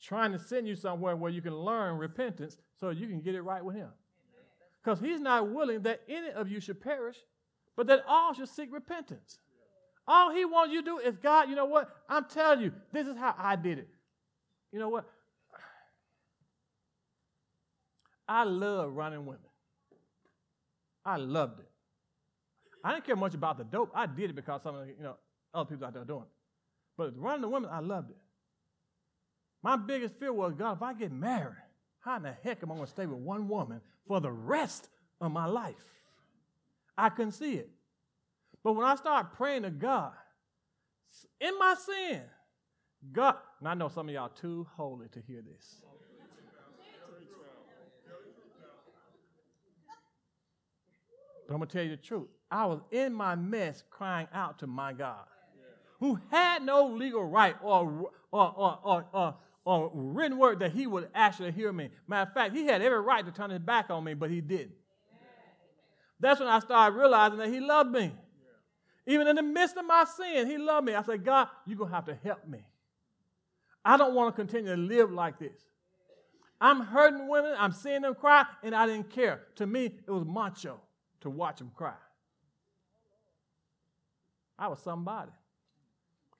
trying 0.00 0.32
to 0.32 0.38
send 0.38 0.68
you 0.68 0.76
somewhere 0.76 1.16
where 1.16 1.32
you 1.32 1.42
can 1.42 1.56
learn 1.56 1.98
repentance 1.98 2.58
so 2.78 2.90
you 2.90 3.08
can 3.08 3.20
get 3.20 3.34
it 3.34 3.42
right 3.42 3.64
with 3.64 3.74
Him. 3.74 3.88
Because 4.82 5.00
He's 5.00 5.20
not 5.20 5.50
willing 5.50 5.82
that 5.82 6.02
any 6.08 6.30
of 6.30 6.48
you 6.48 6.60
should 6.60 6.80
perish, 6.80 7.16
but 7.76 7.86
that 7.88 8.04
all 8.06 8.34
should 8.34 8.48
seek 8.48 8.72
repentance. 8.72 9.38
All 10.06 10.32
He 10.32 10.44
wants 10.44 10.72
you 10.72 10.82
to 10.82 10.84
do 10.84 10.98
is, 10.98 11.16
God, 11.16 11.48
you 11.48 11.56
know 11.56 11.66
what? 11.66 11.88
I'm 12.08 12.26
telling 12.26 12.60
you, 12.60 12.72
this 12.92 13.06
is 13.06 13.16
how 13.16 13.34
I 13.36 13.56
did 13.56 13.78
it. 13.78 13.88
You 14.72 14.78
know 14.78 14.88
what? 14.88 15.08
I 18.28 18.44
love 18.44 18.92
running 18.92 19.24
women. 19.24 19.40
I 21.04 21.16
loved 21.16 21.60
it. 21.60 21.68
I 22.84 22.92
didn't 22.92 23.06
care 23.06 23.16
much 23.16 23.34
about 23.34 23.56
the 23.56 23.64
dope. 23.64 23.90
I 23.94 24.06
did 24.06 24.30
it 24.30 24.36
because 24.36 24.62
some 24.62 24.76
of 24.76 24.86
you 24.86 24.94
know, 25.02 25.16
other 25.54 25.68
people 25.68 25.86
out 25.86 25.94
there 25.94 26.04
doing 26.04 26.22
it. 26.22 26.28
But 26.96 27.12
running 27.16 27.42
the 27.42 27.48
women, 27.48 27.70
I 27.72 27.80
loved 27.80 28.10
it. 28.10 28.16
My 29.62 29.76
biggest 29.76 30.14
fear 30.14 30.32
was, 30.32 30.54
God, 30.54 30.76
if 30.76 30.82
I 30.82 30.94
get 30.94 31.12
married, 31.12 31.56
how 32.00 32.16
in 32.16 32.22
the 32.22 32.32
heck 32.42 32.62
am 32.62 32.70
I 32.70 32.74
going 32.74 32.86
to 32.86 32.90
stay 32.90 33.06
with 33.06 33.18
one 33.18 33.48
woman 33.48 33.80
for 34.06 34.20
the 34.20 34.30
rest 34.30 34.88
of 35.20 35.32
my 35.32 35.46
life? 35.46 35.74
I 36.96 37.08
couldn't 37.08 37.32
see 37.32 37.54
it. 37.54 37.70
But 38.62 38.72
when 38.74 38.86
I 38.86 38.96
started 38.96 39.32
praying 39.36 39.62
to 39.62 39.70
God, 39.70 40.12
in 41.40 41.58
my 41.58 41.74
sin, 41.74 42.22
God, 43.12 43.36
and 43.60 43.68
I 43.68 43.74
know 43.74 43.88
some 43.88 44.08
of 44.08 44.14
y'all 44.14 44.28
too 44.28 44.66
holy 44.76 45.08
to 45.08 45.20
hear 45.20 45.42
this. 45.42 45.82
But 51.46 51.54
I'm 51.54 51.60
going 51.60 51.68
to 51.68 51.72
tell 51.72 51.84
you 51.84 51.90
the 51.90 51.96
truth. 51.96 52.28
I 52.50 52.66
was 52.66 52.80
in 52.90 53.14
my 53.14 53.34
mess 53.34 53.82
crying 53.88 54.28
out 54.34 54.58
to 54.58 54.66
my 54.66 54.92
God, 54.92 55.24
who 56.00 56.18
had 56.30 56.62
no 56.62 56.86
legal 56.86 57.24
right 57.24 57.56
or, 57.62 58.10
or, 58.30 58.54
or, 58.56 58.78
or, 58.82 59.06
or, 59.12 59.34
or 59.64 59.90
written 59.92 60.38
word 60.38 60.60
that 60.60 60.72
he 60.72 60.86
would 60.86 61.08
actually 61.14 61.52
hear 61.52 61.72
me. 61.72 61.90
Matter 62.06 62.28
of 62.28 62.34
fact, 62.34 62.54
he 62.54 62.66
had 62.66 62.82
every 62.82 63.00
right 63.00 63.24
to 63.24 63.32
turn 63.32 63.50
his 63.50 63.58
back 63.58 63.90
on 63.90 64.04
me, 64.04 64.14
but 64.14 64.30
he 64.30 64.40
didn't. 64.40 64.72
That's 66.20 66.40
when 66.40 66.48
I 66.48 66.58
started 66.60 66.96
realizing 66.96 67.38
that 67.38 67.48
he 67.48 67.60
loved 67.60 67.90
me. 67.90 68.12
Even 69.06 69.26
in 69.26 69.36
the 69.36 69.42
midst 69.42 69.76
of 69.76 69.86
my 69.86 70.04
sin, 70.04 70.46
he 70.46 70.58
loved 70.58 70.86
me. 70.86 70.94
I 70.94 71.02
said, 71.02 71.24
God, 71.24 71.48
you're 71.66 71.78
going 71.78 71.90
to 71.90 71.94
have 71.94 72.06
to 72.06 72.14
help 72.14 72.46
me. 72.46 72.58
I 73.84 73.96
don't 73.96 74.14
want 74.14 74.34
to 74.34 74.42
continue 74.42 74.74
to 74.74 74.80
live 74.80 75.10
like 75.10 75.38
this. 75.38 75.56
I'm 76.60 76.80
hurting 76.80 77.28
women, 77.28 77.54
I'm 77.56 77.72
seeing 77.72 78.02
them 78.02 78.14
cry, 78.14 78.44
and 78.62 78.74
I 78.74 78.86
didn't 78.86 79.10
care. 79.10 79.42
To 79.56 79.66
me, 79.66 79.86
it 79.86 80.10
was 80.10 80.24
macho 80.24 80.80
to 81.20 81.30
watch 81.30 81.58
them 81.58 81.70
cry. 81.74 81.94
I 84.58 84.66
was 84.68 84.80
somebody. 84.80 85.30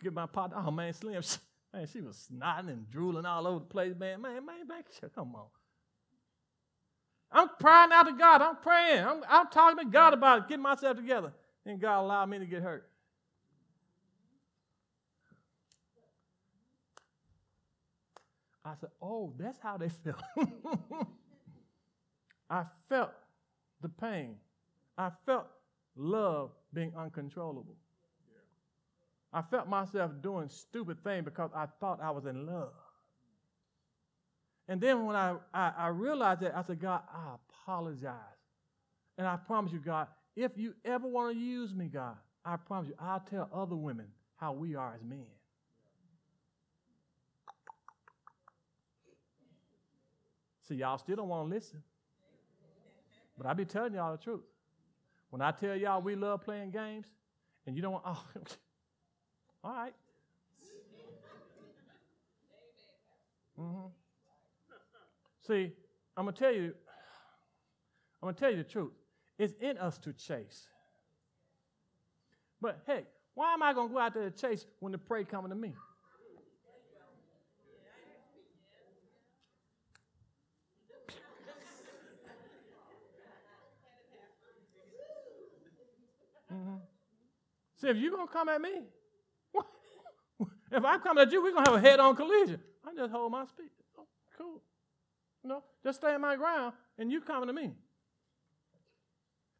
Get 0.02 0.12
my 0.14 0.26
partner, 0.26 0.62
oh 0.64 0.70
man, 0.70 0.92
Slim, 0.92 1.22
man, 1.72 1.86
she 1.92 2.00
was 2.00 2.28
snotting 2.30 2.68
and 2.68 2.88
drooling 2.90 3.26
all 3.26 3.46
over 3.46 3.60
the 3.60 3.64
place, 3.64 3.94
man. 3.98 4.22
Man, 4.22 4.44
man, 4.46 4.66
man, 4.68 4.82
come 5.14 5.34
on. 5.34 5.46
I'm 7.30 7.48
crying 7.60 7.90
out 7.92 8.04
to 8.04 8.12
God. 8.12 8.40
I'm 8.40 8.56
praying. 8.56 9.04
I'm, 9.04 9.22
I'm 9.28 9.48
talking 9.48 9.84
to 9.84 9.90
God 9.90 10.14
about 10.14 10.38
it, 10.38 10.48
getting 10.48 10.62
myself 10.62 10.96
together. 10.96 11.32
And 11.66 11.78
God 11.80 12.00
allowed 12.00 12.30
me 12.30 12.38
to 12.38 12.46
get 12.46 12.62
hurt. 12.62 12.88
I 18.64 18.74
said, 18.80 18.90
Oh, 19.00 19.32
that's 19.38 19.58
how 19.58 19.76
they 19.76 19.88
felt. 19.88 20.22
I 22.50 22.64
felt 22.88 23.10
the 23.82 23.88
pain. 23.88 24.36
I 24.96 25.10
felt 25.26 25.46
love 25.96 26.50
being 26.72 26.92
uncontrollable. 26.96 27.76
I 29.32 29.42
felt 29.42 29.68
myself 29.68 30.12
doing 30.22 30.48
stupid 30.48 31.02
things 31.04 31.24
because 31.24 31.50
I 31.54 31.66
thought 31.80 32.00
I 32.02 32.10
was 32.10 32.24
in 32.24 32.46
love. 32.46 32.72
And 34.68 34.80
then 34.80 35.06
when 35.06 35.16
I, 35.16 35.36
I, 35.52 35.72
I, 35.76 35.88
realized 35.88 36.40
that, 36.40 36.56
I 36.56 36.62
said, 36.62 36.80
God, 36.80 37.00
I 37.12 37.34
apologize. 37.34 38.14
And 39.16 39.26
I 39.26 39.36
promise 39.36 39.72
you, 39.72 39.78
God, 39.78 40.08
if 40.36 40.52
you 40.56 40.74
ever 40.84 41.06
want 41.08 41.34
to 41.34 41.40
use 41.40 41.74
me, 41.74 41.88
God, 41.88 42.16
I 42.44 42.56
promise 42.56 42.88
you, 42.88 42.94
I'll 42.98 43.20
tell 43.20 43.48
other 43.52 43.76
women 43.76 44.06
how 44.36 44.52
we 44.52 44.74
are 44.74 44.94
as 44.94 45.02
men. 45.02 45.26
See, 50.68 50.76
y'all 50.76 50.98
still 50.98 51.16
don't 51.16 51.28
want 51.28 51.48
to 51.48 51.54
listen. 51.54 51.82
But 53.38 53.46
I 53.46 53.54
be 53.54 53.64
telling 53.64 53.94
y'all 53.94 54.12
the 54.12 54.22
truth. 54.22 54.42
When 55.30 55.40
I 55.40 55.50
tell 55.50 55.74
y'all 55.74 56.02
we 56.02 56.14
love 56.14 56.42
playing 56.42 56.70
games, 56.70 57.06
and 57.66 57.74
you 57.74 57.82
don't 57.82 57.92
want, 57.92 58.04
oh, 58.06 58.24
all 59.64 59.72
right. 59.72 59.94
Mm-hmm. 63.58 63.88
See, 65.46 65.72
I'm 66.16 66.26
gonna 66.26 66.36
tell 66.36 66.52
you, 66.52 66.74
I'm 68.22 68.28
gonna 68.28 68.34
tell 68.34 68.50
you 68.50 68.58
the 68.58 68.64
truth. 68.64 68.92
It's 69.38 69.54
in 69.60 69.78
us 69.78 69.98
to 69.98 70.12
chase. 70.12 70.68
But 72.60 72.82
hey, 72.86 73.04
why 73.34 73.54
am 73.54 73.62
I 73.62 73.72
gonna 73.72 73.92
go 73.92 73.98
out 73.98 74.14
there 74.14 74.30
to 74.30 74.36
chase 74.36 74.66
when 74.80 74.92
the 74.92 74.98
prey 74.98 75.24
coming 75.24 75.50
to 75.50 75.56
me? 75.56 75.74
Mm-hmm. 86.52 86.76
See, 87.76 87.88
if 87.88 87.96
you're 87.96 88.10
going 88.10 88.26
to 88.26 88.32
come 88.32 88.48
at 88.48 88.60
me, 88.60 88.82
if 90.70 90.84
I 90.84 90.98
come 90.98 91.18
at 91.18 91.32
you, 91.32 91.42
we're 91.42 91.52
going 91.52 91.64
to 91.64 91.70
have 91.72 91.82
a 91.82 91.88
head 91.88 92.00
on 92.00 92.14
collision. 92.16 92.60
I 92.86 92.94
just 92.94 93.12
hold 93.12 93.32
my 93.32 93.44
speed. 93.46 93.70
Oh, 93.98 94.06
cool. 94.36 94.62
You 95.42 95.50
know, 95.50 95.62
just 95.82 96.00
stay 96.00 96.14
in 96.14 96.20
my 96.20 96.36
ground 96.36 96.74
and 96.98 97.10
you 97.10 97.20
coming 97.20 97.46
to 97.46 97.52
me. 97.52 97.72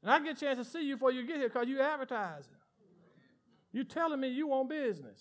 And 0.03 0.11
I 0.11 0.19
get 0.21 0.37
a 0.37 0.41
chance 0.41 0.59
to 0.59 0.65
see 0.65 0.87
you 0.87 0.97
before 0.97 1.13
you 1.13 1.27
get 1.27 1.37
here 1.37 1.49
because 1.49 1.69
you 1.69 1.81
advertising. 1.81 2.53
You 3.73 3.85
telling 3.85 4.21
me 4.21 4.29
you 4.29 4.47
want 4.47 4.69
business. 4.69 5.21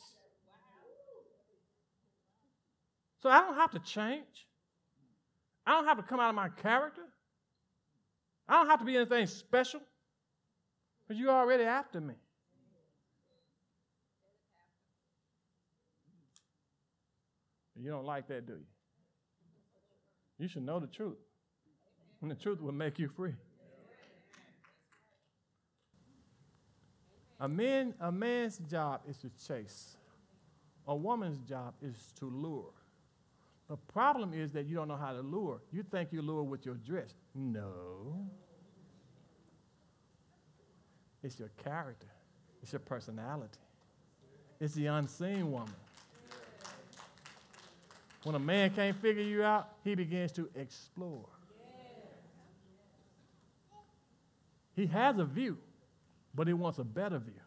So 3.22 3.30
I 3.30 3.40
don't 3.42 3.56
have 3.56 3.72
to 3.72 3.80
change. 3.80 4.48
I 5.66 5.72
don't 5.72 5.86
have 5.86 5.98
to 5.98 6.04
come 6.04 6.20
out 6.20 6.30
of 6.30 6.36
my 6.36 6.50
character. 6.50 7.02
I 8.48 8.54
don't 8.54 8.68
have 8.68 8.80
to 8.80 8.86
be 8.86 8.96
anything 8.96 9.26
special. 9.26 9.82
Because 11.08 11.20
you're 11.20 11.32
already 11.32 11.64
after 11.64 12.00
me. 12.00 12.16
You 17.82 17.92
don't 17.92 18.06
like 18.06 18.28
that, 18.28 18.46
do 18.46 18.54
you? 18.54 18.66
You 20.40 20.48
should 20.48 20.64
know 20.64 20.80
the 20.80 20.88
truth. 20.88 21.18
And 22.22 22.32
the 22.32 22.36
truth 22.36 22.62
will 22.62 22.72
make 22.72 23.00
you 23.00 23.08
free. 23.08 23.34
A 27.40 27.48
man, 27.48 27.94
a 28.00 28.12
man's 28.12 28.58
job 28.58 29.02
is 29.08 29.18
to 29.18 29.30
chase. 29.48 29.96
A 30.88 30.96
woman's 30.96 31.40
job 31.40 31.76
is 31.82 31.96
to 32.20 32.26
lure. 32.26 32.74
The 33.68 33.78
problem 33.78 34.34
is 34.34 34.54
that 34.54 34.66
you 34.66 34.76
don't 34.76 34.88
know 34.88 34.96
how 34.96 35.12
to 35.12 35.22
lure. 35.22 35.62
You 35.72 35.84
think 35.84 36.12
you 36.12 36.22
lure 36.22 36.44
with 36.44 36.66
your 36.66 36.76
dress. 36.76 37.14
No. 37.36 38.26
It's 41.24 41.38
your 41.40 41.52
character, 41.64 42.08
it's 42.62 42.72
your 42.72 42.80
personality, 42.80 43.60
it's 44.60 44.74
the 44.76 44.86
unseen 44.86 45.52
woman. 45.52 45.74
When 48.28 48.36
a 48.36 48.40
man 48.40 48.72
can't 48.72 49.02
figure 49.02 49.24
you 49.24 49.42
out, 49.42 49.70
he 49.86 49.96
begins 49.96 50.34
to 50.34 50.50
explore. 50.54 51.30
He 54.76 54.86
has 54.88 55.18
a 55.18 55.24
view, 55.24 55.58
but 56.36 56.46
he 56.46 56.52
wants 56.52 56.78
a 56.78 56.84
better 56.84 57.20
view. 57.20 57.40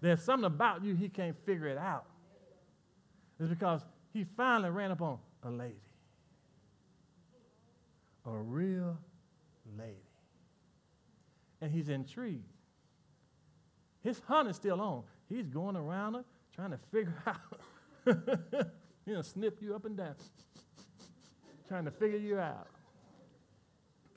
There's 0.00 0.22
something 0.22 0.46
about 0.46 0.84
you 0.84 0.94
he 0.94 1.08
can't 1.08 1.34
figure 1.44 1.66
it 1.66 1.78
out. 1.78 2.04
It's 3.40 3.48
because 3.48 3.80
he 4.12 4.24
finally 4.36 4.70
ran 4.70 4.92
upon 4.92 5.18
a 5.42 5.50
lady. 5.50 5.74
A 8.24 8.30
real 8.30 8.96
lady. 9.76 9.96
And 11.60 11.72
he's 11.72 11.88
intrigued. 11.88 12.52
His 14.04 14.20
hunt 14.28 14.48
is 14.48 14.54
still 14.54 14.80
on. 14.80 15.02
He's 15.28 15.48
going 15.48 15.74
around 15.74 16.14
her 16.14 16.24
trying 16.54 16.70
to 16.70 16.78
figure 16.92 17.20
out. 17.26 18.68
Going 19.06 19.22
to 19.22 19.28
snip 19.28 19.58
you 19.62 19.74
up 19.74 19.84
and 19.84 19.96
down, 19.96 20.16
trying 21.68 21.84
to 21.84 21.92
figure 21.92 22.18
you 22.18 22.38
out. 22.38 22.66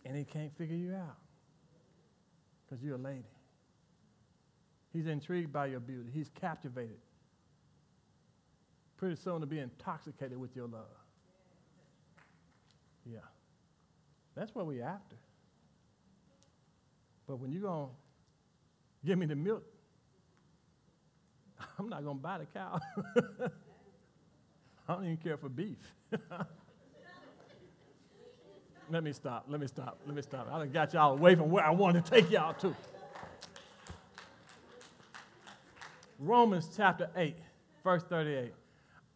And 0.04 0.18
he 0.18 0.24
can't 0.24 0.52
figure 0.58 0.76
you 0.76 0.96
out 0.96 1.18
because 2.66 2.84
you're 2.84 2.96
a 2.96 3.00
lady. 3.00 3.26
He's 4.92 5.06
intrigued 5.06 5.54
by 5.54 5.68
your 5.68 5.80
beauty, 5.80 6.10
he's 6.12 6.30
captivated. 6.30 6.98
Pretty 8.98 9.16
soon 9.16 9.42
to 9.42 9.46
be 9.46 9.60
intoxicated 9.60 10.38
with 10.38 10.56
your 10.56 10.68
love. 10.68 10.84
Yeah. 13.06 13.20
That's 14.36 14.54
what 14.54 14.66
we're 14.66 14.84
after. 14.84 15.16
But 17.28 17.38
when 17.40 17.52
you're 17.52 17.62
going 17.62 17.88
to 17.88 19.08
give 19.08 19.18
me 19.20 19.28
the 19.28 19.36
milk, 19.36 19.64
I'm 21.80 21.88
not 21.88 22.04
going 22.04 22.18
to 22.18 22.22
buy 22.22 22.40
the 22.40 22.46
cow. 22.46 22.80
I 24.90 24.94
don't 24.94 25.06
even 25.06 25.18
care 25.18 25.38
for 25.38 25.50
beef. 25.50 25.78
Let 28.90 29.04
me 29.04 29.14
stop. 29.14 29.46
Let 29.48 29.60
me 29.60 29.68
stop. 29.68 30.00
Let 30.08 30.16
me 30.16 30.24
stop. 30.24 30.52
I 30.52 30.66
got 30.66 30.94
y'all 30.94 31.14
away 31.14 31.36
from 31.36 31.52
where 31.52 31.64
I 31.64 31.70
wanted 31.70 32.04
to 32.06 32.12
take 32.12 32.32
y'all 32.32 32.56
to. 32.56 32.76
Romans 36.18 36.68
chapter 36.76 37.08
8, 37.16 37.38
verse 37.84 38.02
38. 38.10 38.52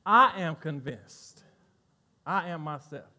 I 0.05 0.41
am 0.41 0.55
convinced, 0.57 1.41
I 2.23 2.49
am 2.49 2.61
myself, 2.61 3.09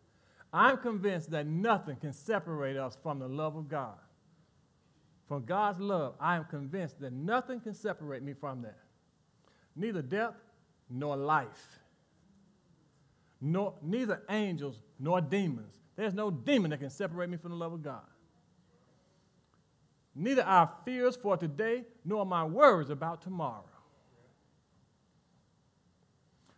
I'm 0.53 0.77
convinced 0.77 1.33
that 1.33 1.49
nothing 1.49 1.97
can 1.97 2.13
separate 2.13 2.77
us 2.77 2.97
from 3.03 3.19
the 3.19 3.27
love 3.29 3.57
of 3.57 3.69
God. 3.69 3.99
From 5.27 5.45
God's 5.45 5.81
love, 5.81 6.15
I 6.21 6.37
am 6.37 6.45
convinced 6.45 7.01
that 7.01 7.13
nothing 7.13 7.59
can 7.59 7.75
separate 7.75 8.23
me 8.23 8.33
from 8.33 8.63
that 8.63 8.79
neither 9.75 10.03
death 10.03 10.35
nor 10.89 11.17
life, 11.17 11.81
nor, 13.45 13.75
neither 13.83 14.23
angels 14.31 14.81
nor 14.99 15.21
demons. 15.21 15.79
There's 15.97 16.15
no 16.15 16.31
demon 16.31 16.71
that 16.71 16.81
can 16.81 16.89
separate 16.89 17.29
me 17.29 17.37
from 17.37 17.51
the 17.51 17.57
love 17.57 17.75
of 17.75 17.83
God. 17.83 18.01
Neither 20.15 20.43
our 20.43 20.73
fears 20.85 21.15
for 21.15 21.37
today 21.37 21.85
nor 22.05 22.25
my 22.25 22.45
worries 22.45 22.89
about 22.89 23.21
tomorrow. 23.21 23.65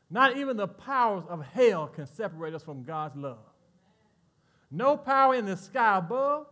Not 0.08 0.36
even 0.36 0.56
the 0.56 0.68
powers 0.68 1.24
of 1.28 1.44
hell 1.44 1.88
can 1.88 2.06
separate 2.06 2.54
us 2.54 2.62
from 2.62 2.84
God's 2.84 3.16
love. 3.16 3.38
No 4.70 4.96
power 4.96 5.34
in 5.34 5.46
the 5.46 5.56
sky 5.56 5.98
above 5.98 6.46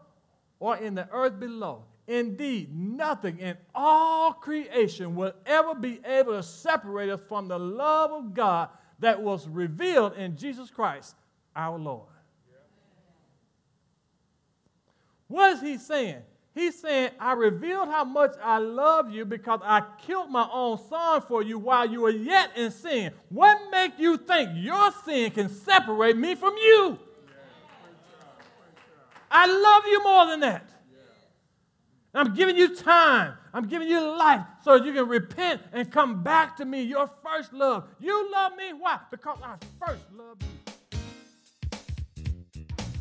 or 0.59 0.77
in 0.77 0.97
the 0.97 1.09
earth 1.13 1.39
below. 1.39 1.85
Indeed, 2.09 2.75
nothing 2.75 3.39
in 3.39 3.57
all 3.73 4.33
creation 4.33 5.15
will 5.15 5.33
ever 5.47 5.75
be 5.77 6.01
able 6.05 6.33
to 6.33 6.43
separate 6.43 7.11
us 7.11 7.21
from 7.29 7.47
the 7.47 7.59
love 7.59 8.11
of 8.11 8.35
God 8.35 8.69
that 9.01 9.21
was 9.21 9.49
revealed 9.49 10.17
in 10.17 10.37
Jesus 10.37 10.71
Christ, 10.71 11.15
our 11.55 11.79
Lord. 11.79 12.07
What 15.29 15.53
is 15.53 15.61
he 15.61 15.79
saying? 15.79 16.23
He's 16.55 16.79
saying, 16.79 17.11
I 17.19 17.33
revealed 17.33 17.89
how 17.89 18.05
much 18.05 18.37
I 18.41 18.59
love 18.59 19.11
you 19.11 19.25
because 19.25 19.61
I 19.65 19.83
killed 20.07 20.31
my 20.31 20.49
own 20.53 20.79
son 20.89 21.23
for 21.23 21.43
you 21.43 21.59
while 21.59 21.91
you 21.91 22.03
were 22.03 22.11
yet 22.11 22.57
in 22.57 22.71
sin. 22.71 23.13
What 23.29 23.59
makes 23.73 23.99
you 23.99 24.17
think 24.17 24.51
your 24.55 24.93
sin 25.05 25.33
can 25.33 25.49
separate 25.49 26.17
me 26.17 26.37
from 26.37 26.55
you? 26.57 26.99
I 29.29 29.47
love 29.47 29.83
you 29.87 30.05
more 30.05 30.27
than 30.27 30.41
that. 30.41 30.71
I'm 32.15 32.35
giving 32.35 32.57
you 32.57 32.77
time. 32.77 33.35
I'm 33.55 33.69
giving 33.69 33.87
you 33.87 34.01
life 34.01 34.45
so 34.65 34.75
you 34.75 34.93
can 34.93 35.09
repent 35.09 35.63
and 35.73 35.89
come 35.91 36.25
back 36.25 36.57
to 36.57 36.65
me, 36.65 36.83
your 36.83 37.09
first 37.25 37.53
love. 37.53 37.85
You 38.01 38.33
love 38.33 38.57
me. 38.57 38.73
Why? 38.73 38.99
Because 39.13 39.39
I 39.45 39.55
first 39.81 40.03
loved 40.13 40.43
you. 40.43 40.49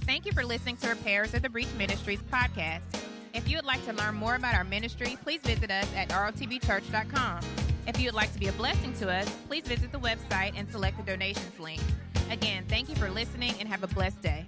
Thank 0.06 0.28
you 0.28 0.32
for 0.32 0.46
listening 0.46 0.78
to 0.78 0.90
Repairers 0.90 1.34
of 1.34 1.42
the 1.42 1.50
Breach 1.50 1.74
Ministries 1.76 2.20
podcast. 2.32 2.82
If 3.34 3.50
you 3.50 3.58
would 3.58 3.66
like 3.66 3.84
to 3.88 3.94
learn 3.94 4.14
more 4.14 4.36
about 4.36 4.54
our 4.54 4.64
ministry, 4.64 5.18
please 5.24 5.42
visit 5.42 5.72
us 5.72 5.88
at 5.96 6.10
rotbchurch.com. 6.10 7.40
If 7.88 8.00
you 8.00 8.06
would 8.06 8.14
like 8.14 8.32
to 8.34 8.40
be 8.40 8.48
a 8.48 8.54
blessing 8.54 8.94
to 9.00 9.10
us, 9.10 9.28
please 9.48 9.64
visit 9.64 9.92
the 9.92 10.00
website 10.00 10.54
and 10.56 10.70
select 10.70 10.98
the 10.98 11.04
donations 11.04 11.60
link. 11.60 11.82
Again, 12.30 12.66
thank 12.70 12.90
you 12.90 12.96
for 12.96 13.10
listening 13.10 13.56
and 13.60 13.68
have 13.68 13.82
a 13.82 13.88
blessed 13.88 14.22
day. 14.22 14.46